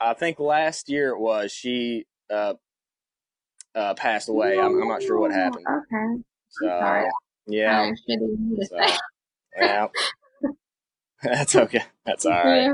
I 0.00 0.14
think 0.14 0.38
last 0.38 0.88
year 0.88 1.10
it 1.10 1.18
was 1.18 1.52
she 1.52 2.06
uh, 2.30 2.54
uh, 3.74 3.94
passed 3.94 4.28
away. 4.28 4.58
I'm, 4.58 4.80
I'm, 4.80 4.88
not 4.88 5.02
sure 5.02 5.18
what 5.18 5.32
happened. 5.32 5.66
Okay. 5.66 6.22
So, 6.48 6.66
Sorry. 6.66 7.06
yeah. 7.46 7.90
So, 8.06 8.76
yeah. 9.58 9.86
That's 11.22 11.56
okay. 11.56 11.82
That's 12.04 12.26
all 12.26 12.32
right. 12.32 12.72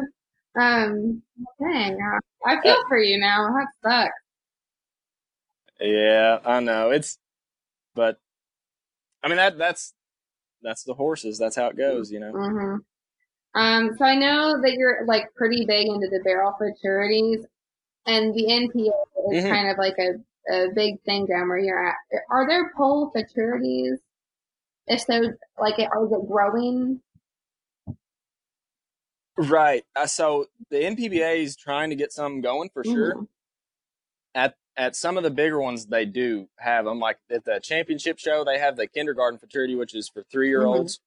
Um, 0.61 1.23
dang, 1.59 1.99
I 2.47 2.61
feel 2.61 2.73
uh, 2.75 2.89
for 2.89 2.99
you 2.99 3.19
now. 3.19 3.49
That 3.49 3.69
sucks. 3.83 4.13
Yeah, 5.81 6.39
I 6.45 6.61
know. 6.61 6.91
It's, 6.91 7.19
but 7.95 8.19
I 9.23 9.29
mean 9.29 9.39
that 9.39 9.59
that's 9.59 9.95
that's 10.63 10.85
the 10.85 10.95
horses. 10.95 11.39
That's 11.39 11.57
how 11.57 11.69
it 11.69 11.77
goes, 11.77 12.11
you 12.11 12.21
know. 12.21 12.33
Mm-hmm. 12.33 13.61
Um, 13.61 13.91
so 13.99 14.05
I 14.05 14.15
know 14.15 14.61
that 14.63 14.75
you're 14.75 15.05
like 15.07 15.27
pretty 15.35 15.65
big 15.67 15.87
into 15.87 16.09
the 16.09 16.21
barrel 16.25 16.55
futurities, 16.61 17.45
and 18.07 18.35
the 18.35 18.45
NPA 18.45 19.37
is 19.37 19.45
mm-hmm. 19.45 19.53
kind 19.53 19.69
of 19.69 19.79
like 19.79 19.97
a, 19.99 20.55
a 20.55 20.69
big 20.75 21.01
thing 21.03 21.27
down 21.27 21.49
where 21.49 21.59
you're 21.59 21.87
at. 21.87 21.97
Are 22.31 22.49
there 22.49 22.73
pole 22.77 23.13
futurities? 23.15 23.99
If 24.87 25.03
so, 25.03 25.33
like, 25.61 25.79
are 25.79 26.05
it 26.05 26.29
growing? 26.29 27.01
Right. 29.37 29.85
Uh, 29.97 30.07
so 30.07 30.47
the 30.71 30.77
NPBA 30.77 31.43
is 31.43 31.57
trying 31.57 31.91
to 31.91 31.97
get 31.97 32.13
something 32.13 32.43
going 32.43 32.71
for 32.73 32.85
sure. 32.85 33.15
Mm-hmm. 33.15 33.25
At 34.35 34.57
at 34.77 34.97
some 34.97 35.17
of 35.17 35.23
the 35.23 35.31
bigger 35.31 35.61
ones, 35.61 35.87
they 35.87 36.05
do 36.05 36.49
have 36.59 36.85
them. 36.85 36.99
Like 36.99 37.19
at 37.31 37.45
the 37.45 37.61
championship 37.63 38.19
show, 38.19 38.45
they 38.45 38.59
have 38.59 38.77
the 38.77 38.87
kindergarten 38.87 39.39
futurity, 39.39 39.75
which 39.75 39.95
is 39.95 40.09
for 40.09 40.23
three 40.23 40.49
year 40.49 40.65
olds. 40.65 41.01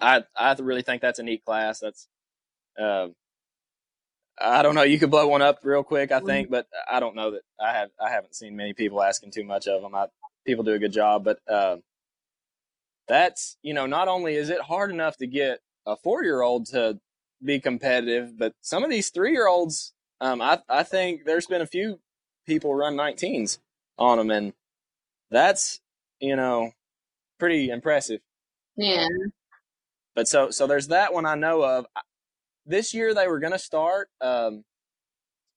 Mm-hmm. 0.00 0.24
I 0.38 0.50
I 0.50 0.54
really 0.60 0.82
think 0.82 1.02
that's 1.02 1.18
a 1.18 1.22
neat 1.22 1.44
class. 1.44 1.80
That's, 1.80 2.08
uh, 2.78 3.08
I 4.38 4.62
don't 4.62 4.74
know. 4.74 4.82
You 4.82 4.98
could 4.98 5.10
blow 5.10 5.26
one 5.28 5.40
up 5.40 5.60
real 5.62 5.82
quick, 5.82 6.12
I 6.12 6.20
think, 6.20 6.48
mm-hmm. 6.48 6.52
but 6.52 6.66
I 6.90 7.00
don't 7.00 7.16
know 7.16 7.32
that 7.32 7.42
I 7.60 7.72
have. 7.72 7.90
I 8.00 8.10
haven't 8.10 8.34
seen 8.34 8.56
many 8.56 8.74
people 8.74 9.02
asking 9.02 9.30
too 9.30 9.44
much 9.44 9.66
of 9.66 9.80
them. 9.82 9.94
I, 9.94 10.06
people 10.44 10.64
do 10.64 10.72
a 10.72 10.78
good 10.78 10.92
job, 10.92 11.24
but 11.24 11.38
uh, 11.48 11.76
that's 13.08 13.56
you 13.62 13.74
know, 13.74 13.86
not 13.86 14.08
only 14.08 14.36
is 14.36 14.50
it 14.50 14.60
hard 14.60 14.90
enough 14.90 15.16
to 15.18 15.26
get 15.26 15.60
a 15.86 15.96
four 15.96 16.22
year 16.24 16.42
old 16.42 16.66
to 16.66 16.98
be 17.44 17.60
competitive, 17.60 18.38
but 18.38 18.54
some 18.60 18.84
of 18.84 18.90
these 18.90 19.10
three 19.10 19.32
year 19.32 19.46
olds, 19.46 19.92
um, 20.20 20.40
I 20.40 20.60
I 20.68 20.82
think 20.82 21.24
there's 21.24 21.46
been 21.46 21.62
a 21.62 21.66
few 21.66 22.00
people 22.46 22.74
run 22.74 22.94
19s 22.94 23.58
on 23.98 24.18
them, 24.18 24.30
and 24.30 24.52
that's 25.30 25.80
you 26.20 26.36
know 26.36 26.72
pretty 27.38 27.70
impressive. 27.70 28.20
Yeah. 28.76 29.08
But 30.14 30.28
so 30.28 30.50
so 30.50 30.66
there's 30.66 30.88
that 30.88 31.12
one 31.12 31.26
I 31.26 31.34
know 31.34 31.62
of. 31.62 31.86
This 32.64 32.94
year 32.94 33.14
they 33.14 33.28
were 33.28 33.38
going 33.38 33.52
to 33.52 33.58
start 33.58 34.08
um, 34.20 34.64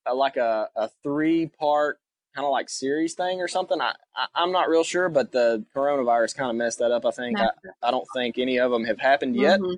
a, 0.05 0.13
like 0.13 0.37
a, 0.37 0.69
a 0.75 0.89
three 1.01 1.47
part 1.47 1.99
kind 2.35 2.45
of 2.45 2.51
like 2.51 2.69
series 2.69 3.15
thing 3.15 3.41
or 3.41 3.47
something. 3.47 3.81
I, 3.81 3.93
I 4.15 4.43
am 4.43 4.51
not 4.51 4.69
real 4.69 4.83
sure, 4.83 5.09
but 5.09 5.31
the 5.31 5.65
coronavirus 5.75 6.35
kind 6.35 6.49
of 6.51 6.55
messed 6.55 6.79
that 6.79 6.91
up. 6.91 7.05
I 7.05 7.11
think 7.11 7.39
I, 7.39 7.49
I 7.81 7.91
don't 7.91 8.07
think 8.15 8.37
any 8.37 8.59
of 8.59 8.71
them 8.71 8.85
have 8.85 8.99
happened 8.99 9.35
yet. 9.35 9.59
Mm-hmm. 9.59 9.75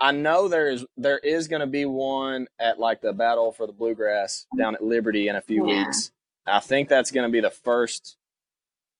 I 0.00 0.12
know 0.12 0.48
there 0.48 0.70
is 0.70 0.84
there 0.96 1.18
is 1.18 1.46
going 1.48 1.60
to 1.60 1.66
be 1.66 1.84
one 1.84 2.48
at 2.58 2.78
like 2.78 3.02
the 3.02 3.12
Battle 3.12 3.52
for 3.52 3.66
the 3.66 3.72
Bluegrass 3.72 4.46
down 4.56 4.74
at 4.74 4.82
Liberty 4.82 5.28
in 5.28 5.36
a 5.36 5.40
few 5.40 5.68
yeah. 5.68 5.84
weeks. 5.84 6.10
I 6.46 6.60
think 6.60 6.88
that's 6.88 7.10
going 7.10 7.28
to 7.28 7.32
be 7.32 7.40
the 7.40 7.50
first. 7.50 8.16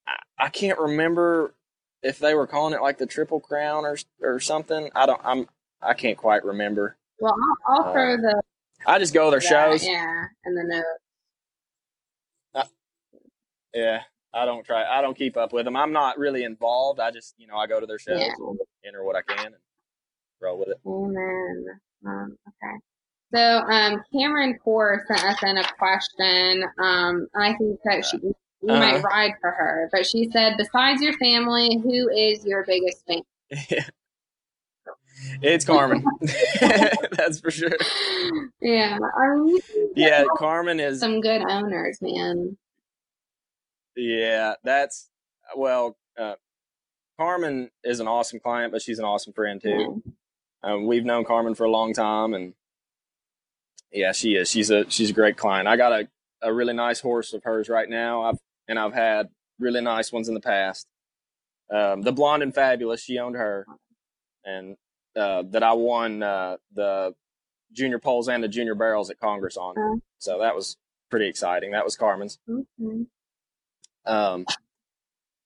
I, 0.07 0.44
I, 0.46 0.48
can't 0.51 0.78
remember 0.78 1.55
if 2.03 2.18
they 2.18 2.34
were 2.34 2.46
calling 2.46 2.74
it 2.74 2.82
like 2.82 2.98
the 2.98 3.07
Triple 3.07 3.40
Crown 3.40 3.84
or 3.84 3.96
or 4.20 4.40
something. 4.40 4.90
I 4.94 5.07
don't. 5.07 5.20
I'm. 5.24 5.48
I 5.80 5.94
can't 5.94 6.18
quite 6.18 6.44
remember. 6.44 6.96
Well, 7.18 7.34
I'll, 7.66 7.74
I'll 7.74 7.88
uh, 7.88 7.92
throw 7.92 8.16
the. 8.18 8.42
I 8.86 8.98
just 8.98 9.14
go 9.14 9.26
to 9.26 9.30
their 9.30 9.40
that, 9.40 9.48
shows. 9.48 9.86
Yeah, 9.86 10.24
and 10.44 10.57
the 10.57 10.64
notes. 10.64 10.86
Uh, 12.55 12.64
yeah, 13.74 14.03
I 14.34 14.44
don't 14.44 14.64
try. 14.64 14.84
I 14.84 15.01
don't 15.01 15.16
keep 15.16 15.36
up 15.36 15.53
with 15.53 15.64
them. 15.64 15.76
I'm 15.76 15.92
not 15.92 16.18
really 16.18 16.44
involved. 16.44 17.01
I 17.01 17.11
just, 17.11 17.34
you 17.38 17.46
know, 17.46 17.57
I 17.57 17.66
go 17.66 17.80
to 17.80 17.86
their 17.86 17.98
shows, 17.98 18.20
yeah. 18.20 18.32
enter 18.86 19.03
what 19.05 19.16
I 19.16 19.22
can, 19.22 19.46
and 19.46 19.55
roll 20.41 20.59
with 20.59 20.68
it. 20.68 20.78
Amen. 20.86 21.66
Um, 22.07 22.36
okay. 22.49 22.76
So 23.32 23.41
um, 23.41 24.03
Carmen 24.12 24.59
Core 24.62 25.05
sent 25.07 25.24
us 25.24 25.43
in 25.43 25.57
a 25.57 25.64
question. 25.78 26.64
Um, 26.78 27.28
I 27.34 27.55
think 27.55 27.78
that 27.84 28.05
she 28.05 28.18
you 28.62 28.68
uh-huh. 28.68 28.78
might 28.78 29.03
ride 29.03 29.32
for 29.41 29.51
her, 29.51 29.88
but 29.91 30.05
she 30.05 30.28
said, 30.32 30.55
besides 30.59 31.01
your 31.01 31.16
family, 31.18 31.78
who 31.82 32.11
is 32.11 32.45
your 32.45 32.64
biggest 32.66 33.07
fan? 33.07 33.22
Yeah. 33.70 33.84
It's 35.43 35.66
Carmen. 35.66 36.03
That's 37.12 37.41
for 37.41 37.51
sure. 37.51 37.76
Yeah. 38.62 38.97
Yeah, 39.95 40.24
Carmen 40.38 40.80
is 40.80 40.99
some 40.99 41.20
good 41.20 41.43
owners, 41.43 41.99
man. 42.01 42.57
Yeah, 43.97 44.55
that's 44.64 45.11
well, 45.55 45.99
uh, 46.18 46.36
Carmen 47.18 47.70
is 47.84 48.01
an 48.01 48.09
awesome 48.09 48.41
client, 48.41 48.72
but 48.72 48.80
she's 48.80 48.99
an 48.99 49.05
awesome 49.05 49.34
friend 49.34 49.61
too. 49.62 50.03
Um, 50.62 50.86
we've 50.86 51.04
known 51.04 51.24
Carmen 51.24 51.54
for 51.54 51.64
a 51.64 51.70
long 51.70 51.94
time, 51.94 52.34
and 52.34 52.54
yeah, 53.92 54.12
she 54.12 54.34
is. 54.34 54.50
She's 54.50 54.70
a 54.70 54.88
she's 54.90 55.11
a 55.11 55.14
great 55.14 55.36
client. 55.36 55.68
I 55.68 55.76
got 55.76 55.92
a, 55.92 56.08
a 56.42 56.52
really 56.52 56.74
nice 56.74 57.00
horse 57.00 57.32
of 57.32 57.42
hers 57.44 57.68
right 57.68 57.88
now. 57.88 58.22
I've 58.22 58.38
and 58.68 58.78
I've 58.78 58.92
had 58.92 59.28
really 59.58 59.80
nice 59.80 60.12
ones 60.12 60.28
in 60.28 60.34
the 60.34 60.40
past. 60.40 60.86
Um, 61.72 62.02
the 62.02 62.12
blonde 62.12 62.42
and 62.42 62.54
fabulous, 62.54 63.02
she 63.02 63.18
owned 63.18 63.36
her, 63.36 63.66
and 64.44 64.76
uh, 65.16 65.44
that 65.50 65.62
I 65.62 65.72
won 65.72 66.22
uh, 66.22 66.56
the 66.74 67.14
junior 67.72 67.98
poles 67.98 68.28
and 68.28 68.42
the 68.42 68.48
junior 68.48 68.74
barrels 68.74 69.11
at 69.11 69.18
Congress 69.18 69.56
on. 69.56 69.78
Uh-huh. 69.78 69.96
So 70.18 70.38
that 70.40 70.54
was 70.54 70.76
pretty 71.11 71.28
exciting. 71.28 71.72
That 71.72 71.84
was 71.84 71.96
Carmen's. 71.96 72.38
Mm-hmm. 72.48 73.02
Um, 74.06 74.46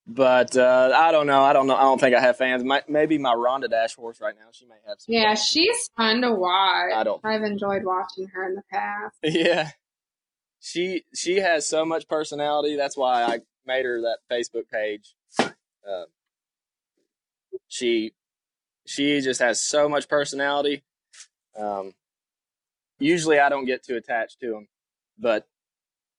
but 0.07 0.57
uh, 0.57 0.93
I 0.95 1.13
don't 1.13 1.27
know. 1.27 1.43
I 1.43 1.53
don't 1.53 1.67
know. 1.67 1.77
I 1.77 1.83
don't 1.83 2.01
think 2.01 2.15
I 2.15 2.21
have 2.21 2.37
fans. 2.37 2.63
My, 2.63 2.83
maybe 2.89 3.17
my 3.19 3.33
Ronda 3.33 3.69
Dash 3.69 3.95
horse 3.95 4.21
right 4.21 4.35
now. 4.39 4.47
She 4.53 4.67
may 4.67 4.75
have 4.87 4.99
some. 5.01 5.15
Yeah, 5.15 5.29
fans. 5.29 5.45
she's 5.45 5.91
fun 5.97 6.21
to 6.23 6.33
watch. 6.33 6.93
I 6.95 7.05
don't. 7.05 7.25
I've 7.25 7.43
enjoyed 7.43 7.85
watching 7.85 8.29
her 8.35 8.47
in 8.47 8.55
the 8.55 8.63
past. 8.71 9.17
Yeah, 9.25 9.71
she 10.61 11.05
she 11.15 11.37
has 11.37 11.67
so 11.67 11.85
much 11.85 12.09
personality. 12.09 12.77
That's 12.77 12.97
why 12.97 13.25
I 13.25 13.41
made 13.67 13.85
her 13.85 14.03
that 14.03 14.19
Facebook 14.31 14.69
page. 14.71 15.15
Uh, 15.41 16.05
she 17.69 18.13
she 18.87 19.21
just 19.21 19.41
has 19.41 19.67
so 19.67 19.89
much 19.89 20.09
personality. 20.09 20.83
Um, 21.59 21.93
usually 22.99 23.39
I 23.39 23.49
don't 23.49 23.65
get 23.65 23.85
too 23.85 23.97
attached 23.97 24.41
to 24.41 24.51
them, 24.51 24.69
but 25.19 25.47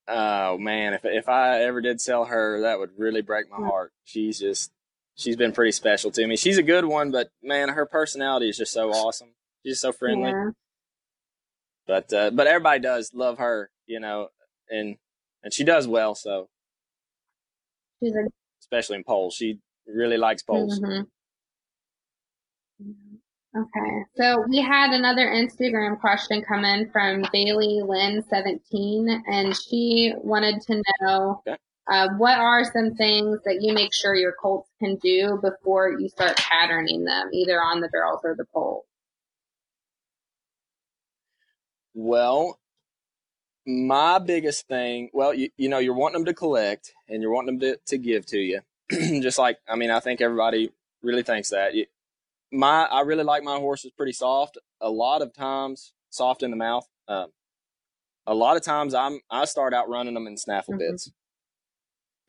Oh 0.08 0.58
man, 0.58 0.94
if 0.94 1.02
if 1.04 1.28
I 1.28 1.64
ever 1.64 1.82
did 1.82 2.00
sell 2.00 2.26
her, 2.26 2.62
that 2.62 2.80
would 2.80 2.92
really 2.98 3.22
break 3.22 3.50
my 3.50 3.58
heart. 3.58 3.92
She's 4.04 4.40
just 4.40 4.72
she's 5.16 5.36
been 5.36 5.52
pretty 5.52 5.72
special 5.72 6.12
to 6.12 6.28
me. 6.28 6.36
She's 6.36 6.58
a 6.60 6.64
good 6.64 6.86
one, 6.86 7.10
but 7.12 7.30
man, 7.42 7.70
her 7.70 7.86
personality 7.86 8.50
is 8.50 8.58
just 8.58 8.72
so 8.72 8.92
awesome. 8.92 9.30
She's 9.66 9.80
so 9.80 9.92
friendly. 9.92 10.30
Yeah. 10.30 10.50
But 11.88 12.14
uh, 12.14 12.30
but 12.32 12.46
everybody 12.48 12.82
does 12.82 13.12
love 13.14 13.40
her, 13.40 13.70
you 13.88 14.00
know, 14.00 14.30
and 14.70 14.98
and 15.44 15.54
she 15.54 15.64
does 15.64 15.88
well. 15.88 16.14
So 16.16 16.50
she's 18.04 18.14
a- 18.16 18.30
especially 18.62 18.98
in 18.98 19.04
poles, 19.04 19.36
she 19.36 19.60
really 19.88 20.18
likes 20.18 20.44
poles. 20.44 20.80
Mm-hmm. 20.80 21.04
Okay. 23.58 24.04
So 24.18 24.44
we 24.50 24.62
had 24.62 24.92
another 24.92 25.28
Instagram 25.28 26.00
question 26.00 26.44
come 26.44 26.66
in 26.66 26.90
from 26.92 27.24
Bailey 27.32 27.82
Lynn 27.88 28.22
17 28.30 29.24
and 29.28 29.56
she 29.56 30.14
wanted 30.18 30.62
to 30.64 30.84
know 31.00 31.42
okay. 31.48 31.58
uh, 31.90 32.10
what 32.18 32.38
are 32.38 32.66
some 32.66 32.96
things 32.96 33.40
that 33.46 33.60
you 33.62 33.74
make 33.74 33.94
sure 33.94 34.14
your 34.14 34.34
colts 34.42 34.70
can 34.80 34.98
do 34.98 35.40
before 35.42 35.98
you 35.98 36.10
start 36.10 36.36
patterning 36.36 37.06
them, 37.06 37.30
either 37.32 37.62
on 37.62 37.80
the 37.80 37.88
barrels 37.88 38.20
or 38.26 38.36
the 38.38 38.46
poles? 38.54 38.84
Well, 41.94 42.60
my 43.66 44.20
biggest 44.20 44.68
thing, 44.68 45.12
well, 45.14 45.34
you, 45.34 45.50
you 45.56 45.70
know, 45.70 45.78
you're 45.78 45.96
wanting 45.96 46.20
them 46.20 46.26
to 46.26 46.34
collect 46.34 46.94
and 47.08 47.22
you're 47.22 47.32
wanting 47.32 47.58
them 47.58 47.60
to, 47.62 47.80
to 47.86 47.98
give 47.98 48.26
to 48.28 48.38
you. 48.38 48.60
Just 49.22 49.40
like, 49.40 49.60
I 49.66 49.78
mean, 49.78 49.92
I 49.92 50.02
think 50.02 50.20
everybody 50.20 50.72
really 51.02 51.24
thinks 51.24 51.52
that. 51.52 51.74
You, 51.74 51.86
my 52.52 52.84
I 52.86 53.02
really 53.02 53.24
like 53.24 53.44
my 53.44 53.58
horses 53.58 53.92
pretty 53.96 54.14
soft. 54.14 54.58
A 54.82 54.90
lot 54.90 55.22
of 55.22 55.34
times 55.34 55.94
soft 56.10 56.44
in 56.44 56.52
the 56.52 56.58
mouth. 56.58 56.88
Um, 57.08 57.28
a 58.28 58.34
lot 58.34 58.58
of 58.58 58.64
times 58.64 58.94
I'm 58.94 59.20
I 59.30 59.46
start 59.46 59.74
out 59.74 59.90
running 59.90 60.14
them 60.14 60.28
in 60.28 60.38
snaffle 60.38 60.74
mm-hmm. 60.74 60.92
bits, 60.92 61.12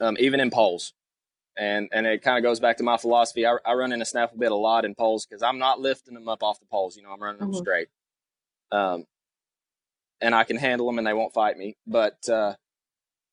um, 0.00 0.16
even 0.18 0.40
in 0.40 0.50
poles, 0.50 0.92
and 1.56 1.88
and 1.92 2.06
it 2.06 2.22
kind 2.22 2.38
of 2.38 2.42
goes 2.42 2.60
back 2.60 2.76
to 2.78 2.84
my 2.84 2.96
philosophy. 2.96 3.46
I, 3.46 3.56
I 3.64 3.74
run 3.74 3.92
in 3.92 4.02
a 4.02 4.06
snaffle 4.06 4.38
bit 4.38 4.52
a 4.52 4.56
lot 4.56 4.84
in 4.84 4.94
poles 4.94 5.26
because 5.26 5.42
I'm 5.42 5.58
not 5.58 5.80
lifting 5.80 6.14
them 6.14 6.28
up 6.28 6.42
off 6.42 6.60
the 6.60 6.66
poles. 6.66 6.96
You 6.96 7.02
know, 7.02 7.12
I'm 7.12 7.22
running 7.22 7.40
them 7.40 7.50
mm-hmm. 7.50 7.58
straight. 7.58 7.88
Um, 8.72 9.04
and 10.20 10.34
I 10.34 10.44
can 10.44 10.56
handle 10.56 10.86
them 10.86 10.98
and 10.98 11.06
they 11.06 11.12
won't 11.12 11.34
fight 11.34 11.56
me. 11.56 11.76
But 11.86 12.28
uh, 12.28 12.54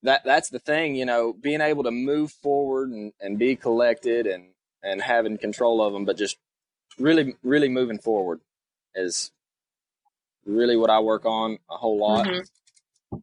that 0.04 0.22
that's 0.26 0.50
the 0.50 0.60
thing, 0.60 0.96
you 0.96 1.06
know, 1.06 1.34
being 1.34 1.62
able 1.62 1.84
to 1.84 1.92
move 1.92 2.32
forward 2.32 2.90
and, 2.90 3.14
and 3.20 3.40
be 3.40 3.56
collected 3.56 4.28
and 4.28 4.50
and 4.84 5.02
having 5.02 5.38
control 5.38 5.82
of 5.82 5.94
them, 5.94 6.04
but 6.04 6.18
just 6.18 6.38
really 7.00 7.36
really 7.44 7.70
moving 7.70 8.00
forward 8.00 8.40
is 8.96 9.32
really 10.46 10.78
what 10.78 10.90
I 10.90 11.00
work 11.00 11.26
on 11.26 11.58
a 11.70 11.78
whole 11.78 11.98
lot. 11.98 12.28
Mm-hmm. 12.28 13.18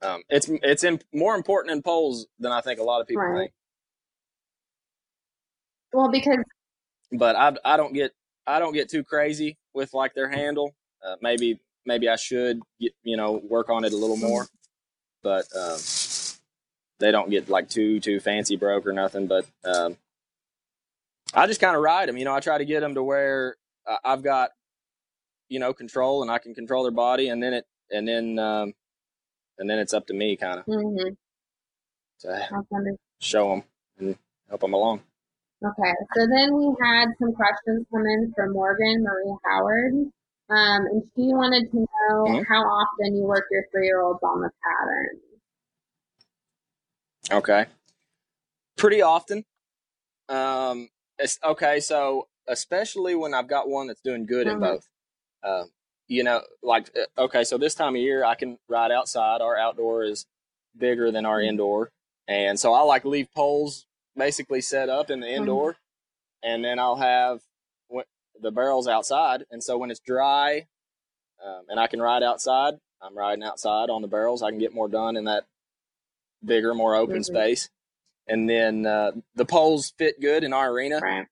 Um, 0.00 0.22
it's 0.28 0.48
it's 0.48 0.84
in, 0.84 1.00
more 1.12 1.34
important 1.34 1.72
in 1.72 1.82
poles 1.82 2.26
than 2.38 2.52
I 2.52 2.60
think 2.60 2.78
a 2.78 2.84
lot 2.84 3.00
of 3.00 3.08
people 3.08 3.24
right. 3.24 3.38
think. 3.40 3.52
Well, 5.92 6.10
because 6.10 6.38
but 7.12 7.36
I 7.36 7.56
I 7.64 7.76
don't 7.76 7.94
get 7.94 8.12
I 8.46 8.58
don't 8.58 8.74
get 8.74 8.88
too 8.88 9.02
crazy 9.02 9.58
with 9.74 9.94
like 9.94 10.14
their 10.14 10.28
handle. 10.28 10.74
Uh, 11.04 11.16
maybe 11.20 11.60
maybe 11.84 12.08
I 12.08 12.16
should 12.16 12.60
get, 12.80 12.92
you 13.02 13.16
know 13.16 13.40
work 13.48 13.70
on 13.70 13.84
it 13.84 13.92
a 13.92 13.96
little 13.96 14.16
more, 14.16 14.46
but 15.22 15.46
um, 15.58 15.78
they 17.00 17.10
don't 17.10 17.30
get 17.30 17.48
like 17.48 17.68
too 17.68 17.98
too 17.98 18.20
fancy 18.20 18.56
broke 18.56 18.86
or 18.86 18.92
nothing. 18.92 19.26
But 19.26 19.46
um, 19.64 19.96
I 21.34 21.46
just 21.46 21.60
kind 21.60 21.76
of 21.76 21.82
ride 21.82 22.08
them. 22.08 22.16
You 22.16 22.24
know, 22.24 22.34
I 22.34 22.40
try 22.40 22.58
to 22.58 22.64
get 22.64 22.80
them 22.80 22.94
to 22.94 23.02
where 23.02 23.56
I've 24.04 24.22
got 24.22 24.50
you 25.48 25.58
know 25.58 25.72
control 25.72 26.22
and 26.22 26.30
I 26.30 26.38
can 26.38 26.54
control 26.54 26.82
their 26.82 26.92
body, 26.92 27.28
and 27.28 27.42
then 27.42 27.54
it 27.54 27.64
and 27.90 28.06
then 28.06 28.38
um, 28.38 28.72
and 29.58 29.68
then 29.68 29.78
it's 29.78 29.94
up 29.94 30.06
to 30.06 30.14
me 30.14 30.36
kind 30.36 30.60
of 30.60 30.66
mm-hmm. 30.66 31.14
to 32.20 32.96
show 33.20 33.50
them 33.50 33.62
and 33.98 34.16
help 34.48 34.60
them 34.60 34.74
along. 34.74 35.00
Okay, 35.64 35.92
so 36.14 36.26
then 36.32 36.54
we 36.56 36.72
had 36.80 37.08
some 37.18 37.34
questions 37.34 37.84
come 37.92 38.06
in 38.06 38.32
from 38.36 38.52
Morgan 38.52 39.02
Marie 39.02 39.36
Howard. 39.44 40.12
Um, 40.50 40.86
and 40.86 41.02
she 41.14 41.24
wanted 41.34 41.70
to 41.72 41.76
know 41.76 42.24
mm-hmm. 42.24 42.42
how 42.50 42.62
often 42.62 43.16
you 43.16 43.24
work 43.24 43.44
your 43.50 43.64
three 43.70 43.84
year 43.84 44.00
olds 44.00 44.20
on 44.22 44.40
the 44.40 44.50
pattern. 44.64 45.18
Okay. 47.30 47.66
Pretty 48.76 49.02
often. 49.02 49.44
Um, 50.28 50.88
okay, 51.44 51.80
so 51.80 52.28
especially 52.46 53.14
when 53.14 53.34
I've 53.34 53.48
got 53.48 53.68
one 53.68 53.88
that's 53.88 54.00
doing 54.00 54.26
good 54.26 54.46
mm-hmm. 54.46 54.62
in 54.62 54.70
both. 54.70 54.88
Uh, 55.42 55.64
you 56.08 56.24
know, 56.24 56.42
like, 56.62 56.90
uh, 56.96 57.22
okay, 57.22 57.44
so 57.44 57.58
this 57.58 57.74
time 57.74 57.94
of 57.94 58.00
year 58.00 58.24
I 58.24 58.34
can 58.34 58.58
ride 58.68 58.90
outside. 58.90 59.40
Our 59.40 59.56
outdoor 59.56 60.04
is 60.04 60.26
bigger 60.76 61.10
than 61.10 61.26
our 61.26 61.38
mm-hmm. 61.38 61.50
indoor. 61.50 61.90
And 62.26 62.58
so 62.58 62.74
I 62.74 62.82
like 62.82 63.04
leave 63.04 63.28
poles 63.34 63.86
basically 64.16 64.60
set 64.60 64.88
up 64.88 65.10
in 65.10 65.20
the 65.20 65.26
mm-hmm. 65.26 65.42
indoor. 65.42 65.72
Mm-hmm. 65.72 66.50
And 66.50 66.64
then 66.64 66.78
I'll 66.78 66.96
have 66.96 67.40
the 68.40 68.50
barrels 68.50 68.88
outside, 68.88 69.44
and 69.50 69.62
so 69.62 69.76
when 69.78 69.90
it's 69.90 70.00
dry 70.00 70.66
um, 71.44 71.62
and 71.68 71.78
I 71.80 71.86
can 71.86 72.00
ride 72.00 72.22
outside, 72.22 72.74
I'm 73.00 73.16
riding 73.16 73.44
outside 73.44 73.90
on 73.90 74.02
the 74.02 74.08
barrels. 74.08 74.42
I 74.42 74.50
can 74.50 74.58
get 74.58 74.74
more 74.74 74.88
done 74.88 75.16
in 75.16 75.24
that 75.24 75.44
bigger, 76.44 76.74
more 76.74 76.94
open 76.94 77.16
mm-hmm. 77.16 77.22
space. 77.22 77.68
And 78.28 78.48
then 78.48 78.84
uh, 78.84 79.12
the 79.34 79.46
poles 79.46 79.94
fit 79.96 80.20
good 80.20 80.44
in 80.44 80.52
our 80.52 80.70
arena. 80.70 81.00
Right. 81.02 81.26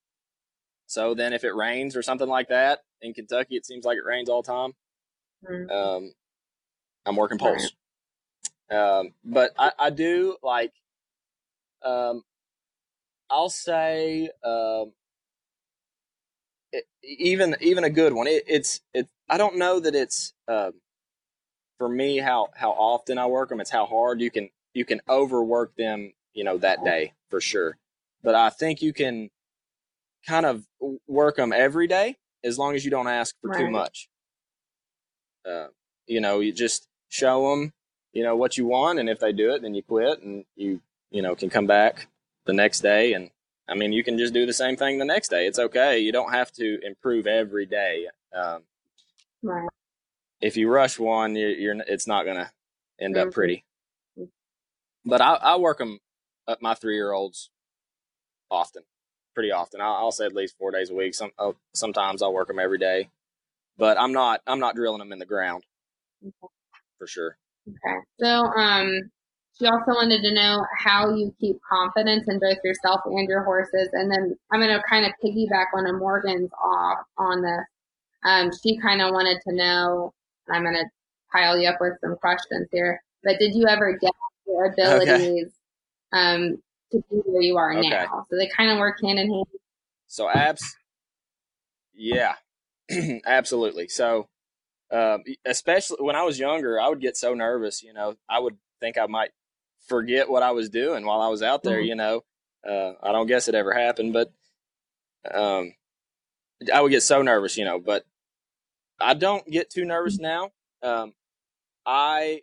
So 0.87 1.15
then, 1.15 1.33
if 1.33 1.45
it 1.45 1.55
rains 1.55 1.97
or 1.97 2.03
something 2.03 2.29
like 2.29 2.49
that 2.49 2.81
in 3.03 3.13
Kentucky, 3.13 3.57
it 3.57 3.67
seems 3.67 3.85
like 3.85 3.99
it 3.99 4.05
rains 4.05 4.29
all 4.29 4.43
the 4.43 4.53
time. 4.53 4.73
Mm-hmm. 5.49 5.71
Um, 5.71 6.13
I'm 7.05 7.17
working 7.17 7.39
poles. 7.39 7.73
Right. 8.71 8.79
Um, 8.79 9.15
but 9.25 9.53
I, 9.59 9.73
I, 9.79 9.91
do 9.91 10.37
like, 10.43 10.73
um, 11.85 12.25
I'll 13.31 13.49
say, 13.49 14.31
um, 14.43 14.93
even 17.03 17.57
even 17.61 17.85
a 17.85 17.91
good 17.91 18.13
one. 18.13 18.27
It, 18.27 18.45
it's 18.47 18.81
it. 18.93 19.09
I 19.29 19.39
don't 19.39 19.57
know 19.57 19.81
that 19.81 19.95
it's 19.95 20.33
uh, 20.49 20.73
for 21.79 21.89
me 21.89 22.19
how 22.19 22.49
how 22.55 22.71
often 22.71 23.19
I 23.19 23.27
work 23.27 23.49
them. 23.49 23.61
It's 23.61 23.71
how 23.71 23.87
hard 23.87 24.21
you 24.21 24.31
can 24.31 24.51
you 24.75 24.85
can 24.85 25.01
overwork 25.09 25.77
them. 25.77 26.13
You 26.37 26.45
know 26.45 26.59
that 26.59 26.85
day 26.85 27.15
for 27.29 27.41
sure. 27.41 27.77
But 28.23 28.37
I 28.37 28.51
think 28.51 28.83
you 28.83 28.93
can 28.93 29.31
kind 30.29 30.47
of 30.47 30.65
work 31.09 31.37
them 31.37 31.53
every 31.53 31.89
day 31.89 32.17
as 32.45 32.59
long 32.59 32.77
as 32.77 32.85
you 32.85 32.91
don't 32.91 33.09
ask 33.09 33.35
for 33.41 33.51
right. 33.51 33.59
too 33.59 33.71
much. 33.71 34.09
Uh, 35.49 35.69
you 36.07 36.21
know, 36.21 36.39
you 36.39 36.53
just 36.53 36.87
show 37.09 37.51
them, 37.51 37.73
you 38.13 38.23
know, 38.23 38.37
what 38.37 38.57
you 38.57 38.67
want, 38.67 38.99
and 39.01 39.09
if 39.09 39.19
they 39.19 39.33
do 39.33 39.53
it, 39.53 39.63
then 39.63 39.75
you 39.75 39.83
quit, 39.83 40.23
and 40.23 40.45
you, 40.55 40.81
you 41.11 41.23
know, 41.23 41.35
can 41.35 41.51
come 41.51 41.67
back 41.67 42.09
the 42.45 42.53
next 42.53 42.81
day 42.81 43.13
and 43.13 43.31
I 43.69 43.75
mean, 43.75 43.93
you 43.93 44.05
can 44.05 44.17
just 44.17 44.33
do 44.33 44.47
the 44.47 44.53
same 44.53 44.77
thing 44.77 44.99
the 44.99 45.05
next 45.05 45.29
day. 45.29 45.47
It's 45.47 45.59
okay. 45.59 45.99
You 45.99 46.13
don't 46.13 46.33
have 46.33 46.53
to 46.53 46.79
improve 46.85 47.27
every 47.27 47.67
day. 47.67 48.07
Um, 48.35 48.63
right. 49.43 49.69
If 50.41 50.57
you 50.57 50.71
rush 50.71 50.99
one, 50.99 51.35
you're, 51.35 51.51
you're 51.51 51.77
it's 51.89 52.07
not 52.07 52.25
going 52.25 52.37
to 52.37 52.51
end 53.01 53.17
mm-hmm. 53.17 53.29
up 53.29 53.35
pretty. 53.35 53.65
But 55.05 55.21
I, 55.21 55.35
I 55.35 55.57
work 55.57 55.79
them 55.79 55.99
up 56.49 56.63
my 56.63 56.75
three 56.75 56.95
year 56.95 57.13
olds 57.13 57.51
often, 58.51 58.83
pretty 59.35 59.53
often. 59.53 59.81
I'll, 59.81 59.95
I'll, 59.95 60.13
say 60.13 60.27
at 60.27 60.35
least 60.35 60.57
four 60.59 60.71
days 60.71 60.91
a 60.91 60.95
week. 60.95 61.15
Some 61.15 61.31
oh, 61.39 61.57
sometimes 61.75 62.23
I'll 62.23 62.35
work 62.35 62.49
them 62.49 62.59
every 62.59 62.79
day, 62.79 63.11
but 63.77 63.99
I'm 63.99 64.13
not 64.13 64.41
I'm 64.47 64.61
not 64.61 64.77
drilling 64.77 64.99
them 64.99 65.13
in 65.13 65.19
the 65.19 65.27
ground 65.27 65.65
okay. 66.25 66.53
for 66.99 67.07
sure. 67.07 67.37
Okay. 67.69 67.99
So 68.21 68.29
um, 68.29 69.11
she 69.59 69.67
also 69.67 69.93
wanted 69.93 70.23
to 70.23 70.35
know 70.35 70.65
how 70.79 71.15
you 71.15 71.35
keep 71.41 71.57
confidence 71.69 72.25
in 72.29 72.39
both 72.39 72.59
yourself 72.63 73.01
and 73.07 73.29
your 73.29 73.43
horses. 73.43 73.89
And 73.93 74.11
then 74.11 74.37
I'm 74.53 74.61
going 74.61 74.73
to 74.73 74.83
kind 74.89 75.07
of 75.07 75.13
piggyback 75.25 75.67
one 75.73 75.87
of 75.87 75.99
Morgan's 75.99 76.51
off 76.63 76.99
on 77.17 77.43
this. 77.43 77.65
Um, 78.25 78.51
she 78.63 78.79
kind 78.79 79.01
of 79.01 79.13
wanted 79.13 79.41
to 79.49 79.55
know, 79.55 80.13
I'm 80.51 80.63
going 80.63 80.75
to 80.75 80.85
pile 81.33 81.59
you 81.59 81.69
up 81.69 81.79
with 81.81 81.95
some 82.01 82.17
questions 82.17 82.69
here, 82.71 83.03
but 83.25 83.39
did 83.39 83.55
you 83.55 83.67
ever 83.67 83.97
get 83.99 84.13
your 84.47 84.67
abilities 84.67 85.47
okay. 85.47 85.51
Um, 86.17 86.63
to 86.93 87.03
be 87.11 87.17
where 87.25 87.43
you 87.43 87.57
are 87.57 87.77
okay. 87.77 87.89
now? 87.89 88.27
So 88.31 88.37
they 88.37 88.49
kind 88.57 88.71
of 88.71 88.79
work 88.79 89.01
hand 89.03 89.19
in 89.19 89.31
hand. 89.31 89.47
So 90.07 90.31
abs, 90.31 90.77
yeah, 91.95 92.35
absolutely. 93.27 93.89
So, 93.89 94.29
uh, 94.91 95.19
especially 95.45 95.99
when 96.01 96.17
I 96.17 96.23
was 96.23 96.39
younger, 96.39 96.81
I 96.81 96.89
would 96.89 97.01
get 97.01 97.17
so 97.17 97.35
nervous. 97.35 97.83
You 97.83 97.93
know, 97.93 98.15
I 98.29 98.39
would 98.39 98.57
think 98.81 98.99
I 98.99 99.07
might 99.07 99.31
forget 99.87 100.29
what 100.29 100.43
I 100.43 100.53
was 100.53 100.69
doing 100.69 101.05
while 101.05 101.21
I 101.21 101.29
was 101.29 101.43
out 101.43 101.63
there. 101.63 101.79
Mm-hmm. 101.79 101.89
You 101.89 101.95
know, 101.97 102.25
uh, 102.69 102.93
I 103.03 103.13
don't 103.13 103.27
guess 103.27 103.49
it 103.49 103.55
ever 103.55 103.73
happened, 103.73 104.13
but 104.13 104.33
um, 105.33 105.75
I 106.73 106.81
would 106.81 106.91
get 106.91 107.03
so 107.03 107.23
nervous. 107.23 107.57
You 107.57 107.65
know, 107.65 107.81
but 107.81 108.05
I 109.01 109.15
don't 109.15 109.49
get 109.51 109.71
too 109.71 109.85
nervous 109.85 110.19
now. 110.19 110.51
Um, 110.83 111.15
I, 111.85 112.43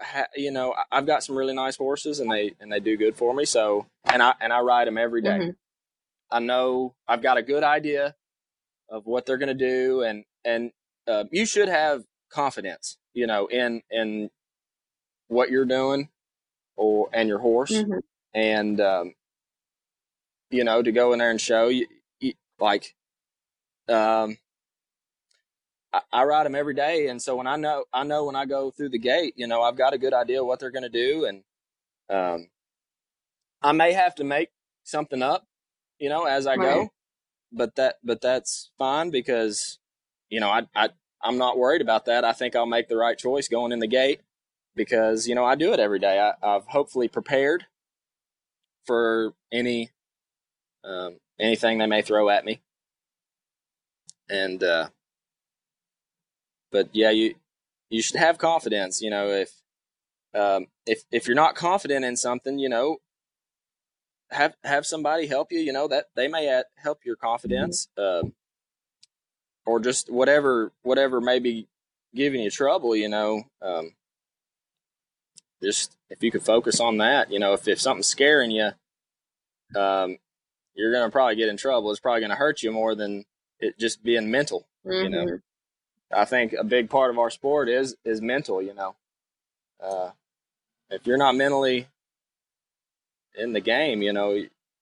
ha- 0.00 0.28
you 0.34 0.50
know, 0.50 0.74
I've 0.90 1.06
got 1.06 1.22
some 1.22 1.36
really 1.36 1.54
nice 1.54 1.76
horses, 1.76 2.20
and 2.20 2.30
they 2.30 2.52
and 2.60 2.72
they 2.72 2.80
do 2.80 2.96
good 2.96 3.16
for 3.16 3.34
me. 3.34 3.44
So, 3.44 3.86
and 4.04 4.22
I 4.22 4.34
and 4.40 4.52
I 4.52 4.60
ride 4.60 4.86
them 4.86 4.98
every 4.98 5.22
day. 5.22 5.38
Mm-hmm. 5.38 5.50
I 6.30 6.38
know 6.40 6.94
I've 7.08 7.22
got 7.22 7.38
a 7.38 7.42
good 7.42 7.64
idea 7.64 8.14
of 8.88 9.06
what 9.06 9.26
they're 9.26 9.38
going 9.38 9.56
to 9.56 9.66
do, 9.66 10.02
and 10.02 10.24
and 10.44 10.72
uh, 11.06 11.24
you 11.30 11.46
should 11.46 11.68
have 11.68 12.04
confidence, 12.30 12.98
you 13.14 13.26
know, 13.26 13.46
in 13.46 13.82
in 13.90 14.30
what 15.28 15.50
you're 15.50 15.64
doing 15.64 16.08
or 16.76 17.08
and 17.12 17.28
your 17.28 17.38
horse, 17.38 17.72
mm-hmm. 17.72 17.98
and 18.34 18.80
um, 18.80 19.14
you 20.50 20.64
know 20.64 20.82
to 20.82 20.92
go 20.92 21.12
in 21.12 21.18
there 21.18 21.30
and 21.30 21.40
show 21.40 21.68
you, 21.68 21.86
you 22.20 22.34
like 22.58 22.94
um, 23.88 24.38
I, 25.92 26.00
I, 26.12 26.24
ride 26.24 26.46
them 26.46 26.54
every 26.54 26.74
day, 26.74 27.08
and 27.08 27.20
so 27.20 27.36
when 27.36 27.46
I 27.46 27.56
know 27.56 27.84
I 27.92 28.04
know 28.04 28.24
when 28.24 28.36
I 28.36 28.46
go 28.46 28.70
through 28.70 28.90
the 28.90 28.98
gate, 28.98 29.34
you 29.36 29.46
know 29.46 29.62
I've 29.62 29.76
got 29.76 29.92
a 29.92 29.98
good 29.98 30.14
idea 30.14 30.44
what 30.44 30.60
they're 30.60 30.70
going 30.70 30.82
to 30.82 30.88
do, 30.88 31.24
and 31.24 31.42
um, 32.08 32.48
I 33.62 33.72
may 33.72 33.92
have 33.92 34.14
to 34.16 34.24
make 34.24 34.50
something 34.84 35.22
up, 35.22 35.46
you 35.98 36.08
know, 36.08 36.24
as 36.24 36.46
I 36.46 36.56
right. 36.56 36.74
go, 36.74 36.92
but 37.52 37.76
that 37.76 37.96
but 38.04 38.20
that's 38.20 38.70
fine 38.78 39.10
because 39.10 39.78
you 40.28 40.40
know 40.40 40.48
I 40.48 40.66
I 40.74 40.90
I'm 41.22 41.38
not 41.38 41.58
worried 41.58 41.82
about 41.82 42.06
that. 42.06 42.24
I 42.24 42.32
think 42.32 42.56
I'll 42.56 42.66
make 42.66 42.88
the 42.88 42.96
right 42.96 43.18
choice 43.18 43.48
going 43.48 43.72
in 43.72 43.80
the 43.80 43.86
gate 43.86 44.20
because 44.74 45.28
you 45.28 45.34
know 45.34 45.44
I 45.44 45.54
do 45.54 45.72
it 45.72 45.80
every 45.80 45.98
day. 45.98 46.18
I, 46.18 46.52
have 46.52 46.66
hopefully 46.66 47.08
prepared 47.08 47.66
for 48.86 49.34
any 49.52 49.90
um, 50.84 51.18
anything 51.38 51.78
they 51.78 51.86
may 51.86 52.02
throw 52.02 52.28
at 52.28 52.44
me, 52.44 52.60
and 54.28 54.62
uh, 54.62 54.88
but 56.70 56.88
yeah, 56.92 57.10
you 57.10 57.34
you 57.88 58.02
should 58.02 58.16
have 58.16 58.38
confidence. 58.38 59.00
You 59.00 59.10
know, 59.10 59.28
if 59.28 59.52
um, 60.34 60.66
if 60.86 61.02
if 61.10 61.26
you're 61.26 61.34
not 61.34 61.54
confident 61.54 62.04
in 62.04 62.16
something, 62.16 62.58
you 62.58 62.68
know, 62.68 62.98
have 64.30 64.54
have 64.64 64.86
somebody 64.86 65.26
help 65.26 65.52
you. 65.52 65.58
You 65.58 65.72
know 65.72 65.88
that 65.88 66.06
they 66.14 66.28
may 66.28 66.62
help 66.76 67.00
your 67.04 67.16
confidence, 67.16 67.88
uh, 67.98 68.22
or 69.66 69.80
just 69.80 70.10
whatever 70.10 70.72
whatever 70.82 71.20
may 71.20 71.38
be 71.38 71.66
giving 72.14 72.40
you 72.40 72.50
trouble. 72.50 72.94
You 72.94 73.08
know, 73.08 73.44
um, 73.62 73.92
just 75.62 75.96
if 76.08 76.22
you 76.22 76.30
could 76.30 76.42
focus 76.42 76.80
on 76.80 76.98
that, 76.98 77.30
you 77.30 77.38
know, 77.38 77.52
if, 77.52 77.66
if 77.68 77.80
something's 77.80 78.06
scaring 78.06 78.50
you, 78.50 78.70
um, 79.76 80.18
you're 80.74 80.92
to 81.08 81.12
probably 81.12 81.36
get 81.36 81.48
in 81.48 81.56
trouble. 81.56 81.90
It's 81.90 82.00
probably 82.00 82.20
to 82.30 82.36
hurt 82.36 82.62
you 82.62 82.72
more 82.72 82.94
than 82.94 83.24
it 83.58 83.78
just 83.78 84.02
being 84.02 84.30
mental. 84.30 84.66
Mm-hmm. 84.86 85.04
You 85.04 85.10
know, 85.10 85.24
mm-hmm. 85.26 85.34
I 86.12 86.24
think 86.24 86.52
a 86.52 86.64
big 86.64 86.90
part 86.90 87.10
of 87.10 87.18
our 87.18 87.30
sport 87.30 87.68
is 87.68 87.96
is 88.04 88.20
mental. 88.20 88.60
You 88.62 88.74
know, 88.74 88.94
uh, 89.82 90.10
if 90.90 91.06
you're 91.06 91.16
not 91.16 91.34
mentally 91.34 91.86
in 93.36 93.52
the 93.52 93.60
game, 93.60 94.02
you 94.02 94.12
know, 94.12 94.32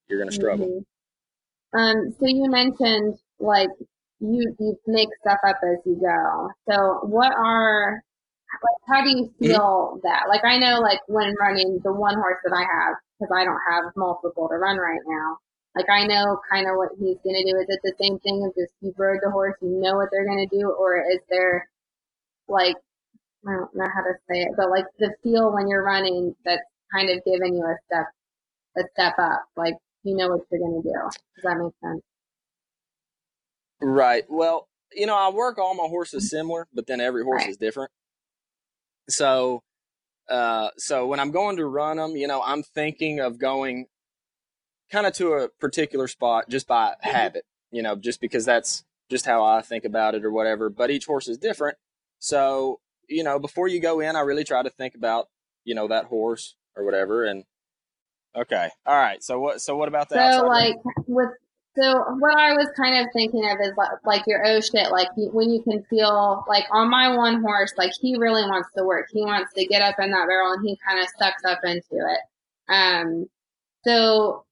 you're 0.09 0.19
going 0.19 0.31
to 0.31 0.35
struggle. 0.35 0.67
Mm-hmm. 0.67 1.79
Um, 1.79 2.15
so 2.19 2.27
you 2.27 2.51
mentioned 2.51 3.19
like 3.39 3.69
you 4.21 4.55
you 4.59 4.79
make 4.87 5.09
stuff 5.21 5.39
up 5.47 5.59
as 5.63 5.79
you 5.85 6.01
go. 6.01 6.49
So 6.71 7.07
what 7.07 7.33
are 7.33 8.03
like, 8.63 8.89
how 8.89 9.05
do 9.05 9.11
you 9.11 9.25
mm-hmm. 9.25 9.45
feel 9.45 9.61
mm-hmm. 9.61 9.99
that? 10.05 10.25
Like 10.29 10.45
I 10.45 10.59
know 10.59 10.81
like 10.81 11.01
when 11.07 11.35
running 11.39 11.81
the 11.85 11.93
one 11.93 12.15
horse 12.15 12.39
that 12.45 12.55
I 12.55 12.61
have 12.61 12.97
because 13.19 13.33
I 13.37 13.45
don't 13.45 13.61
have 13.71 13.93
multiple 13.97 14.49
to 14.49 14.57
run 14.57 14.79
right 14.79 15.01
now. 15.07 15.39
Like 15.79 15.89
I 15.89 16.09
know 16.09 16.41
kind 16.51 16.67
of 16.67 16.75
what 16.75 16.91
he's 16.99 17.19
gonna 17.23 17.45
do. 17.47 17.57
Is 17.57 17.67
it 17.69 17.79
the 17.85 17.95
same 18.03 18.19
thing 18.19 18.43
of 18.45 18.53
just 18.57 18.73
you 18.81 18.93
rode 18.99 19.21
the 19.23 19.31
horse, 19.31 19.55
you 19.63 19.81
know 19.81 19.95
what 19.95 20.09
they're 20.11 20.27
gonna 20.27 20.49
do, 20.51 20.75
or 20.77 20.99
is 20.99 21.21
there 21.31 21.69
like 22.49 22.75
I 23.47 23.53
don't 23.53 23.73
know 23.77 23.87
how 23.87 24.03
to 24.03 24.15
say 24.29 24.43
it, 24.43 24.55
but 24.57 24.71
like 24.71 24.87
the 24.99 25.15
feel 25.23 25.55
when 25.55 25.69
you're 25.69 25.85
running 25.85 26.35
that's 26.45 26.63
kind 26.93 27.09
of 27.11 27.25
giving 27.25 27.55
you 27.55 27.63
a 27.63 27.77
step 27.87 28.07
a 28.77 28.83
step 28.93 29.15
up. 29.21 29.45
Like 29.57 29.75
you 30.03 30.17
know 30.17 30.27
what 30.27 30.41
you're 30.51 30.61
gonna 30.61 30.83
do. 30.83 30.91
Does 31.37 31.45
that 31.45 31.59
make 31.59 31.73
sense? 31.81 32.03
Right. 33.81 34.25
Well, 34.29 34.67
you 34.93 35.07
know, 35.07 35.17
I 35.17 35.31
work 35.31 35.59
all 35.59 35.77
my 35.77 35.87
horses 35.87 36.29
similar, 36.29 36.67
but 36.75 36.89
then 36.89 37.01
every 37.01 37.23
horse 37.23 37.43
right. 37.43 37.51
is 37.51 37.57
different. 37.57 37.93
So, 39.09 39.63
uh, 40.29 40.71
so 40.77 41.07
when 41.07 41.21
I'm 41.21 41.31
going 41.31 41.57
to 41.59 41.67
run 41.67 41.99
them, 41.99 42.17
you 42.17 42.27
know, 42.27 42.43
I'm 42.43 42.65
thinking 42.65 43.21
of 43.21 43.39
going 43.39 43.87
kind 44.91 45.07
of 45.07 45.13
to 45.15 45.33
a 45.35 45.49
particular 45.49 46.09
spot 46.09 46.49
just 46.49 46.67
by 46.67 46.95
habit, 47.01 47.45
you 47.71 47.83
know, 47.83 47.97
just 47.97 48.21
because 48.21 48.45
that's 48.45 48.85
just 49.11 49.27
how 49.27 49.45
I 49.45 49.63
think 49.63 49.85
about 49.85 50.15
it 50.15 50.25
or 50.25 50.31
whatever. 50.31 50.71
But 50.71 50.91
each 50.91 51.07
horse 51.07 51.29
is 51.29 51.39
different. 51.39 51.79
So, 52.19 52.81
you 53.09 53.23
know, 53.23 53.39
before 53.39 53.69
you 53.69 53.81
go 53.81 54.01
in, 54.01 54.17
I 54.17 54.21
really 54.21 54.45
try 54.45 54.63
to 54.63 54.71
think 54.71 54.95
about, 54.95 55.29
you 55.65 55.75
know, 55.75 55.89
that 55.89 56.07
horse 56.07 56.55
or 56.77 56.85
whatever. 56.85 57.25
And 57.25 57.45
okay. 58.37 58.69
All 58.87 58.97
right. 58.97 59.23
So 59.23 59.39
what, 59.39 59.61
so 59.61 59.77
what 59.77 59.89
about 59.89 60.09
that? 60.11 60.35
So 60.35 60.47
like 60.47 60.77
with 61.07 61.31
so 61.77 61.93
what 62.19 62.37
I 62.37 62.55
was 62.55 62.69
kind 62.77 62.99
of 62.99 63.13
thinking 63.13 63.49
of 63.49 63.59
is 63.63 63.73
like, 63.77 63.91
like 64.05 64.23
your 64.27 64.45
oh 64.45 64.61
shit, 64.61 64.91
like 64.91 65.09
when 65.17 65.51
you 65.51 65.63
can 65.63 65.85
feel 65.85 66.45
like 66.49 66.65
on 66.73 66.91
my 66.91 67.17
one 67.17 67.41
horse, 67.41 67.73
like 67.77 67.93
he 68.01 68.17
really 68.17 68.43
wants 68.43 68.69
to 68.77 68.85
work. 68.85 69.07
He 69.13 69.21
wants 69.21 69.53
to 69.55 69.65
get 69.67 69.81
up 69.81 69.95
in 70.01 70.11
that 70.11 70.27
barrel 70.27 70.55
and 70.55 70.67
he 70.67 70.77
kind 70.87 70.99
of 70.99 71.07
sucks 71.19 71.45
up 71.45 71.61
into 71.63 71.85
it. 71.93 72.21
Um, 72.69 73.27
so, 73.85 74.45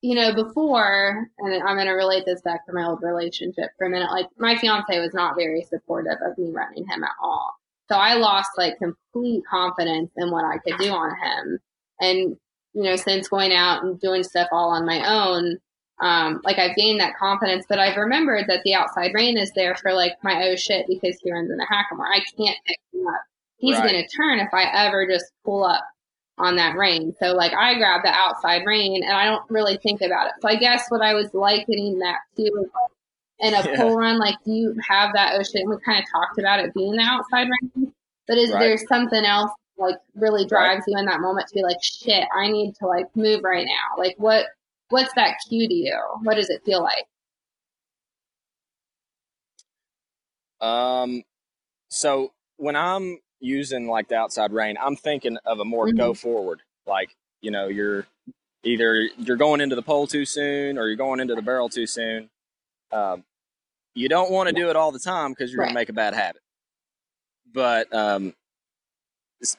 you 0.00 0.14
know, 0.14 0.32
before, 0.34 1.28
and 1.38 1.62
I'm 1.62 1.76
going 1.76 1.86
to 1.86 1.92
relate 1.92 2.24
this 2.24 2.40
back 2.42 2.66
to 2.66 2.72
my 2.72 2.86
old 2.86 3.02
relationship 3.02 3.70
for 3.76 3.86
a 3.86 3.90
minute. 3.90 4.10
Like 4.10 4.26
my 4.38 4.56
fiance 4.56 4.98
was 4.98 5.12
not 5.12 5.36
very 5.36 5.62
supportive 5.62 6.18
of 6.24 6.38
me 6.38 6.50
running 6.52 6.86
him 6.86 7.02
at 7.02 7.10
all. 7.22 7.54
So 7.90 7.96
I 7.96 8.14
lost 8.14 8.50
like 8.56 8.78
complete 8.78 9.42
confidence 9.50 10.12
in 10.16 10.30
what 10.30 10.44
I 10.44 10.58
could 10.58 10.78
do 10.78 10.90
on 10.90 11.10
him. 11.10 11.58
And, 12.00 12.36
you 12.74 12.82
know, 12.82 12.96
since 12.96 13.28
going 13.28 13.52
out 13.52 13.82
and 13.82 13.98
doing 13.98 14.22
stuff 14.22 14.48
all 14.52 14.70
on 14.70 14.86
my 14.86 15.02
own, 15.08 15.56
um, 16.00 16.40
like 16.44 16.58
I've 16.58 16.76
gained 16.76 17.00
that 17.00 17.16
confidence, 17.18 17.64
but 17.68 17.80
I've 17.80 17.96
remembered 17.96 18.44
that 18.46 18.62
the 18.64 18.74
outside 18.74 19.12
rein 19.14 19.36
is 19.36 19.50
there 19.56 19.74
for 19.74 19.94
like 19.94 20.12
my 20.22 20.44
oh 20.44 20.54
shit 20.54 20.86
because 20.86 21.18
he 21.20 21.32
runs 21.32 21.50
in 21.50 21.58
a 21.58 21.64
hackamore. 21.64 22.06
I 22.06 22.20
can't 22.36 22.58
pick 22.66 22.78
him 22.92 23.08
up. 23.08 23.22
He's 23.56 23.76
right. 23.76 23.90
going 23.90 24.04
to 24.04 24.16
turn 24.16 24.38
if 24.38 24.54
I 24.54 24.86
ever 24.86 25.08
just 25.10 25.26
pull 25.44 25.64
up 25.64 25.82
on 26.38 26.56
that 26.56 26.76
rein. 26.76 27.14
So 27.20 27.32
like 27.32 27.52
I 27.52 27.74
grab 27.74 28.02
the 28.02 28.10
outside 28.10 28.62
rein 28.64 29.02
and 29.02 29.12
I 29.12 29.24
don't 29.24 29.42
really 29.50 29.78
think 29.78 30.00
about 30.00 30.28
it. 30.28 30.32
So 30.40 30.48
I 30.48 30.56
guess 30.56 30.86
what 30.88 31.02
I 31.02 31.14
was 31.14 31.32
likening 31.34 31.98
that 31.98 32.18
to 32.36 32.66
in 33.40 33.54
a 33.54 33.58
yeah. 33.58 33.76
pull 33.76 33.96
run, 33.96 34.18
like 34.18 34.36
do 34.44 34.52
you 34.52 34.76
have 34.88 35.12
that? 35.14 35.34
And 35.34 35.70
we 35.70 35.76
kind 35.84 36.02
of 36.02 36.04
talked 36.12 36.38
about 36.38 36.60
it 36.60 36.74
being 36.74 36.92
the 36.92 37.02
outside 37.02 37.48
rein, 37.48 37.92
but 38.26 38.38
is 38.38 38.50
right. 38.50 38.60
there 38.60 38.78
something 38.88 39.24
else 39.24 39.50
like 39.76 39.96
really 40.14 40.44
drives 40.44 40.80
right. 40.80 40.84
you 40.88 40.98
in 40.98 41.06
that 41.06 41.20
moment 41.20 41.46
to 41.48 41.54
be 41.54 41.62
like 41.62 41.82
shit? 41.82 42.24
I 42.36 42.50
need 42.50 42.74
to 42.76 42.86
like 42.86 43.06
move 43.14 43.44
right 43.44 43.66
now. 43.66 44.02
Like 44.02 44.14
what? 44.18 44.46
what's 44.90 45.12
that 45.14 45.36
cue 45.48 45.68
to 45.68 45.74
you? 45.74 45.98
What 46.22 46.34
does 46.34 46.50
it 46.50 46.62
feel 46.64 46.82
like? 46.82 47.06
Um, 50.60 51.22
so 51.88 52.32
when 52.56 52.74
I'm 52.74 53.18
using 53.40 53.88
like 53.88 54.08
the 54.08 54.16
outside 54.16 54.52
rein, 54.52 54.76
I'm 54.80 54.96
thinking 54.96 55.38
of 55.44 55.60
a 55.60 55.64
more 55.64 55.86
mm-hmm. 55.86 55.96
go 55.96 56.14
forward. 56.14 56.62
Like, 56.86 57.14
you 57.40 57.50
know, 57.50 57.68
you're 57.68 58.06
either 58.64 59.08
you're 59.18 59.36
going 59.36 59.60
into 59.60 59.76
the 59.76 59.82
pole 59.82 60.06
too 60.06 60.24
soon 60.24 60.78
or 60.78 60.88
you're 60.88 60.96
going 60.96 61.20
into 61.20 61.34
the 61.34 61.42
barrel 61.42 61.68
too 61.68 61.86
soon. 61.86 62.30
Um, 62.92 63.24
you 63.94 64.08
don't 64.08 64.30
want 64.30 64.48
to 64.48 64.54
do 64.54 64.70
it 64.70 64.76
all 64.76 64.92
the 64.92 64.98
time 64.98 65.32
because 65.32 65.52
you're 65.52 65.60
right. 65.60 65.66
going 65.66 65.74
to 65.74 65.80
make 65.80 65.88
a 65.88 65.92
bad 65.92 66.14
habit. 66.14 66.42
But, 67.52 67.92
um, 67.94 68.34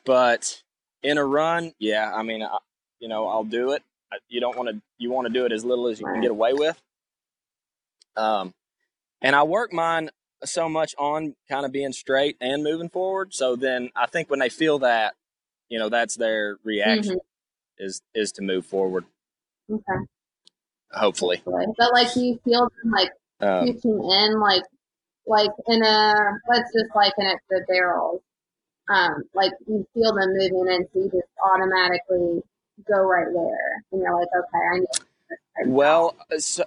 but 0.06 0.62
in 1.04 1.18
a 1.18 1.26
run, 1.26 1.74
yeah, 1.80 2.12
I 2.14 2.24
mean, 2.24 2.44
I, 2.44 2.58
you 3.00 3.08
know, 3.08 3.28
I'll 3.28 3.44
do 3.44 3.72
it 3.72 3.84
you 4.28 4.40
don't 4.40 4.58
want 4.58 4.70
to 4.70 4.82
you 4.98 5.12
want 5.12 5.28
to 5.28 5.34
do 5.34 5.46
it 5.46 5.52
as 5.52 5.64
little 5.64 5.88
as 5.88 6.00
you 6.00 6.06
can 6.06 6.22
get 6.22 6.32
away 6.32 6.54
with. 6.54 6.82
Um, 8.16 8.54
and 9.22 9.36
I 9.36 9.44
work 9.44 9.72
mine 9.74 10.10
so 10.44 10.70
much 10.70 10.96
on 10.98 11.36
kind 11.50 11.66
of 11.66 11.72
being 11.72 11.92
straight 11.92 12.38
and 12.40 12.64
moving 12.64 12.90
forward. 12.90 13.34
So 13.34 13.56
then 13.56 13.90
I 13.96 14.08
think 14.08 14.30
when 14.30 14.40
they 14.40 14.50
feel 14.50 14.80
that, 14.80 15.16
you 15.70 15.80
know, 15.80 15.90
that's 15.90 16.16
their 16.16 16.58
reaction 16.64 17.16
mm-hmm. 17.16 17.86
is 17.86 18.02
is 18.14 18.32
to 18.34 18.42
move 18.42 18.66
forward. 18.66 19.06
Okay. 19.70 20.06
Hopefully. 20.92 21.42
But 21.46 21.94
like 21.94 22.16
you 22.16 22.40
feel 22.44 22.62
them 22.62 22.92
like 22.92 23.12
um, 23.42 23.68
in 23.68 24.40
like 24.40 24.64
like 25.28 25.52
in 25.68 25.84
a 25.84 26.14
let's 26.50 26.72
just 26.74 26.96
like 26.96 27.14
in 27.18 27.28
it 27.28 27.40
the 27.50 27.66
barrels. 27.68 28.22
Um, 28.90 29.24
like 29.36 29.52
you 29.68 29.86
feel 29.94 30.16
them 30.16 30.34
moving 30.34 30.74
in, 30.74 30.88
so 30.92 31.00
you 31.00 31.12
just 31.12 31.28
automatically 31.46 32.42
go 32.88 33.04
right 33.04 33.28
there, 33.32 33.84
and 33.92 34.02
you're 34.02 34.20
like, 34.20 34.28
okay, 34.36 34.58
I 34.74 34.80
need. 34.80 35.72
Well, 35.72 36.16
so 36.40 36.64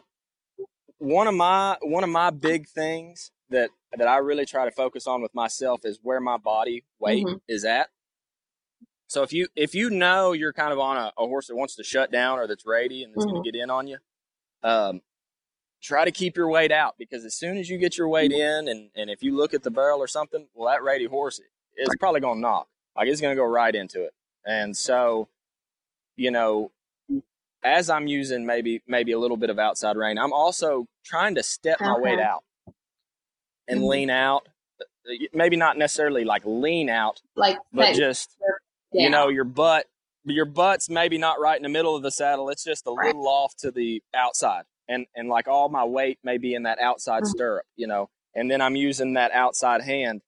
one 0.99 1.27
of 1.27 1.35
my 1.35 1.77
one 1.83 2.05
of 2.05 2.11
my 2.11 2.31
big 2.31 2.69
things 2.69 3.33
that 3.53 3.71
that 3.97 4.09
I 4.09 4.19
really 4.19 4.47
try 4.47 4.65
to 4.65 4.71
focus 4.71 5.07
on 5.07 5.23
with 5.23 5.35
myself 5.35 5.85
is 5.85 5.99
where 6.03 6.21
my 6.21 6.37
body 6.37 6.85
weight 6.99 7.27
mm-hmm. 7.27 7.37
is 7.49 7.65
at. 7.65 7.89
So 9.07 9.23
if 9.23 9.33
you 9.33 9.49
if 9.55 9.75
you 9.75 9.91
know 9.91 10.33
you're 10.33 10.53
kind 10.53 10.73
of 10.73 10.79
on 10.79 10.97
a, 10.97 11.13
a 11.19 11.27
horse 11.27 11.49
that 11.49 11.57
wants 11.57 11.77
to 11.77 11.85
shut 11.85 12.11
down 12.11 12.39
or 12.39 12.47
that's 12.47 12.67
ready 12.67 13.03
and 13.03 13.13
that's 13.13 13.25
mm-hmm. 13.25 13.35
going 13.35 13.45
to 13.45 13.51
get 13.51 13.61
in 13.61 13.71
on 13.71 13.87
you, 13.87 13.99
um, 14.63 15.03
try 15.83 16.05
to 16.05 16.11
keep 16.11 16.37
your 16.37 16.49
weight 16.49 16.73
out 16.73 16.95
because 16.99 17.25
as 17.25 17.35
soon 17.35 17.59
as 17.59 17.69
you 17.69 17.79
get 17.79 17.99
your 17.99 18.09
weight 18.09 18.31
mm-hmm. 18.31 18.69
in 18.69 18.69
and, 18.69 18.91
and 18.97 19.11
if 19.11 19.23
you 19.23 19.37
look 19.37 19.53
at 19.53 19.63
the 19.63 19.71
barrel 19.71 19.99
or 19.99 20.07
something, 20.07 20.47
well, 20.55 20.73
that 20.73 20.83
ready 20.83 21.05
horse 21.05 21.41
is 21.77 21.89
probably 22.01 22.21
going 22.21 22.37
to 22.37 22.41
knock. 22.41 22.69
Like 22.97 23.09
it's 23.09 23.21
going 23.21 23.37
to 23.37 23.41
go 23.41 23.47
right 23.47 23.75
into 23.75 24.03
it. 24.03 24.15
And 24.47 24.77
so 24.77 25.29
you 26.17 26.31
know, 26.31 26.71
as 27.63 27.91
I'm 27.91 28.07
using 28.07 28.47
maybe 28.47 28.83
maybe 28.87 29.13
a 29.13 29.19
little 29.19 29.37
bit 29.37 29.51
of 29.51 29.59
outside 29.59 29.97
rein, 29.97 30.19
I'm 30.19 30.33
also 30.33 30.87
trying 31.05 31.35
to 31.35 31.43
step 31.43 31.81
my 31.81 31.99
weight 31.99 32.19
out 32.19 32.45
and 33.69 33.81
mm-hmm. 33.81 33.89
lean 33.89 34.11
out. 34.11 34.49
Maybe 35.33 35.57
not 35.57 35.77
necessarily 35.77 36.25
like 36.25 36.43
lean 36.45 36.89
out, 36.89 37.21
like 37.35 37.59
but 37.73 37.95
just 37.95 38.37
you 38.93 39.11
know 39.11 39.29
your 39.29 39.45
butt. 39.45 39.87
Your 40.25 40.45
butt's 40.45 40.89
maybe 40.89 41.19
not 41.19 41.41
right 41.41 41.57
in 41.57 41.65
the 41.65 41.69
middle 41.69 41.97
of 41.97 42.05
the 42.05 42.13
saddle. 42.13 42.49
It's 42.51 42.63
just 42.63 42.87
a 42.87 42.93
right. 42.93 43.07
little 43.09 43.27
off 43.27 43.57
to 43.59 43.73
the 43.73 44.01
outside, 44.15 44.63
and 44.89 45.07
and 45.17 45.29
like 45.29 45.49
all 45.49 45.69
my 45.69 45.85
weight 45.85 46.21
may 46.23 46.39
be 46.39 46.55
in 46.55 46.63
that 46.63 46.79
outside 46.79 47.25
mm-hmm. 47.25 47.31
stirrup, 47.31 47.67
you 47.77 47.89
know. 47.89 48.09
And 48.35 48.51
then 48.51 48.61
I'm 48.61 48.77
using 48.77 49.15
that 49.15 49.33
outside 49.33 49.83
hand 49.83 50.23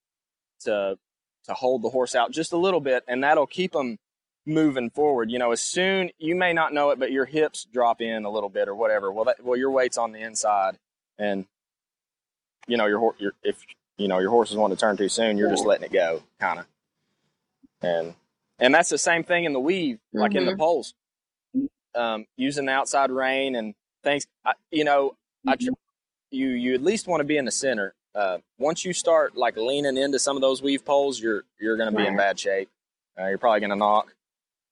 to 0.63 0.99
to 1.45 1.55
hold 1.55 1.83
the 1.83 1.91
horse 1.91 2.15
out 2.15 2.33
just 2.33 2.53
a 2.53 2.57
little 2.57 2.81
bit, 2.81 3.05
and 3.07 3.23
that'll 3.23 3.47
keep 3.47 3.73
them 3.73 3.99
moving 4.47 4.91
forward. 4.91 5.31
You 5.31 5.39
know, 5.39 5.53
as 5.53 5.61
soon 5.61 6.11
you 6.19 6.35
may 6.35 6.53
not 6.53 6.73
know 6.73 6.91
it, 6.91 6.99
but 6.99 7.13
your 7.13 7.25
hips 7.25 7.67
drop 7.73 8.01
in 8.01 8.25
a 8.25 8.31
little 8.31 8.49
bit 8.49 8.69
or 8.69 8.75
whatever. 8.75 9.13
Well, 9.13 9.27
that, 9.27 9.45
well, 9.45 9.59
your 9.59 9.71
weight's 9.71 9.99
on 9.99 10.13
the 10.13 10.21
inside, 10.21 10.79
and 11.19 11.47
you 12.67 12.77
know 12.77 12.87
your 12.87 13.15
your 13.19 13.33
if 13.43 13.63
you 13.99 14.09
know 14.09 14.19
your 14.19 14.31
horse 14.31 14.51
is 14.51 14.57
wanting 14.57 14.77
to 14.77 14.81
turn 14.81 14.97
too 14.97 15.09
soon, 15.09 15.39
you're 15.39 15.51
just 15.51 15.65
letting 15.65 15.85
it 15.85 15.93
go, 15.93 16.23
kind 16.41 16.61
of. 16.61 16.67
And 17.83 18.15
and 18.59 18.75
that's 18.75 18.89
the 18.89 18.99
same 18.99 19.25
thing 19.25 19.45
in 19.45 19.53
the 19.53 19.61
weave, 19.61 19.99
like 20.13 20.31
mm-hmm. 20.31 20.39
in 20.39 20.47
the 20.47 20.53
mm-hmm. 20.53 20.61
poles, 20.61 20.95
um, 21.95 22.27
using 22.37 22.67
the 22.67 22.73
outside 22.73 23.11
rein 23.11 23.57
and 23.57 23.75
things. 24.03 24.27
I, 24.45 24.53
you 24.71 24.85
know, 24.85 25.17
mm-hmm. 25.47 25.51
I, 25.51 25.75
you 26.31 26.49
you 26.49 26.75
at 26.75 26.83
least 26.83 27.07
want 27.07 27.21
to 27.21 27.25
be 27.25 27.37
in 27.37 27.45
the 27.45 27.51
center. 27.51 27.95
Uh, 28.15 28.39
once 28.59 28.85
you 28.85 28.93
start 28.93 29.37
like 29.37 29.57
leaning 29.57 29.97
into 29.97 30.19
some 30.19 30.37
of 30.37 30.41
those 30.41 30.63
weave 30.63 30.85
poles, 30.85 31.21
you're 31.21 31.45
you're 31.61 31.77
going 31.77 31.91
to 31.91 31.97
be 31.97 32.07
in 32.07 32.17
bad 32.17 32.39
shape. 32.39 32.69
Uh, 33.19 33.27
you're 33.27 33.39
probably 33.39 33.61
going 33.61 33.71
to 33.71 33.77
knock. 33.77 34.15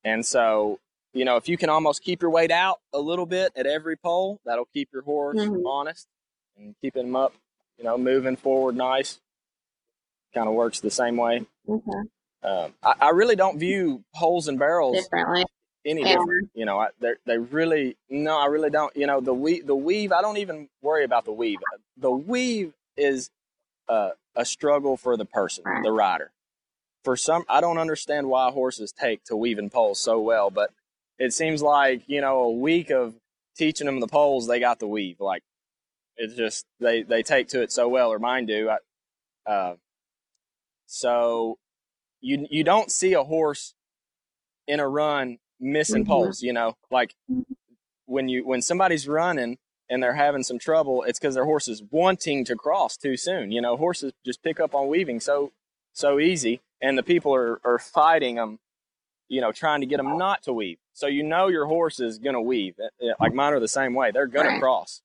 And 0.05 0.25
so, 0.25 0.81
you 1.13 1.25
know, 1.25 1.37
if 1.37 1.49
you 1.49 1.57
can 1.57 1.69
almost 1.69 2.03
keep 2.03 2.23
your 2.23 2.31
weight 2.31 2.51
out 2.51 2.81
a 2.93 2.99
little 2.99 3.27
bit 3.27 3.53
at 3.57 3.67
every 3.67 3.97
pole, 3.97 4.41
that'll 4.45 4.69
keep 4.73 4.89
your 4.93 5.03
horse 5.03 5.39
mm-hmm. 5.39 5.67
honest 5.67 6.09
and 6.57 6.75
keeping 6.81 7.07
him 7.07 7.17
up, 7.17 7.35
you 7.79 7.85
know, 7.85 7.99
moving 7.99 8.37
forward 8.37 8.77
nice. 8.77 9.21
Kind 10.35 10.49
of 10.49 10.55
works 10.55 10.81
the 10.81 10.91
same 10.91 11.17
way. 11.17 11.45
Okay. 11.69 11.99
Um, 12.43 12.75
I, 12.83 12.95
I, 13.01 13.11
really 13.11 13.37
don't 13.37 13.59
view 13.59 14.03
poles 14.15 14.49
and 14.49 14.59
barrels 14.59 14.97
differently. 14.97 15.45
any 15.85 16.03
yeah. 16.03 16.17
different. 16.17 16.51
You 16.55 16.65
know, 16.65 16.87
they 17.01 17.13
they 17.27 17.39
really 17.39 17.97
no, 18.09 18.39
I 18.39 18.47
really 18.47 18.71
don't. 18.71 18.95
You 18.97 19.07
know, 19.07 19.21
the 19.21 19.35
weave 19.35 19.67
the 19.67 19.77
weave. 19.77 20.11
I 20.11 20.23
don't 20.23 20.39
even 20.39 20.69
worry 20.81 21.05
about 21.05 21.25
the 21.25 21.33
weave. 21.33 21.59
The 21.97 22.11
weave 22.11 22.73
is 22.97 23.31
a, 23.89 24.11
a 24.35 24.45
struggle 24.45 24.97
for 24.97 25.17
the 25.17 25.25
person, 25.25 25.65
right. 25.65 25.85
the 25.85 25.93
rider. 25.93 26.33
For 27.05 27.17
some, 27.17 27.45
I 27.49 27.61
don't 27.61 27.79
understand 27.79 28.29
why 28.29 28.51
horses 28.51 28.93
take 28.93 29.25
to 29.25 29.37
weaving 29.37 29.71
poles 29.71 30.01
so 30.01 30.21
well, 30.21 30.51
but 30.51 30.71
it 31.19 31.33
seems 31.33 31.63
like 31.63 32.03
you 32.07 32.21
know 32.21 32.41
a 32.41 32.51
week 32.51 32.91
of 32.91 33.15
teaching 33.57 33.87
them 33.87 34.01
the 34.01 34.09
poles, 34.09 34.47
they 34.47 34.61
got 34.61 34.79
the 34.79 34.89
weave. 34.89 35.21
Like 35.21 35.43
it's 36.23 36.35
just 36.35 36.67
they 36.79 37.03
they 37.03 37.23
take 37.23 37.49
to 37.49 37.63
it 37.63 37.73
so 37.73 37.89
well, 37.89 38.13
or 38.13 38.21
mine 38.21 38.47
do. 38.47 38.71
I, 38.71 39.51
uh, 39.51 39.75
so 40.87 41.59
you 42.21 42.47
you 42.49 42.63
don't 42.63 42.93
see 42.93 43.13
a 43.13 43.25
horse 43.25 43.75
in 44.69 44.79
a 44.79 44.89
run 44.89 45.39
missing 45.59 46.05
mm-hmm. 46.05 46.13
poles. 46.13 46.41
You 46.41 46.53
know, 46.53 46.77
like 46.93 47.15
when 48.07 48.29
you 48.29 48.47
when 48.47 48.63
somebody's 48.63 49.09
running 49.09 49.59
and 49.91 50.01
they're 50.01 50.15
having 50.15 50.45
some 50.45 50.61
trouble, 50.61 51.03
it's 51.03 51.19
because 51.19 51.35
their 51.35 51.45
horse 51.45 51.67
is 51.67 51.83
wanting 51.91 52.45
to 52.45 52.55
cross 52.55 52.97
too 52.97 53.17
soon. 53.17 53.51
You 53.51 53.61
know, 53.61 53.77
horses 53.77 54.13
just 54.25 54.45
pick 54.45 54.61
up 54.61 54.77
on 54.77 54.87
weaving 54.87 55.19
so 55.19 55.51
so 55.93 56.21
easy, 56.21 56.61
and 56.81 56.97
the 56.97 57.03
people 57.03 57.35
are 57.35 57.61
are 57.65 57.81
fighting 57.81 58.37
them. 58.37 58.61
You 59.29 59.41
know, 59.41 59.51
trying 59.51 59.81
to 59.81 59.87
get 59.87 59.97
them 59.97 60.19
not 60.19 60.43
to 60.45 60.53
weave. 60.53 60.79
So 60.93 61.09
you 61.09 61.25
know 61.25 61.49
your 61.49 61.67
horse 61.67 61.99
is 61.99 62.19
going 62.19 62.35
to 62.35 62.41
weave. 62.41 62.75
Eh, 62.79 63.09
eh, 63.09 63.13
like 63.19 63.33
mine 63.35 63.55
are 63.55 63.61
the 63.61 63.67
same 63.67 63.95
way. 63.95 64.11
They're 64.13 64.27
to 64.27 64.61
cross. 64.61 65.01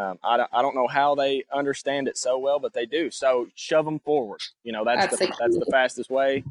Um, 0.00 0.18
I, 0.24 0.38
don't, 0.38 0.50
I 0.50 0.62
don't 0.62 0.74
know 0.74 0.86
how 0.86 1.14
they 1.14 1.44
understand 1.52 2.08
it 2.08 2.16
so 2.16 2.38
well, 2.38 2.58
but 2.58 2.72
they 2.72 2.86
do. 2.86 3.10
So 3.10 3.48
shove 3.54 3.84
them 3.84 3.98
forward. 3.98 4.40
You 4.64 4.72
know, 4.72 4.82
that's, 4.82 5.08
that's 5.10 5.18
the, 5.18 5.36
that's 5.38 5.58
the 5.58 5.66
fastest 5.66 6.08
way. 6.08 6.42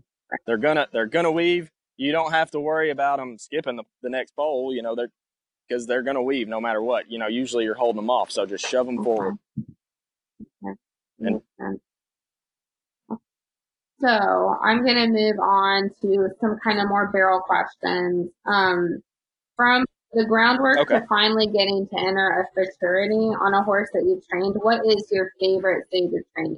They're 0.46 0.58
gonna 0.58 0.88
they're 0.94 1.08
gonna 1.08 1.32
weave. 1.32 1.72
You 1.98 2.12
don't 2.12 2.32
have 2.32 2.52
to 2.52 2.60
worry 2.60 2.92
about 2.92 3.18
them 3.18 3.40
skipping 3.40 3.76
the, 3.76 3.84
the 4.04 4.10
next 4.12 4.36
pole. 4.36 4.72
You 4.72 4.84
know, 4.84 4.94
they're 4.94 5.10
because 5.68 5.88
they're 5.88 6.04
gonna 6.04 6.22
weave 6.22 6.48
no 6.48 6.62
matter 6.62 6.84
what. 6.84 7.10
You 7.10 7.18
know, 7.18 7.26
usually 7.26 7.64
you're 7.64 7.74
holding 7.74 7.96
them 7.96 8.12
off, 8.12 8.30
so 8.30 8.46
just 8.46 8.68
shove 8.68 8.86
them 8.86 9.04
forward. 9.04 9.38
And, 11.20 11.42
so 14.00 14.56
I'm 14.64 14.86
gonna 14.86 15.08
move 15.08 15.40
on 15.40 15.90
to 16.02 16.30
some 16.40 16.60
kind 16.64 16.80
of 16.80 16.88
more 16.88 17.12
barrel 17.12 17.42
questions. 17.42 18.30
Um, 18.46 19.02
from 19.56 19.86
the 20.14 20.26
groundwork 20.26 20.80
okay. 20.80 21.00
to 21.00 21.06
finally 21.08 21.48
getting 21.48 21.88
to 21.88 22.00
enter 22.00 22.42
a 22.42 22.54
futurity 22.54 23.14
on 23.16 23.54
a 23.54 23.64
horse 23.64 23.90
that 23.94 24.04
you've 24.06 24.28
trained, 24.28 24.56
what 24.62 24.82
is 24.86 25.08
your 25.12 25.32
favorite 25.40 25.88
stage 25.88 26.12
of 26.14 26.24
training? 26.36 26.58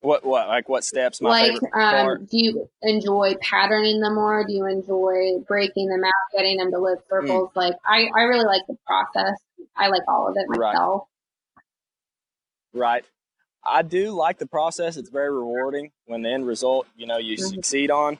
What 0.00 0.24
what 0.24 0.46
like 0.46 0.68
what 0.68 0.84
steps? 0.84 1.20
like, 1.20 1.58
um, 1.74 2.26
do 2.30 2.38
you 2.38 2.70
enjoy 2.82 3.34
patterning 3.40 4.00
them 4.00 4.14
more? 4.14 4.44
Do 4.46 4.52
you 4.52 4.64
enjoy 4.66 5.42
breaking 5.48 5.88
them 5.88 6.04
out, 6.04 6.12
getting 6.36 6.58
them 6.58 6.70
to 6.70 6.78
live 6.78 6.98
mm. 6.98 7.08
circles? 7.08 7.50
Mm. 7.50 7.56
Like, 7.56 7.74
I 7.84 8.08
I 8.16 8.22
really 8.22 8.44
like 8.44 8.62
the 8.68 8.76
process. 8.86 9.36
I 9.76 9.88
like 9.88 10.02
all 10.06 10.28
of 10.28 10.36
it 10.36 10.46
myself. 10.48 11.08
Right. 12.72 12.80
right. 12.80 13.04
I 13.64 13.82
do 13.82 14.12
like 14.12 14.38
the 14.38 14.46
process. 14.46 14.96
It's 14.96 15.10
very 15.10 15.32
rewarding 15.32 15.90
when 16.04 16.22
the 16.22 16.30
end 16.30 16.46
result, 16.46 16.86
you 16.94 17.06
know, 17.06 17.18
you 17.18 17.36
mm-hmm. 17.36 17.54
succeed 17.54 17.90
on 17.90 18.18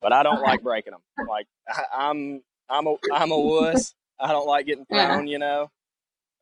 but 0.00 0.12
I 0.12 0.22
don't 0.22 0.42
like 0.42 0.62
breaking 0.62 0.92
them. 0.92 1.26
Like 1.28 1.46
I, 1.68 1.82
am 2.10 2.42
I'm, 2.68 2.86
I'm 2.86 2.86
a, 2.86 2.96
I'm 3.12 3.30
a 3.30 3.38
wuss. 3.38 3.94
I 4.18 4.32
don't 4.32 4.46
like 4.46 4.66
getting 4.66 4.86
thrown, 4.86 5.26
you 5.26 5.38
know. 5.38 5.70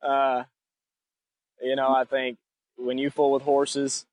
Uh, 0.01 0.43
you 1.61 1.75
know, 1.75 1.93
I 1.93 2.05
think 2.05 2.37
when 2.77 2.97
you 2.97 3.09
fool 3.09 3.31
with 3.31 3.43
horses, 3.43 4.05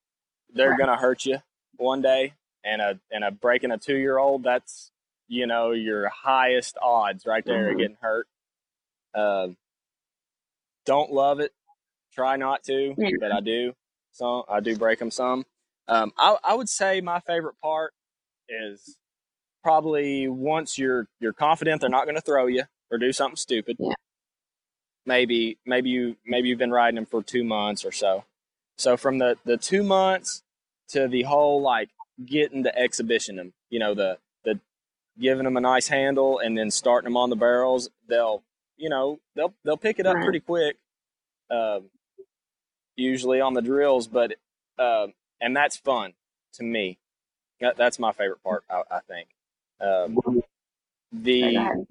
they're 0.53 0.77
gonna 0.77 0.97
hurt 0.97 1.25
you 1.25 1.39
one 1.77 2.03
day, 2.03 2.35
and 2.65 2.81
a 2.81 2.99
and 3.11 3.25
a 3.25 3.31
breaking 3.31 3.71
a 3.71 3.79
two 3.79 3.97
year 3.97 4.19
old, 4.19 4.43
that's 4.43 4.91
you 5.29 5.47
know 5.47 5.73
your 5.73 6.09
highest 6.09 6.77
odds 6.83 7.27
right 7.27 7.45
there 7.45 7.71
mm-hmm. 7.71 7.79
getting 7.79 7.97
hurt. 8.01 8.27
Uh, 9.15 9.49
don't 10.85 11.13
love 11.13 11.41
it. 11.41 11.53
Try 12.15 12.37
not 12.37 12.63
to, 12.65 12.95
yeah. 12.97 13.11
but 13.21 13.33
I 13.33 13.41
do. 13.41 13.73
So 14.13 14.45
I 14.49 14.61
do 14.61 14.77
break 14.77 14.99
them 14.99 15.11
some. 15.11 15.45
Um, 15.89 16.13
I, 16.19 16.37
I 16.45 16.55
would 16.55 16.69
say 16.69 17.01
my 17.01 17.21
favorite 17.21 17.57
part 17.63 17.93
is 18.49 18.99
probably 19.63 20.29
once 20.29 20.79
you're 20.79 21.09
you're 21.21 21.33
confident 21.33 21.81
they're 21.81 21.91
not 21.91 22.05
going 22.05 22.17
to 22.17 22.21
throw 22.21 22.47
you 22.47 22.65
or 22.91 22.99
do 22.99 23.13
something 23.13 23.37
stupid. 23.37 23.77
Yeah. 23.79 23.95
Maybe 25.07 25.59
maybe 25.67 25.91
you 25.91 26.17
maybe 26.25 26.49
you've 26.49 26.59
been 26.59 26.71
riding 26.71 26.97
them 26.97 27.07
for 27.07 27.23
two 27.23 27.45
months 27.45 27.85
or 27.85 27.93
so. 27.93 28.25
So 28.79 28.97
from 28.97 29.19
the 29.19 29.37
the 29.45 29.57
two 29.57 29.83
months 29.83 30.43
to 30.89 31.09
the 31.09 31.23
whole 31.23 31.61
like 31.63 31.91
getting 32.25 32.63
the 32.63 32.77
exhibition 32.79 33.37
them, 33.37 33.53
you 33.71 33.79
know 33.79 33.95
the 33.95 34.19
the 34.45 34.61
giving 35.21 35.45
them 35.45 35.57
a 35.57 35.61
nice 35.61 35.89
handle 35.89 36.39
and 36.39 36.57
then 36.57 36.71
starting 36.71 37.07
them 37.07 37.17
on 37.17 37.31
the 37.31 37.37
barrels, 37.37 37.91
they'll 38.09 38.43
you 38.77 38.89
know 38.89 39.19
they'll 39.35 39.55
they'll 39.65 39.77
pick 39.77 39.99
it 39.99 40.07
up 40.07 40.17
right. 40.17 40.25
pretty 40.25 40.41
quick. 40.41 40.77
Uh, 41.51 41.81
usually 42.97 43.41
on 43.41 43.55
the 43.55 43.63
drills, 43.63 44.07
but 44.07 44.35
uh, 44.79 45.09
and 45.41 45.57
that's 45.57 45.77
fun 45.77 46.15
to 46.55 46.63
me. 46.63 46.99
That, 47.61 47.77
that's 47.77 47.99
my 47.99 48.13
favorite 48.13 48.43
part. 48.43 48.65
I, 48.71 48.83
I 48.91 49.01
think. 49.01 49.29
Um, 49.83 50.43
the 51.13 51.87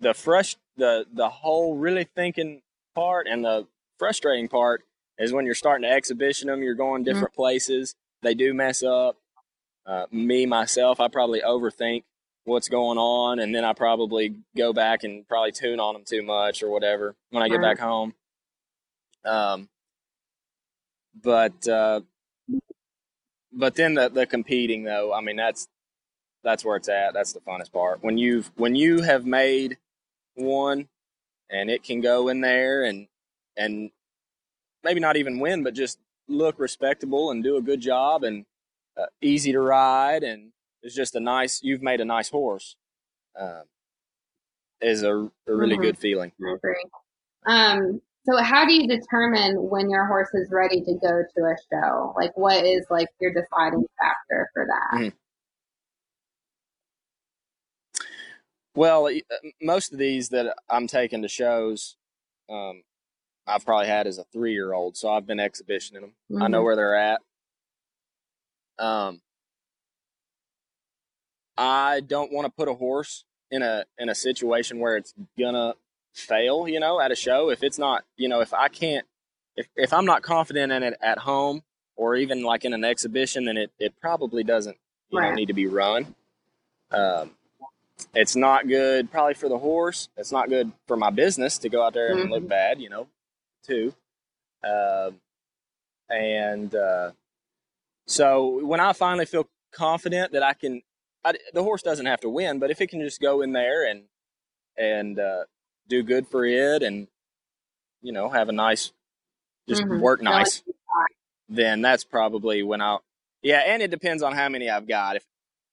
the 0.00 0.10
frust 0.10 0.56
the 0.76 1.06
the 1.12 1.28
whole 1.28 1.76
really 1.76 2.04
thinking 2.04 2.62
part 2.94 3.26
and 3.26 3.44
the 3.44 3.66
frustrating 3.98 4.48
part 4.48 4.84
is 5.18 5.32
when 5.32 5.46
you're 5.46 5.54
starting 5.54 5.88
to 5.88 5.94
exhibition 5.94 6.48
them. 6.48 6.62
You're 6.62 6.74
going 6.74 7.02
mm-hmm. 7.02 7.04
different 7.04 7.32
mm-hmm. 7.32 7.42
places. 7.42 7.94
They 8.22 8.34
do 8.34 8.54
mess 8.54 8.82
up. 8.82 9.16
Uh, 9.84 10.06
me 10.12 10.46
myself, 10.46 11.00
I 11.00 11.08
probably 11.08 11.40
overthink 11.40 12.04
what's 12.44 12.68
going 12.68 12.98
on, 12.98 13.40
and 13.40 13.54
then 13.54 13.64
I 13.64 13.72
probably 13.72 14.36
go 14.56 14.72
back 14.72 15.02
and 15.02 15.26
probably 15.26 15.52
tune 15.52 15.80
on 15.80 15.94
them 15.94 16.04
too 16.04 16.22
much 16.22 16.62
or 16.62 16.70
whatever 16.70 17.16
when 17.30 17.42
I 17.42 17.48
get 17.48 17.56
right. 17.56 17.76
back 17.76 17.84
home. 17.84 18.14
Um, 19.24 19.68
but 21.20 21.66
uh, 21.66 22.02
but 23.52 23.74
then 23.74 23.94
the 23.94 24.08
the 24.08 24.26
competing 24.26 24.84
though, 24.84 25.12
I 25.12 25.20
mean 25.20 25.36
that's 25.36 25.68
that's 26.44 26.64
where 26.64 26.76
it's 26.76 26.88
at. 26.88 27.14
That's 27.14 27.32
the 27.32 27.40
funnest 27.40 27.72
part. 27.72 28.02
When 28.02 28.18
you've 28.18 28.50
when 28.56 28.74
you 28.74 29.02
have 29.02 29.24
made 29.24 29.78
one 30.34 30.88
and 31.50 31.70
it 31.70 31.82
can 31.82 32.00
go 32.00 32.28
in 32.28 32.40
there 32.40 32.84
and 32.84 33.08
and 33.56 33.90
maybe 34.82 35.00
not 35.00 35.16
even 35.16 35.40
win, 35.40 35.62
but 35.62 35.74
just 35.74 35.98
look 36.28 36.58
respectable 36.58 37.30
and 37.30 37.42
do 37.42 37.56
a 37.56 37.62
good 37.62 37.80
job 37.80 38.24
and 38.24 38.46
uh, 38.96 39.06
easy 39.20 39.52
to 39.52 39.60
ride 39.60 40.22
and 40.22 40.52
it's 40.82 40.94
just 40.94 41.14
a 41.14 41.20
nice. 41.20 41.62
You've 41.62 41.82
made 41.82 42.00
a 42.00 42.04
nice 42.04 42.28
horse. 42.28 42.76
Uh, 43.38 43.62
is 44.80 45.02
a, 45.04 45.14
a 45.14 45.30
really 45.46 45.74
mm-hmm. 45.74 45.82
good 45.82 45.98
feeling. 45.98 46.32
I 46.44 46.54
agree. 46.54 46.84
Um, 47.46 48.00
so 48.24 48.36
how 48.42 48.64
do 48.64 48.72
you 48.72 48.86
determine 48.86 49.54
when 49.68 49.90
your 49.90 50.06
horse 50.06 50.30
is 50.34 50.50
ready 50.50 50.80
to 50.80 50.92
go 50.94 51.22
to 51.36 51.42
a 51.44 51.56
show? 51.70 52.14
Like 52.16 52.36
what 52.36 52.64
is 52.64 52.86
like 52.90 53.08
your 53.20 53.32
deciding 53.32 53.84
factor 54.00 54.50
for 54.52 54.66
that? 54.66 54.98
Mm-hmm. 54.98 55.16
Well, 58.74 59.06
uh, 59.06 59.48
most 59.60 59.92
of 59.92 59.98
these 59.98 60.30
that 60.30 60.54
I'm 60.70 60.86
taking 60.86 61.22
to 61.22 61.28
shows, 61.28 61.96
um, 62.48 62.82
I've 63.46 63.64
probably 63.64 63.88
had 63.88 64.06
as 64.06 64.18
a 64.18 64.24
three 64.32 64.52
year 64.52 64.72
old, 64.72 64.96
so 64.96 65.10
I've 65.10 65.26
been 65.26 65.40
exhibitioning 65.40 66.02
them. 66.02 66.12
Mm-hmm. 66.30 66.42
I 66.42 66.48
know 66.48 66.58
mm-hmm. 66.58 66.64
where 66.64 66.76
they're 66.76 66.96
at. 66.96 67.20
Um, 68.78 69.20
I 71.56 72.00
don't 72.00 72.32
want 72.32 72.46
to 72.46 72.50
put 72.50 72.68
a 72.68 72.74
horse 72.74 73.24
in 73.50 73.62
a 73.62 73.84
in 73.98 74.08
a 74.08 74.14
situation 74.14 74.78
where 74.78 74.96
it's 74.96 75.12
gonna 75.38 75.74
fail. 76.14 76.66
You 76.66 76.80
know, 76.80 77.00
at 77.00 77.12
a 77.12 77.16
show, 77.16 77.50
if 77.50 77.62
it's 77.62 77.78
not, 77.78 78.04
you 78.16 78.28
know, 78.28 78.40
if 78.40 78.54
I 78.54 78.68
can't, 78.68 79.06
if 79.56 79.68
if 79.76 79.92
I'm 79.92 80.06
not 80.06 80.22
confident 80.22 80.72
in 80.72 80.82
it 80.82 80.94
at 81.02 81.18
home 81.18 81.62
or 81.96 82.16
even 82.16 82.42
like 82.42 82.64
in 82.64 82.72
an 82.72 82.84
exhibition, 82.84 83.44
then 83.44 83.56
it 83.56 83.70
it 83.78 83.94
probably 84.00 84.44
doesn't 84.44 84.78
you 85.10 85.18
right. 85.18 85.30
know 85.30 85.34
need 85.34 85.46
to 85.46 85.54
be 85.54 85.66
run. 85.66 86.14
Um, 86.90 87.32
it's 88.14 88.36
not 88.36 88.68
good 88.68 89.10
probably 89.10 89.34
for 89.34 89.48
the 89.48 89.58
horse. 89.58 90.08
It's 90.16 90.32
not 90.32 90.48
good 90.48 90.72
for 90.86 90.96
my 90.96 91.10
business 91.10 91.58
to 91.58 91.68
go 91.68 91.82
out 91.82 91.94
there 91.94 92.10
and 92.12 92.20
mm-hmm. 92.20 92.32
look 92.32 92.48
bad, 92.48 92.80
you 92.80 92.88
know, 92.88 93.06
too. 93.66 93.94
Uh, 94.64 95.10
and 96.08 96.74
uh, 96.74 97.12
so 98.06 98.64
when 98.64 98.80
I 98.80 98.92
finally 98.92 99.26
feel 99.26 99.48
confident 99.72 100.32
that 100.32 100.42
I 100.42 100.52
can, 100.52 100.82
I, 101.24 101.34
the 101.54 101.62
horse 101.62 101.82
doesn't 101.82 102.06
have 102.06 102.20
to 102.20 102.28
win, 102.28 102.58
but 102.58 102.70
if 102.70 102.80
it 102.80 102.88
can 102.88 103.00
just 103.00 103.20
go 103.20 103.42
in 103.42 103.52
there 103.52 103.88
and 103.88 104.04
and 104.76 105.18
uh, 105.18 105.44
do 105.88 106.02
good 106.02 106.26
for 106.26 106.44
it, 106.44 106.82
and 106.82 107.06
you 108.00 108.12
know, 108.12 108.28
have 108.28 108.48
a 108.48 108.52
nice, 108.52 108.92
just 109.68 109.82
mm-hmm. 109.82 110.00
work 110.00 110.22
nice, 110.22 110.62
then 111.48 111.82
that's 111.82 112.04
probably 112.04 112.62
when 112.62 112.80
I'll. 112.80 113.02
Yeah, 113.42 113.62
and 113.66 113.82
it 113.82 113.90
depends 113.90 114.22
on 114.22 114.34
how 114.34 114.48
many 114.48 114.70
I've 114.70 114.88
got. 114.88 115.16
If 115.16 115.24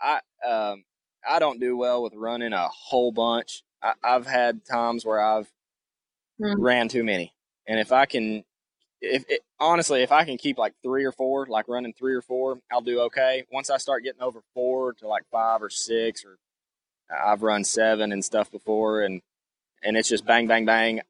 I 0.01 0.19
um, 0.47 0.83
I 1.27 1.39
don't 1.39 1.59
do 1.59 1.77
well 1.77 2.03
with 2.03 2.13
running 2.15 2.53
a 2.53 2.67
whole 2.67 3.11
bunch. 3.11 3.63
I, 3.81 3.93
have 4.03 4.27
had 4.27 4.65
times 4.65 5.05
where 5.05 5.21
I've 5.21 5.49
mm. 6.39 6.55
ran 6.57 6.89
too 6.89 7.03
many, 7.03 7.33
and 7.67 7.79
if 7.79 7.91
I 7.91 8.05
can 8.05 8.43
if 9.01 9.25
it, 9.29 9.41
honestly, 9.59 10.01
if 10.01 10.11
I 10.11 10.25
can 10.25 10.37
keep 10.37 10.57
like 10.57 10.73
three 10.83 11.05
or 11.05 11.11
four, 11.11 11.45
like 11.47 11.67
running 11.67 11.93
three 11.93 12.13
or 12.13 12.21
four, 12.21 12.59
I'll 12.71 12.81
do 12.81 13.01
okay. 13.01 13.45
Once 13.51 13.69
I 13.69 13.77
start 13.77 14.03
getting 14.03 14.21
over 14.21 14.41
four 14.53 14.93
to 14.93 15.07
like 15.07 15.23
five 15.31 15.61
or 15.61 15.69
six, 15.69 16.25
or 16.25 16.37
I've 17.09 17.43
run 17.43 17.63
seven 17.63 18.11
and 18.11 18.23
stuff 18.23 18.51
before, 18.51 19.01
and 19.01 19.21
and 19.83 19.95
it's 19.97 20.09
just 20.09 20.25
bang, 20.25 20.47
bang, 20.47 20.65
bang. 20.65 21.01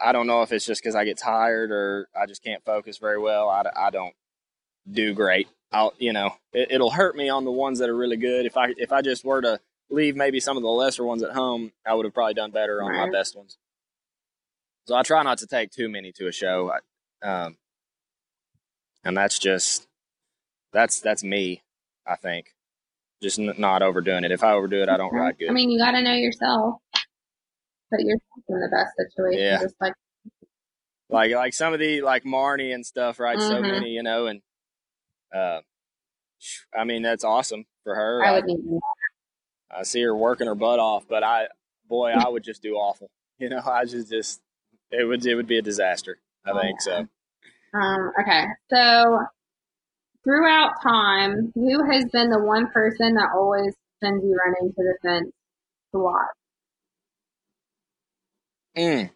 I 0.00 0.12
don't 0.12 0.26
know 0.26 0.42
if 0.42 0.52
it's 0.52 0.66
just 0.66 0.82
because 0.82 0.94
I 0.94 1.04
get 1.04 1.18
tired 1.18 1.72
or 1.72 2.08
I 2.14 2.26
just 2.26 2.44
can't 2.44 2.64
focus 2.64 2.98
very 2.98 3.18
well. 3.18 3.48
I, 3.48 3.64
I 3.76 3.90
don't 3.90 4.14
do 4.88 5.12
great. 5.12 5.48
I'll, 5.70 5.92
you 5.98 6.12
know, 6.12 6.30
it, 6.52 6.72
it'll 6.72 6.90
hurt 6.90 7.16
me 7.16 7.28
on 7.28 7.44
the 7.44 7.50
ones 7.50 7.78
that 7.78 7.88
are 7.88 7.96
really 7.96 8.16
good. 8.16 8.46
If 8.46 8.56
I 8.56 8.74
if 8.76 8.92
I 8.92 9.02
just 9.02 9.24
were 9.24 9.42
to 9.42 9.60
leave 9.90 10.16
maybe 10.16 10.40
some 10.40 10.56
of 10.56 10.62
the 10.62 10.68
lesser 10.68 11.04
ones 11.04 11.22
at 11.22 11.32
home, 11.32 11.72
I 11.86 11.94
would 11.94 12.04
have 12.04 12.14
probably 12.14 12.34
done 12.34 12.50
better 12.50 12.82
on 12.82 12.90
right. 12.90 13.06
my 13.06 13.10
best 13.10 13.36
ones. 13.36 13.58
So 14.86 14.94
I 14.94 15.02
try 15.02 15.22
not 15.22 15.38
to 15.38 15.46
take 15.46 15.70
too 15.70 15.88
many 15.88 16.12
to 16.12 16.28
a 16.28 16.32
show. 16.32 16.72
Um, 17.22 17.56
and 19.04 19.16
that's 19.16 19.38
just 19.38 19.86
that's 20.72 21.00
that's 21.00 21.22
me. 21.22 21.62
I 22.06 22.16
think 22.16 22.54
just 23.22 23.38
n- 23.38 23.54
not 23.58 23.82
overdoing 23.82 24.24
it. 24.24 24.32
If 24.32 24.42
I 24.42 24.52
overdo 24.52 24.82
it, 24.82 24.88
I 24.88 24.96
don't 24.96 25.12
ride 25.12 25.38
good. 25.38 25.50
I 25.50 25.52
mean, 25.52 25.70
you 25.70 25.78
got 25.78 25.92
to 25.92 26.02
know 26.02 26.14
yourself. 26.14 26.76
Put 27.90 28.00
yourself 28.00 28.44
in 28.48 28.60
the 28.60 28.68
best 28.70 28.94
situation. 28.96 29.40
Yeah. 29.40 29.60
Just 29.60 29.74
like 29.80 29.94
like 31.10 31.32
like 31.32 31.54
some 31.54 31.72
of 31.72 31.80
the 31.80 32.02
like 32.02 32.24
Marnie 32.24 32.74
and 32.74 32.84
stuff, 32.84 33.18
right? 33.18 33.38
Mm-hmm. 33.38 33.48
So 33.48 33.60
many, 33.60 33.90
you 33.90 34.02
know, 34.02 34.26
and 34.26 34.40
uh, 35.34 35.60
I 36.76 36.84
mean 36.84 37.02
that's 37.02 37.24
awesome 37.24 37.64
for 37.84 37.94
her. 37.94 38.24
I 38.24 38.32
would 38.32 38.44
need 38.44 38.80
I 39.70 39.82
see 39.82 40.02
her 40.02 40.14
working 40.14 40.46
her 40.46 40.54
butt 40.54 40.78
off, 40.78 41.04
but 41.08 41.22
I, 41.22 41.48
boy, 41.88 42.12
I 42.12 42.28
would 42.28 42.42
just 42.42 42.62
do 42.62 42.74
awful. 42.74 43.10
You 43.40 43.48
know, 43.48 43.62
I 43.64 43.84
just 43.84 44.10
just 44.10 44.40
it 44.90 45.04
would 45.04 45.24
it 45.24 45.36
would 45.36 45.46
be 45.46 45.58
a 45.58 45.62
disaster. 45.62 46.18
I 46.44 46.50
oh, 46.50 46.60
think 46.60 46.80
so. 46.80 47.06
Um, 47.72 48.10
okay, 48.20 48.46
so 48.68 49.20
throughout 50.24 50.82
time, 50.82 51.52
who 51.54 51.88
has 51.88 52.06
been 52.06 52.30
the 52.30 52.42
one 52.42 52.66
person 52.72 53.14
that 53.14 53.28
always 53.32 53.76
sends 54.02 54.24
you 54.24 54.36
running 54.36 54.72
to 54.72 54.82
the 54.82 54.98
fence 55.02 55.30
to 55.94 56.00
watch? 56.00 56.26
Mm. 58.76 59.10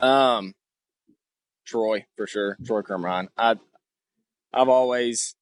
Um, 0.00 0.54
Troy 1.64 2.04
for 2.18 2.26
sure. 2.26 2.58
Troy 2.62 2.82
Crumrine. 2.82 3.28
I 3.38 3.56
I've 4.52 4.68
always 4.68 5.34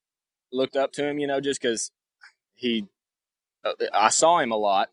looked 0.53 0.77
up 0.77 0.93
to 0.93 1.07
him, 1.07 1.19
you 1.19 1.27
know, 1.27 1.41
just 1.41 1.61
because 1.61 1.91
he. 2.55 2.87
I 3.93 4.09
saw 4.09 4.39
him 4.39 4.53
a 4.53 4.57
lot, 4.57 4.89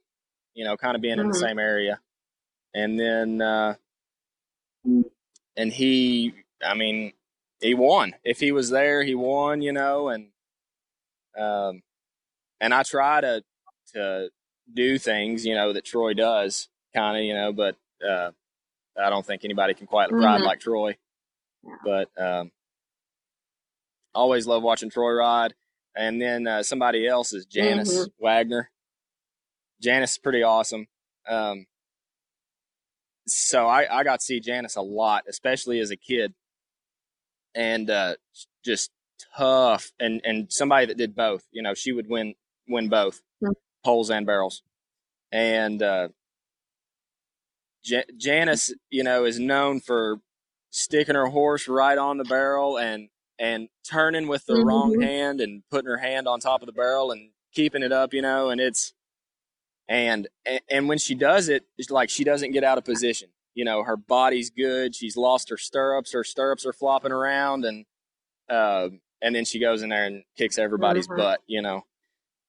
you 0.53 0.65
know, 0.65 0.76
kind 0.76 0.95
of 0.95 1.01
being 1.01 1.13
mm-hmm. 1.13 1.22
in 1.22 1.28
the 1.28 1.38
mm-hmm. 1.38 1.47
same 1.47 1.59
area, 1.59 2.01
and 2.74 2.99
then 2.99 3.41
uh, 3.41 3.76
and 5.55 5.72
he, 5.72 6.34
I 6.61 6.74
mean, 6.74 7.13
he 7.61 7.74
won. 7.74 8.13
If 8.24 8.39
he 8.39 8.51
was 8.51 8.70
there, 8.70 9.03
he 9.03 9.15
won, 9.15 9.61
you 9.61 9.72
know, 9.72 10.09
and 10.09 10.28
um, 11.38 11.82
and 12.59 12.74
I 12.74 12.84
try 12.84 13.22
to 13.22 13.43
to 13.93 14.30
do 14.74 14.97
things, 14.97 15.45
you 15.45 15.55
know, 15.55 15.74
that 15.74 15.86
Troy 15.86 16.13
does, 16.13 16.68
kind 16.93 17.18
of, 17.18 17.24
you 17.24 17.34
know, 17.34 17.53
but 17.53 17.76
uh, 18.07 18.32
I 18.99 19.09
don't 19.09 19.26
think 19.26 19.45
anybody 19.45 19.74
can 19.74 19.88
quite 19.88 20.09
mm-hmm. 20.09 20.24
ride 20.24 20.41
like 20.41 20.59
Troy. 20.59 20.97
But 21.84 22.09
um, 22.18 22.51
always 24.18 24.47
love 24.47 24.63
watching 24.63 24.89
Troy 24.89 25.13
ride. 25.13 25.53
And 25.95 26.22
then 26.22 26.47
uh, 26.47 26.63
somebody 26.63 27.07
else 27.07 27.34
is 27.34 27.45
Janice 27.45 27.93
mm-hmm. 27.93 28.24
Wagner. 28.24 28.70
Janice 29.82 30.11
is 30.11 30.18
pretty 30.18 30.43
awesome. 30.43 30.88
Um, 31.28 31.65
so 33.28 33.68
I, 33.68 33.99
I 33.99 34.03
got 34.03 34.20
to 34.20 34.26
see 34.26 34.39
Janice 34.39 34.76
a 34.76 34.82
lot, 34.82 35.24
especially 35.28 35.80
as 35.80 35.91
a 35.91 35.97
kid, 35.97 36.34
and 37.55 37.89
uh, 37.89 38.15
just 38.63 38.91
tough 39.36 39.91
and 39.99 40.22
and 40.24 40.51
somebody 40.51 40.86
that 40.86 40.97
did 40.97 41.15
both. 41.15 41.43
You 41.51 41.61
know, 41.61 41.74
she 41.74 41.91
would 41.91 42.07
win 42.07 42.36
win 42.68 42.89
both 42.89 43.22
mm-hmm. 43.43 43.53
poles 43.84 44.09
and 44.09 44.26
barrels, 44.26 44.63
and 45.32 45.82
uh, 45.82 46.07
J- 47.84 48.05
Janice, 48.18 48.74
you 48.89 49.03
know, 49.03 49.26
is 49.26 49.39
known 49.39 49.82
for 49.82 50.20
sticking 50.72 51.15
her 51.15 51.28
horse 51.28 51.68
right 51.68 51.97
on 51.97 52.18
the 52.18 52.24
barrel 52.24 52.78
and 52.78 53.09
and 53.40 53.70
turning 53.90 54.28
with 54.28 54.46
the 54.46 54.54
mm-hmm. 54.54 54.68
wrong 54.68 55.02
hand 55.02 55.42
and 55.42 55.64
putting 55.70 55.90
her 55.90 55.98
hand 55.98 56.28
on 56.28 56.40
top 56.40 56.62
of 56.62 56.66
the 56.66 56.72
barrel 56.72 57.12
and 57.12 57.30
keeping 57.54 57.84
it 57.84 57.92
up, 57.92 58.14
you 58.14 58.22
know, 58.22 58.50
and 58.50 58.60
it's 58.60 58.94
and 59.88 60.28
and 60.70 60.90
when 60.90 60.98
she 60.98 61.16
does 61.16 61.50
it, 61.50 61.64
it's 61.78 61.90
like 61.90 62.10
she 62.10 62.24
doesn't 62.24 62.52
get 62.52 62.64
out 62.64 62.78
of 62.78 62.86
position. 62.86 63.30
You 63.54 63.66
know, 63.66 63.84
her 63.84 63.98
body's 63.98 64.50
good. 64.50 64.96
She's 64.96 65.18
lost 65.18 65.50
her 65.50 65.58
stirrups. 65.58 66.14
Her 66.14 66.24
stirrups 66.24 66.66
are 66.66 66.74
flopping 66.74 67.12
around, 67.12 67.66
and 67.66 67.86
uh, 68.50 68.90
and 69.22 69.36
then 69.36 69.46
she 69.46 69.60
goes 69.60 69.82
in 69.82 69.90
there 69.90 70.06
and 70.06 70.24
kicks 70.38 70.58
everybody's 70.58 71.08
mm-hmm. 71.08 71.22
butt. 71.22 71.42
You 71.48 71.62
know, 71.62 71.86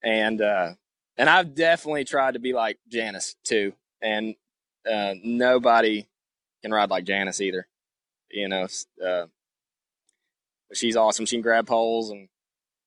and 0.03 0.41
uh, 0.41 0.73
and 1.17 1.29
I've 1.29 1.55
definitely 1.55 2.03
tried 2.03 2.33
to 2.33 2.39
be 2.39 2.53
like 2.53 2.77
Janice 2.89 3.35
too, 3.43 3.73
and 4.01 4.35
uh, 4.89 5.13
nobody 5.23 6.07
can 6.61 6.71
ride 6.71 6.89
like 6.89 7.05
Janice 7.05 7.41
either. 7.41 7.67
You 8.29 8.49
know, 8.49 8.67
uh, 9.03 9.25
she's 10.73 10.95
awesome. 10.95 11.25
She 11.25 11.35
can 11.35 11.41
grab 11.41 11.67
poles 11.67 12.09
and 12.09 12.27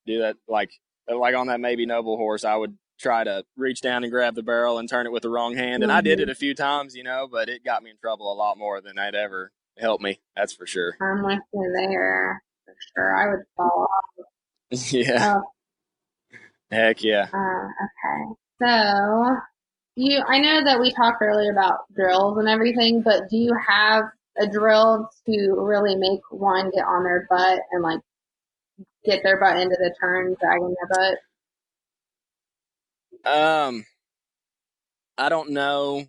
do 0.07 0.21
that 0.21 0.37
like 0.49 0.71
like 1.09 1.35
on 1.35 1.49
that 1.49 1.61
maybe 1.61 1.87
noble 1.87 2.17
horse. 2.17 2.45
I 2.45 2.57
would 2.57 2.77
try 2.99 3.25
to 3.25 3.45
reach 3.57 3.81
down 3.81 4.05
and 4.05 4.13
grab 4.13 4.35
the 4.35 4.43
barrel 4.43 4.79
and 4.79 4.89
turn 4.89 5.07
it 5.07 5.13
with 5.13 5.23
the 5.23 5.31
wrong 5.31 5.57
hand. 5.57 5.83
And 5.83 5.91
mm-hmm. 5.91 5.99
I 5.99 6.01
did 6.01 6.21
it 6.21 6.29
a 6.31 6.35
few 6.35 6.55
times, 6.55 6.95
you 6.95 7.03
know, 7.03 7.29
but 7.31 7.49
it 7.49 7.65
got 7.65 7.83
me 7.83 7.91
in 7.91 7.97
trouble 7.99 8.33
a 8.33 8.35
lot 8.35 8.57
more 8.57 8.81
than 8.81 8.99
I'd 8.99 9.15
ever 9.15 9.53
helped 9.79 10.03
me. 10.03 10.21
That's 10.37 10.53
for 10.53 10.67
sure. 10.67 10.97
I'm 11.01 11.25
with 11.25 11.41
you 11.53 11.73
there 11.77 12.43
for 12.65 12.75
sure. 12.95 13.17
I 13.17 13.31
would 13.31 13.45
fall 13.57 13.89
off. 14.21 14.93
yeah. 14.93 15.35
Oh. 15.37 15.43
Heck 16.71 17.03
yeah. 17.03 17.29
Uh, 17.33 17.67
okay. 17.85 18.35
So 18.63 19.37
you, 19.97 20.23
I 20.27 20.39
know 20.39 20.65
that 20.65 20.81
we 20.81 20.91
talked 20.93 21.21
earlier 21.21 21.53
about 21.53 21.81
drills 21.95 22.39
and 22.39 22.49
everything, 22.49 23.03
but 23.03 23.29
do 23.29 23.37
you 23.37 23.53
have 23.69 24.05
a 24.39 24.47
drill 24.47 25.09
to 25.27 25.55
really 25.59 25.95
make 25.97 26.21
one 26.31 26.71
get 26.71 26.85
on 26.85 27.05
their 27.05 27.27
butt 27.29 27.61
and 27.73 27.83
like 27.83 28.01
get 29.05 29.23
their 29.23 29.39
butt 29.39 29.59
into 29.59 29.77
the 29.79 29.95
turn, 30.01 30.37
dragging 30.41 30.75
their 30.81 30.89
butt? 30.89 31.19
Um, 33.25 33.87
I 35.17 35.29
don't 35.29 35.51
know 35.51 36.05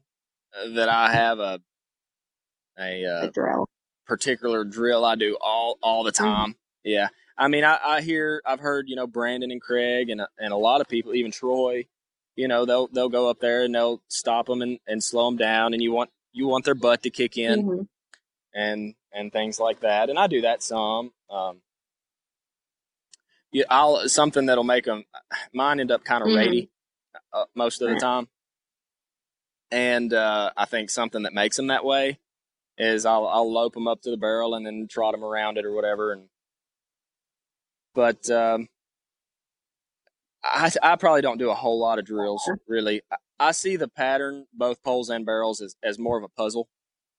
that 0.75 0.89
I 0.89 1.11
have 1.11 1.39
a 1.39 1.59
a, 2.79 3.05
uh, 3.05 3.27
a 3.27 3.31
drill 3.31 3.69
particular 4.05 4.63
drill 4.63 5.05
I 5.05 5.15
do 5.15 5.37
all 5.41 5.77
all 5.81 6.03
the 6.03 6.11
mm-hmm. 6.11 6.23
time. 6.23 6.49
Mm-hmm. 6.49 6.89
Yeah, 6.89 7.07
I 7.37 7.47
mean, 7.47 7.63
I, 7.63 7.79
I 7.83 8.01
hear 8.01 8.41
I've 8.45 8.59
heard 8.59 8.85
you 8.87 8.95
know 8.95 9.07
Brandon 9.07 9.51
and 9.51 9.61
Craig 9.61 10.09
and 10.09 10.21
and 10.37 10.53
a 10.53 10.57
lot 10.57 10.81
of 10.81 10.87
people, 10.87 11.13
even 11.13 11.31
Troy. 11.31 11.85
You 12.35 12.47
know, 12.47 12.65
they'll 12.65 12.87
they'll 12.87 13.09
go 13.09 13.29
up 13.29 13.39
there 13.39 13.63
and 13.63 13.75
they'll 13.75 14.01
stop 14.07 14.47
them 14.47 14.61
and, 14.61 14.79
and 14.87 15.03
slow 15.03 15.25
them 15.25 15.37
down, 15.37 15.73
and 15.73 15.81
you 15.81 15.91
want 15.91 16.09
you 16.31 16.47
want 16.47 16.65
their 16.65 16.75
butt 16.75 17.03
to 17.03 17.09
kick 17.09 17.37
in, 17.37 17.63
mm-hmm. 17.63 17.81
And 18.53 18.95
and 19.13 19.31
things 19.31 19.59
like 19.59 19.81
that. 19.81 20.09
And 20.09 20.17
I 20.17 20.27
do 20.27 20.41
that 20.41 20.63
some. 20.63 21.11
Um, 21.29 21.61
yeah, 23.51 23.65
I'll 23.69 24.07
something 24.09 24.47
that'll 24.47 24.63
make 24.63 24.85
them. 24.85 25.03
Mine 25.53 25.79
end 25.79 25.91
up 25.91 26.03
kind 26.03 26.23
of 26.23 26.29
mm-hmm 26.29 26.65
uh, 27.33 27.45
most 27.55 27.81
of 27.81 27.89
the 27.89 27.95
time. 27.95 28.27
And 29.71 30.13
uh, 30.13 30.51
I 30.55 30.65
think 30.65 30.89
something 30.89 31.23
that 31.23 31.33
makes 31.33 31.57
them 31.57 31.67
that 31.67 31.83
way 31.83 32.19
is 32.77 33.05
I'll 33.05 33.27
I'll 33.27 33.51
lope 33.51 33.73
them 33.73 33.87
up 33.87 34.01
to 34.01 34.11
the 34.11 34.17
barrel 34.17 34.55
and 34.55 34.65
then 34.65 34.87
trot 34.89 35.13
them 35.13 35.23
around 35.23 35.57
it 35.57 35.65
or 35.65 35.73
whatever. 35.73 36.13
And 36.13 36.29
but 37.95 38.29
um, 38.29 38.69
I 40.43 40.71
I 40.81 40.95
probably 40.95 41.21
don't 41.21 41.39
do 41.39 41.49
a 41.49 41.55
whole 41.55 41.79
lot 41.79 41.99
of 41.99 42.05
drills 42.05 42.49
really. 42.67 43.01
I, 43.11 43.15
I 43.39 43.51
see 43.51 43.75
the 43.75 43.87
pattern 43.87 44.45
both 44.53 44.83
poles 44.83 45.09
and 45.09 45.25
barrels 45.25 45.59
as 45.61 45.75
as 45.83 45.97
more 45.97 46.17
of 46.17 46.23
a 46.23 46.29
puzzle 46.29 46.69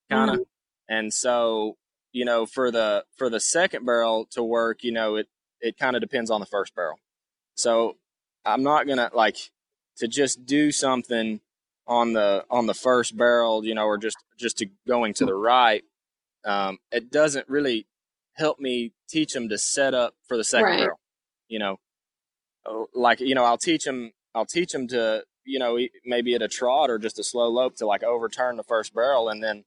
kind 0.08 0.30
of, 0.30 0.36
mm-hmm. 0.36 0.42
And 0.88 1.12
so 1.12 1.76
you 2.12 2.24
know 2.24 2.46
for 2.46 2.70
the 2.70 3.04
for 3.16 3.30
the 3.30 3.40
second 3.40 3.84
barrel 3.84 4.26
to 4.32 4.42
work, 4.42 4.84
you 4.84 4.92
know 4.92 5.16
it 5.16 5.28
it 5.60 5.78
kind 5.78 5.96
of 5.96 6.02
depends 6.02 6.30
on 6.30 6.40
the 6.40 6.46
first 6.46 6.74
barrel. 6.74 6.98
So 7.54 7.96
I'm 8.44 8.62
not 8.62 8.86
gonna 8.86 9.10
like 9.14 9.36
to 9.98 10.08
just 10.08 10.44
do 10.44 10.72
something 10.72 11.40
on 11.86 12.12
the 12.12 12.44
on 12.50 12.66
the 12.66 12.74
first 12.74 13.16
barrel, 13.16 13.64
you 13.64 13.74
know, 13.74 13.84
or 13.84 13.98
just 13.98 14.16
just 14.38 14.58
to 14.58 14.66
going 14.86 15.14
to 15.14 15.26
the 15.26 15.34
right, 15.34 15.82
um, 16.44 16.78
it 16.90 17.10
doesn't 17.10 17.48
really 17.48 17.86
help 18.34 18.58
me 18.58 18.92
teach 19.08 19.32
them 19.32 19.48
to 19.48 19.58
set 19.58 19.94
up 19.94 20.14
for 20.26 20.36
the 20.36 20.44
second 20.44 20.66
right. 20.66 20.78
barrel. 20.78 21.00
You 21.48 21.58
know, 21.58 21.80
uh, 22.66 22.84
like 22.94 23.20
you 23.20 23.34
know, 23.34 23.44
I'll 23.44 23.58
teach 23.58 23.84
them. 23.84 24.12
I'll 24.34 24.46
teach 24.46 24.72
them 24.72 24.88
to 24.88 25.24
you 25.44 25.58
know 25.58 25.78
maybe 26.04 26.34
at 26.34 26.42
a 26.42 26.48
trot 26.48 26.90
or 26.90 26.98
just 26.98 27.18
a 27.18 27.24
slow 27.24 27.48
lope 27.48 27.76
to 27.76 27.86
like 27.86 28.02
overturn 28.02 28.56
the 28.56 28.64
first 28.64 28.94
barrel, 28.94 29.28
and 29.28 29.42
then 29.42 29.64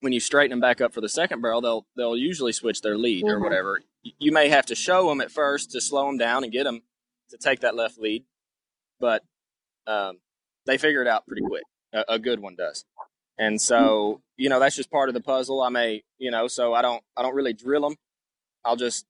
when 0.00 0.12
you 0.12 0.20
straighten 0.20 0.50
them 0.50 0.60
back 0.60 0.80
up 0.80 0.92
for 0.92 1.00
the 1.00 1.08
second 1.08 1.40
barrel, 1.40 1.60
they'll 1.60 1.86
they'll 1.96 2.16
usually 2.16 2.52
switch 2.52 2.82
their 2.82 2.98
lead 2.98 3.24
mm-hmm. 3.24 3.34
or 3.34 3.40
whatever. 3.40 3.80
You 4.02 4.32
may 4.32 4.48
have 4.48 4.66
to 4.66 4.74
show 4.74 5.08
them 5.08 5.20
at 5.20 5.30
first 5.30 5.72
to 5.72 5.80
slow 5.80 6.06
them 6.06 6.18
down 6.18 6.44
and 6.44 6.52
get 6.52 6.64
them 6.64 6.82
to 7.30 7.36
take 7.38 7.60
that 7.60 7.74
left 7.74 7.98
lead 7.98 8.24
but 9.00 9.22
um, 9.86 10.18
they 10.66 10.78
figure 10.78 11.02
it 11.02 11.08
out 11.08 11.26
pretty 11.26 11.42
quick. 11.42 11.62
A, 11.92 12.04
a, 12.14 12.18
good 12.18 12.40
one 12.40 12.56
does. 12.56 12.84
and 13.38 13.60
so 13.60 14.20
you 14.36 14.48
know 14.48 14.58
that's 14.58 14.76
just 14.76 14.90
part 14.90 15.08
of 15.08 15.14
the 15.14 15.20
puzzle. 15.20 15.62
I 15.62 15.68
may 15.68 16.02
you 16.18 16.30
know 16.30 16.48
so 16.48 16.74
I 16.74 16.82
don't 16.82 17.02
I 17.16 17.22
don't 17.22 17.34
really 17.34 17.52
drill 17.52 17.82
them. 17.82 17.96
I'll 18.64 18.76
just 18.76 19.06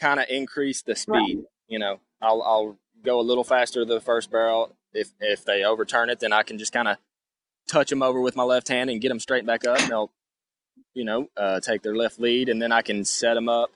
kind 0.00 0.20
of 0.20 0.26
increase 0.28 0.82
the 0.82 0.94
speed. 0.94 1.38
Right. 1.38 1.44
You 1.68 1.78
know, 1.78 2.00
I'll 2.20 2.42
I'll 2.42 2.78
go 3.04 3.20
a 3.20 3.22
little 3.22 3.44
faster 3.44 3.84
the 3.84 4.00
first 4.00 4.30
barrel. 4.30 4.76
If 4.92 5.12
if 5.20 5.44
they 5.44 5.64
overturn 5.64 6.10
it, 6.10 6.20
then 6.20 6.32
I 6.32 6.42
can 6.42 6.58
just 6.58 6.72
kind 6.72 6.88
of 6.88 6.98
touch 7.68 7.90
them 7.90 8.02
over 8.02 8.20
with 8.20 8.36
my 8.36 8.42
left 8.42 8.68
hand 8.68 8.90
and 8.90 9.00
get 9.00 9.08
them 9.08 9.20
straight 9.20 9.46
back 9.46 9.66
up. 9.66 9.78
And 9.78 9.90
they'll, 9.90 10.10
you 10.94 11.04
know, 11.04 11.28
uh, 11.36 11.60
take 11.60 11.82
their 11.82 11.94
left 11.94 12.18
lead, 12.18 12.48
and 12.48 12.60
then 12.60 12.72
I 12.72 12.82
can 12.82 13.04
set 13.04 13.34
them 13.34 13.48
up. 13.48 13.70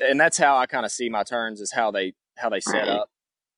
And 0.00 0.18
that's 0.18 0.38
how 0.38 0.56
I 0.56 0.66
kind 0.66 0.84
of 0.84 0.92
see 0.92 1.08
my 1.08 1.24
turns 1.24 1.60
is 1.60 1.72
how 1.72 1.90
they 1.90 2.14
how 2.36 2.48
they 2.48 2.60
set 2.60 2.86
right. 2.86 2.88
up 2.88 3.10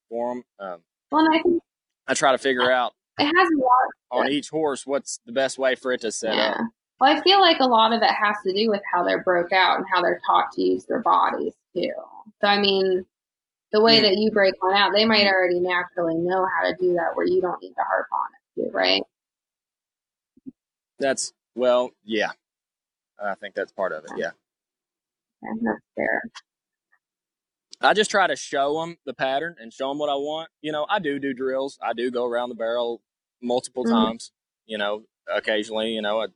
for 0.09 0.35
them. 0.35 0.45
Um, 0.59 0.81
well, 1.11 1.27
I, 1.33 1.43
think, 1.43 1.63
I 2.07 2.15
try 2.15 2.33
to 2.33 2.39
figure 2.39 2.71
out 2.71 2.93
it 3.19 3.25
has 3.25 3.49
a 3.51 3.59
lot 3.59 4.23
on 4.23 4.29
each 4.31 4.51
horse 4.51 4.87
what's 4.87 5.21
the 5.25 5.33
best 5.33 5.59
way 5.59 5.75
for 5.75 5.93
it 5.93 6.01
to 6.03 6.13
set 6.13 6.35
yeah. 6.35 6.51
up. 6.51 6.61
Well, 7.01 7.15
I 7.15 7.21
feel 7.23 7.41
like 7.41 7.61
a 7.61 7.67
lot 7.67 7.93
of 7.93 8.03
it 8.03 8.11
has 8.11 8.37
to 8.47 8.53
do 8.53 8.71
with 8.71 8.81
how 8.93 9.05
they're 9.05 9.23
broke 9.23 9.53
out 9.53 9.77
and 9.77 9.87
how 9.93 10.01
they're 10.03 10.21
taught 10.27 10.53
to 10.53 10.63
use 10.63 10.85
their 10.87 11.01
bodies 11.01 11.53
too. 11.75 11.93
So 12.41 12.49
I 12.49 12.59
mean, 12.59 13.05
the 13.73 13.83
way 13.83 14.01
that 14.01 14.17
you 14.17 14.31
break 14.31 14.55
one 14.63 14.75
out, 14.75 14.93
they 14.95 15.05
might 15.05 15.27
already 15.27 15.61
naturally 15.61 16.15
know 16.17 16.47
how 16.47 16.69
to 16.69 16.77
do 16.81 16.95
that 16.95 17.15
where 17.15 17.27
you 17.27 17.41
don't 17.41 17.61
need 17.61 17.75
to 17.75 17.83
harp 17.83 18.07
on 18.13 18.29
it 18.33 18.69
too, 18.69 18.71
right? 18.75 19.03
That's 20.99 21.33
well, 21.55 21.91
yeah. 22.05 22.31
I 23.23 23.35
think 23.35 23.55
that's 23.55 23.73
part 23.73 23.93
of 23.93 24.05
it. 24.05 24.11
Yeah. 24.17 24.31
yeah 25.43 25.51
that's 25.63 25.85
fair. 25.95 26.23
I 27.81 27.93
just 27.95 28.11
try 28.11 28.27
to 28.27 28.37
show 28.37 28.81
them 28.81 28.97
the 29.05 29.15
pattern 29.15 29.57
and 29.61 29.73
show 29.73 29.89
them 29.89 29.99
what 29.99 30.09
I 30.09 30.15
want. 30.15 30.49
You 30.63 30.73
know, 30.73 30.87
I 30.89 30.99
do 30.99 31.19
do 31.19 31.35
drills. 31.35 31.79
I 31.83 31.93
do 31.93 32.11
go 32.11 32.25
around 32.25 32.49
the 32.49 32.55
barrel 32.55 33.03
multiple 33.43 33.85
mm-hmm. 33.85 33.95
times. 33.95 34.33
You 34.67 34.79
know, 34.79 35.03
occasionally. 35.33 35.91
You 35.91 36.03
know, 36.03 36.21
I, 36.21 36.27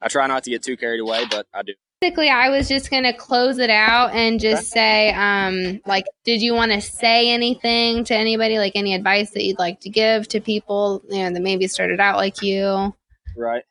I 0.00 0.08
try 0.08 0.26
not 0.26 0.44
to 0.44 0.50
get 0.50 0.62
too 0.62 0.76
carried 0.76 1.00
away, 1.00 1.24
but 1.30 1.46
I 1.52 1.62
do. 1.62 1.74
Basically, 2.00 2.30
I 2.30 2.50
was 2.50 2.68
just 2.68 2.90
going 2.90 3.02
to 3.02 3.12
close 3.12 3.58
it 3.58 3.70
out 3.70 4.14
and 4.14 4.38
just 4.38 4.70
say, 4.70 5.12
um, 5.14 5.80
like, 5.84 6.04
did 6.24 6.40
you 6.40 6.54
want 6.54 6.70
to 6.70 6.80
say 6.80 7.30
anything 7.30 8.04
to 8.04 8.14
anybody? 8.14 8.58
Like, 8.58 8.72
any 8.76 8.94
advice 8.94 9.30
that 9.30 9.42
you'd 9.42 9.58
like 9.58 9.80
to 9.80 9.90
give 9.90 10.28
to 10.28 10.40
people, 10.40 11.02
you 11.08 11.24
know, 11.24 11.32
that 11.32 11.42
maybe 11.42 11.66
started 11.66 11.98
out 11.98 12.16
like 12.16 12.40
you? 12.40 12.94
Right. 13.36 13.64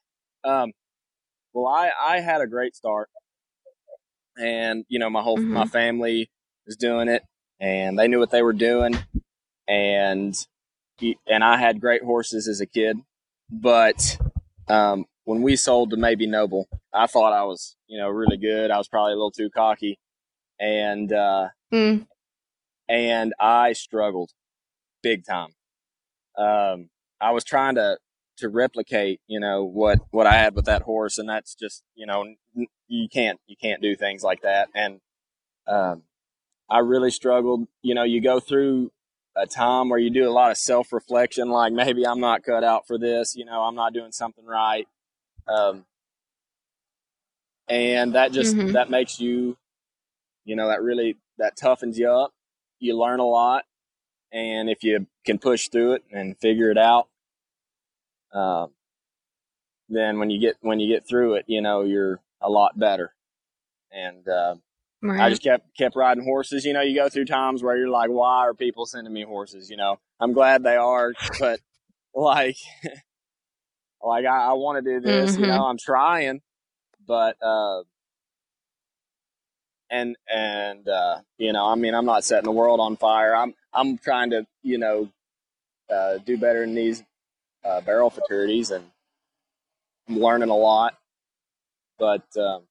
Um, 0.44 0.72
well, 1.54 1.68
I, 1.68 1.92
I 2.00 2.20
had 2.20 2.42
a 2.42 2.48
great 2.48 2.76
start, 2.76 3.10
and 4.38 4.86
you 4.88 5.00
know, 5.00 5.10
my 5.10 5.22
whole 5.22 5.38
mm-hmm. 5.38 5.54
my 5.54 5.66
family 5.66 6.30
was 6.66 6.76
doing 6.76 7.08
it, 7.08 7.24
and 7.60 7.98
they 7.98 8.08
knew 8.08 8.20
what 8.20 8.32
they 8.32 8.42
were 8.42 8.54
doing, 8.54 8.98
and 9.68 10.36
and 11.28 11.44
I 11.44 11.58
had 11.58 11.82
great 11.82 12.04
horses 12.04 12.48
as 12.48 12.62
a 12.62 12.66
kid, 12.66 12.98
but 13.50 14.18
um, 14.68 15.06
when 15.24 15.42
we 15.42 15.56
sold 15.56 15.92
to 15.92 15.98
Maybe 15.98 16.28
Noble, 16.28 16.68
I 16.94 17.08
thought 17.08 17.34
I 17.34 17.44
was 17.44 17.76
you 17.88 18.00
know 18.00 18.10
really 18.10 18.38
good. 18.38 18.72
I 18.72 18.78
was 18.78 18.88
probably 18.88 19.14
a 19.14 19.16
little 19.16 19.32
too 19.32 19.50
cocky, 19.50 20.00
and 20.60 21.12
uh, 21.12 21.50
mm. 21.74 22.06
and 22.88 23.34
I 23.40 23.74
struggled 23.74 24.32
big 25.02 25.26
time. 25.26 25.50
Um, 26.38 26.90
I 27.20 27.32
was 27.32 27.44
trying 27.44 27.76
to 27.76 27.98
to 28.38 28.50
replicate, 28.50 29.20
you 29.28 29.40
know, 29.40 29.64
what, 29.64 30.00
what 30.12 30.28
I 30.28 30.34
had 30.34 30.56
with 30.56 30.66
that 30.66 30.84
horse. 30.84 31.18
And 31.18 31.28
that's 31.28 31.56
just, 31.56 31.84
you 31.96 32.06
know, 32.06 32.26
you 32.88 33.10
can't, 33.10 33.40
you 33.48 33.56
can't 33.56 33.82
do 33.82 33.96
things 33.96 34.24
like 34.24 34.42
that. 34.42 34.70
And, 34.74 35.00
um, 35.68 36.04
I 36.70 36.80
really 36.80 37.12
struggled. 37.12 37.68
You 37.82 37.96
know, 37.96 38.04
you 38.04 38.22
go 38.22 38.40
through 38.40 38.92
a 39.36 39.46
time 39.46 39.90
where 39.90 40.00
you 40.00 40.10
do 40.10 40.28
a 40.28 40.32
lot 40.32 40.52
of 40.52 40.58
self 40.58 40.92
reflection, 40.92 41.50
like 41.50 41.72
maybe 41.74 42.06
I'm 42.06 42.20
not 42.20 42.44
cut 42.44 42.64
out 42.64 42.88
for 42.88 42.98
this, 42.98 43.36
you 43.36 43.46
know, 43.46 43.62
I'm 43.62 43.76
not 43.76 43.94
doing 43.94 44.12
something 44.12 44.46
right. 44.46 44.88
Um, 45.48 45.86
and 47.68 48.16
that 48.16 48.32
just, 48.32 48.56
mm-hmm. 48.56 48.74
that 48.74 48.90
makes 48.90 49.20
you, 49.20 49.58
you 50.46 50.56
know, 50.56 50.68
that 50.70 50.82
really, 50.82 51.18
that 51.38 51.58
toughens 51.58 51.98
you 51.98 52.10
up. 52.10 52.34
You 52.80 52.98
learn 52.98 53.20
a 53.20 53.26
lot. 53.26 53.66
And 54.32 54.70
if 54.70 54.84
you 54.84 55.08
can 55.26 55.38
push 55.38 55.70
through 55.70 55.94
it 55.94 56.04
and 56.12 56.38
figure 56.38 56.70
it 56.72 56.78
out, 56.78 57.08
um, 58.34 58.72
then 59.90 60.20
when 60.20 60.30
you 60.30 60.40
get 60.40 60.58
when 60.62 60.80
you 60.80 60.94
get 60.94 61.08
through 61.08 61.36
it, 61.36 61.46
you 61.48 61.62
know 61.62 61.84
you're 61.84 62.20
a 62.42 62.50
lot 62.50 62.78
better. 62.78 63.14
And 63.92 64.28
uh, 64.28 64.56
right. 65.02 65.22
I 65.22 65.30
just 65.30 65.44
kept 65.44 65.76
kept 65.78 65.96
riding 65.96 66.24
horses. 66.24 66.66
You 66.66 66.74
know, 66.74 66.82
you 66.82 66.96
go 66.96 67.10
through 67.10 67.26
times 67.26 67.64
where 67.64 67.78
you're 67.78 67.90
like, 67.90 68.10
why 68.10 68.46
are 68.46 68.54
people 68.54 68.86
sending 68.86 69.14
me 69.14 69.24
horses? 69.24 69.70
You 69.70 69.78
know, 69.78 70.00
I'm 70.20 70.34
glad 70.34 70.64
they 70.64 70.76
are, 70.76 71.14
but 71.40 71.60
like, 72.14 72.58
like 74.04 74.26
I, 74.26 74.50
I 74.50 74.54
want 74.54 74.84
to 74.84 74.92
do 74.92 75.00
this. 75.00 75.34
Mm-hmm. 75.34 75.42
You 75.42 75.48
know, 75.48 75.66
I'm 75.66 75.78
trying, 75.78 76.42
but 77.06 77.38
uh, 77.42 77.84
and 79.90 80.18
and 80.32 80.88
uh, 80.88 81.20
you 81.38 81.54
know, 81.54 81.66
I 81.66 81.76
mean, 81.76 81.96
I'm 81.96 82.06
not 82.06 82.24
setting 82.24 82.46
the 82.46 82.52
world 82.52 82.80
on 82.80 82.98
fire. 82.98 83.36
I'm 83.36 83.54
I'm 83.74 83.98
trying 83.98 84.32
to 84.32 84.46
you 84.64 84.78
know 84.78 85.10
uh, 85.90 86.18
do 86.18 86.38
better 86.38 86.64
in 86.64 86.76
these 86.76 87.04
uh, 87.68 87.82
barrel 87.82 88.10
futurities, 88.10 88.72
and 88.72 88.86
I'm 90.08 90.20
learning 90.20 90.50
a 90.50 90.56
lot. 90.56 90.98
But 92.00 92.26
um, 92.38 92.64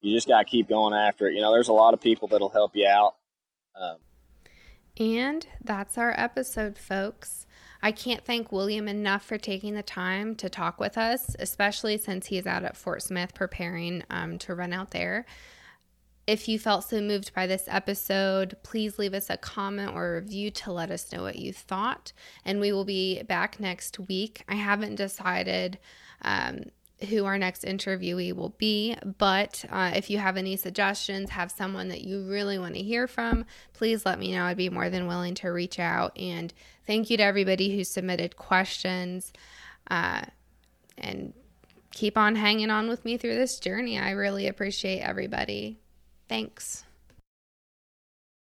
you 0.00 0.14
just 0.14 0.28
got 0.28 0.38
to 0.38 0.44
keep 0.44 0.68
going 0.68 0.94
after 0.94 1.28
it. 1.28 1.34
You 1.34 1.40
know, 1.40 1.52
there's 1.52 1.68
a 1.68 1.72
lot 1.72 1.94
of 1.94 2.00
people 2.00 2.28
that'll 2.28 2.48
help 2.48 2.72
you 2.74 2.86
out. 2.86 3.14
Um, 3.78 3.96
and 4.98 5.46
that's 5.62 5.98
our 5.98 6.14
episode, 6.16 6.78
folks. 6.78 7.46
I 7.80 7.92
can't 7.92 8.24
thank 8.24 8.50
William 8.50 8.88
enough 8.88 9.24
for 9.24 9.38
taking 9.38 9.74
the 9.74 9.82
time 9.82 10.34
to 10.36 10.48
talk 10.48 10.80
with 10.80 10.98
us, 10.98 11.36
especially 11.38 11.96
since 11.98 12.26
he's 12.26 12.46
out 12.46 12.64
at 12.64 12.76
Fort 12.76 13.02
Smith 13.02 13.34
preparing 13.34 14.02
um, 14.10 14.38
to 14.38 14.54
run 14.54 14.72
out 14.72 14.90
there. 14.90 15.26
If 16.28 16.46
you 16.46 16.58
felt 16.58 16.84
so 16.84 17.00
moved 17.00 17.32
by 17.32 17.46
this 17.46 17.64
episode, 17.68 18.58
please 18.62 18.98
leave 18.98 19.14
us 19.14 19.30
a 19.30 19.38
comment 19.38 19.94
or 19.94 20.08
a 20.08 20.20
review 20.20 20.50
to 20.50 20.70
let 20.70 20.90
us 20.90 21.10
know 21.10 21.22
what 21.22 21.36
you 21.36 21.54
thought. 21.54 22.12
And 22.44 22.60
we 22.60 22.70
will 22.70 22.84
be 22.84 23.22
back 23.22 23.58
next 23.58 23.98
week. 23.98 24.44
I 24.46 24.56
haven't 24.56 24.96
decided 24.96 25.78
um, 26.20 26.64
who 27.08 27.24
our 27.24 27.38
next 27.38 27.62
interviewee 27.62 28.34
will 28.34 28.54
be, 28.58 28.94
but 29.16 29.64
uh, 29.70 29.92
if 29.96 30.10
you 30.10 30.18
have 30.18 30.36
any 30.36 30.56
suggestions, 30.56 31.30
have 31.30 31.50
someone 31.50 31.88
that 31.88 32.02
you 32.02 32.20
really 32.28 32.58
want 32.58 32.74
to 32.74 32.82
hear 32.82 33.06
from, 33.06 33.46
please 33.72 34.04
let 34.04 34.18
me 34.18 34.32
know. 34.32 34.44
I'd 34.44 34.58
be 34.58 34.68
more 34.68 34.90
than 34.90 35.06
willing 35.06 35.34
to 35.36 35.48
reach 35.48 35.78
out. 35.78 36.14
And 36.18 36.52
thank 36.86 37.08
you 37.08 37.16
to 37.16 37.22
everybody 37.22 37.74
who 37.74 37.84
submitted 37.84 38.36
questions. 38.36 39.32
Uh, 39.90 40.26
and 40.98 41.32
keep 41.90 42.18
on 42.18 42.36
hanging 42.36 42.68
on 42.68 42.86
with 42.86 43.06
me 43.06 43.16
through 43.16 43.36
this 43.36 43.58
journey. 43.58 43.98
I 43.98 44.10
really 44.10 44.46
appreciate 44.46 45.00
everybody. 45.00 45.78
Thanks. 46.28 46.84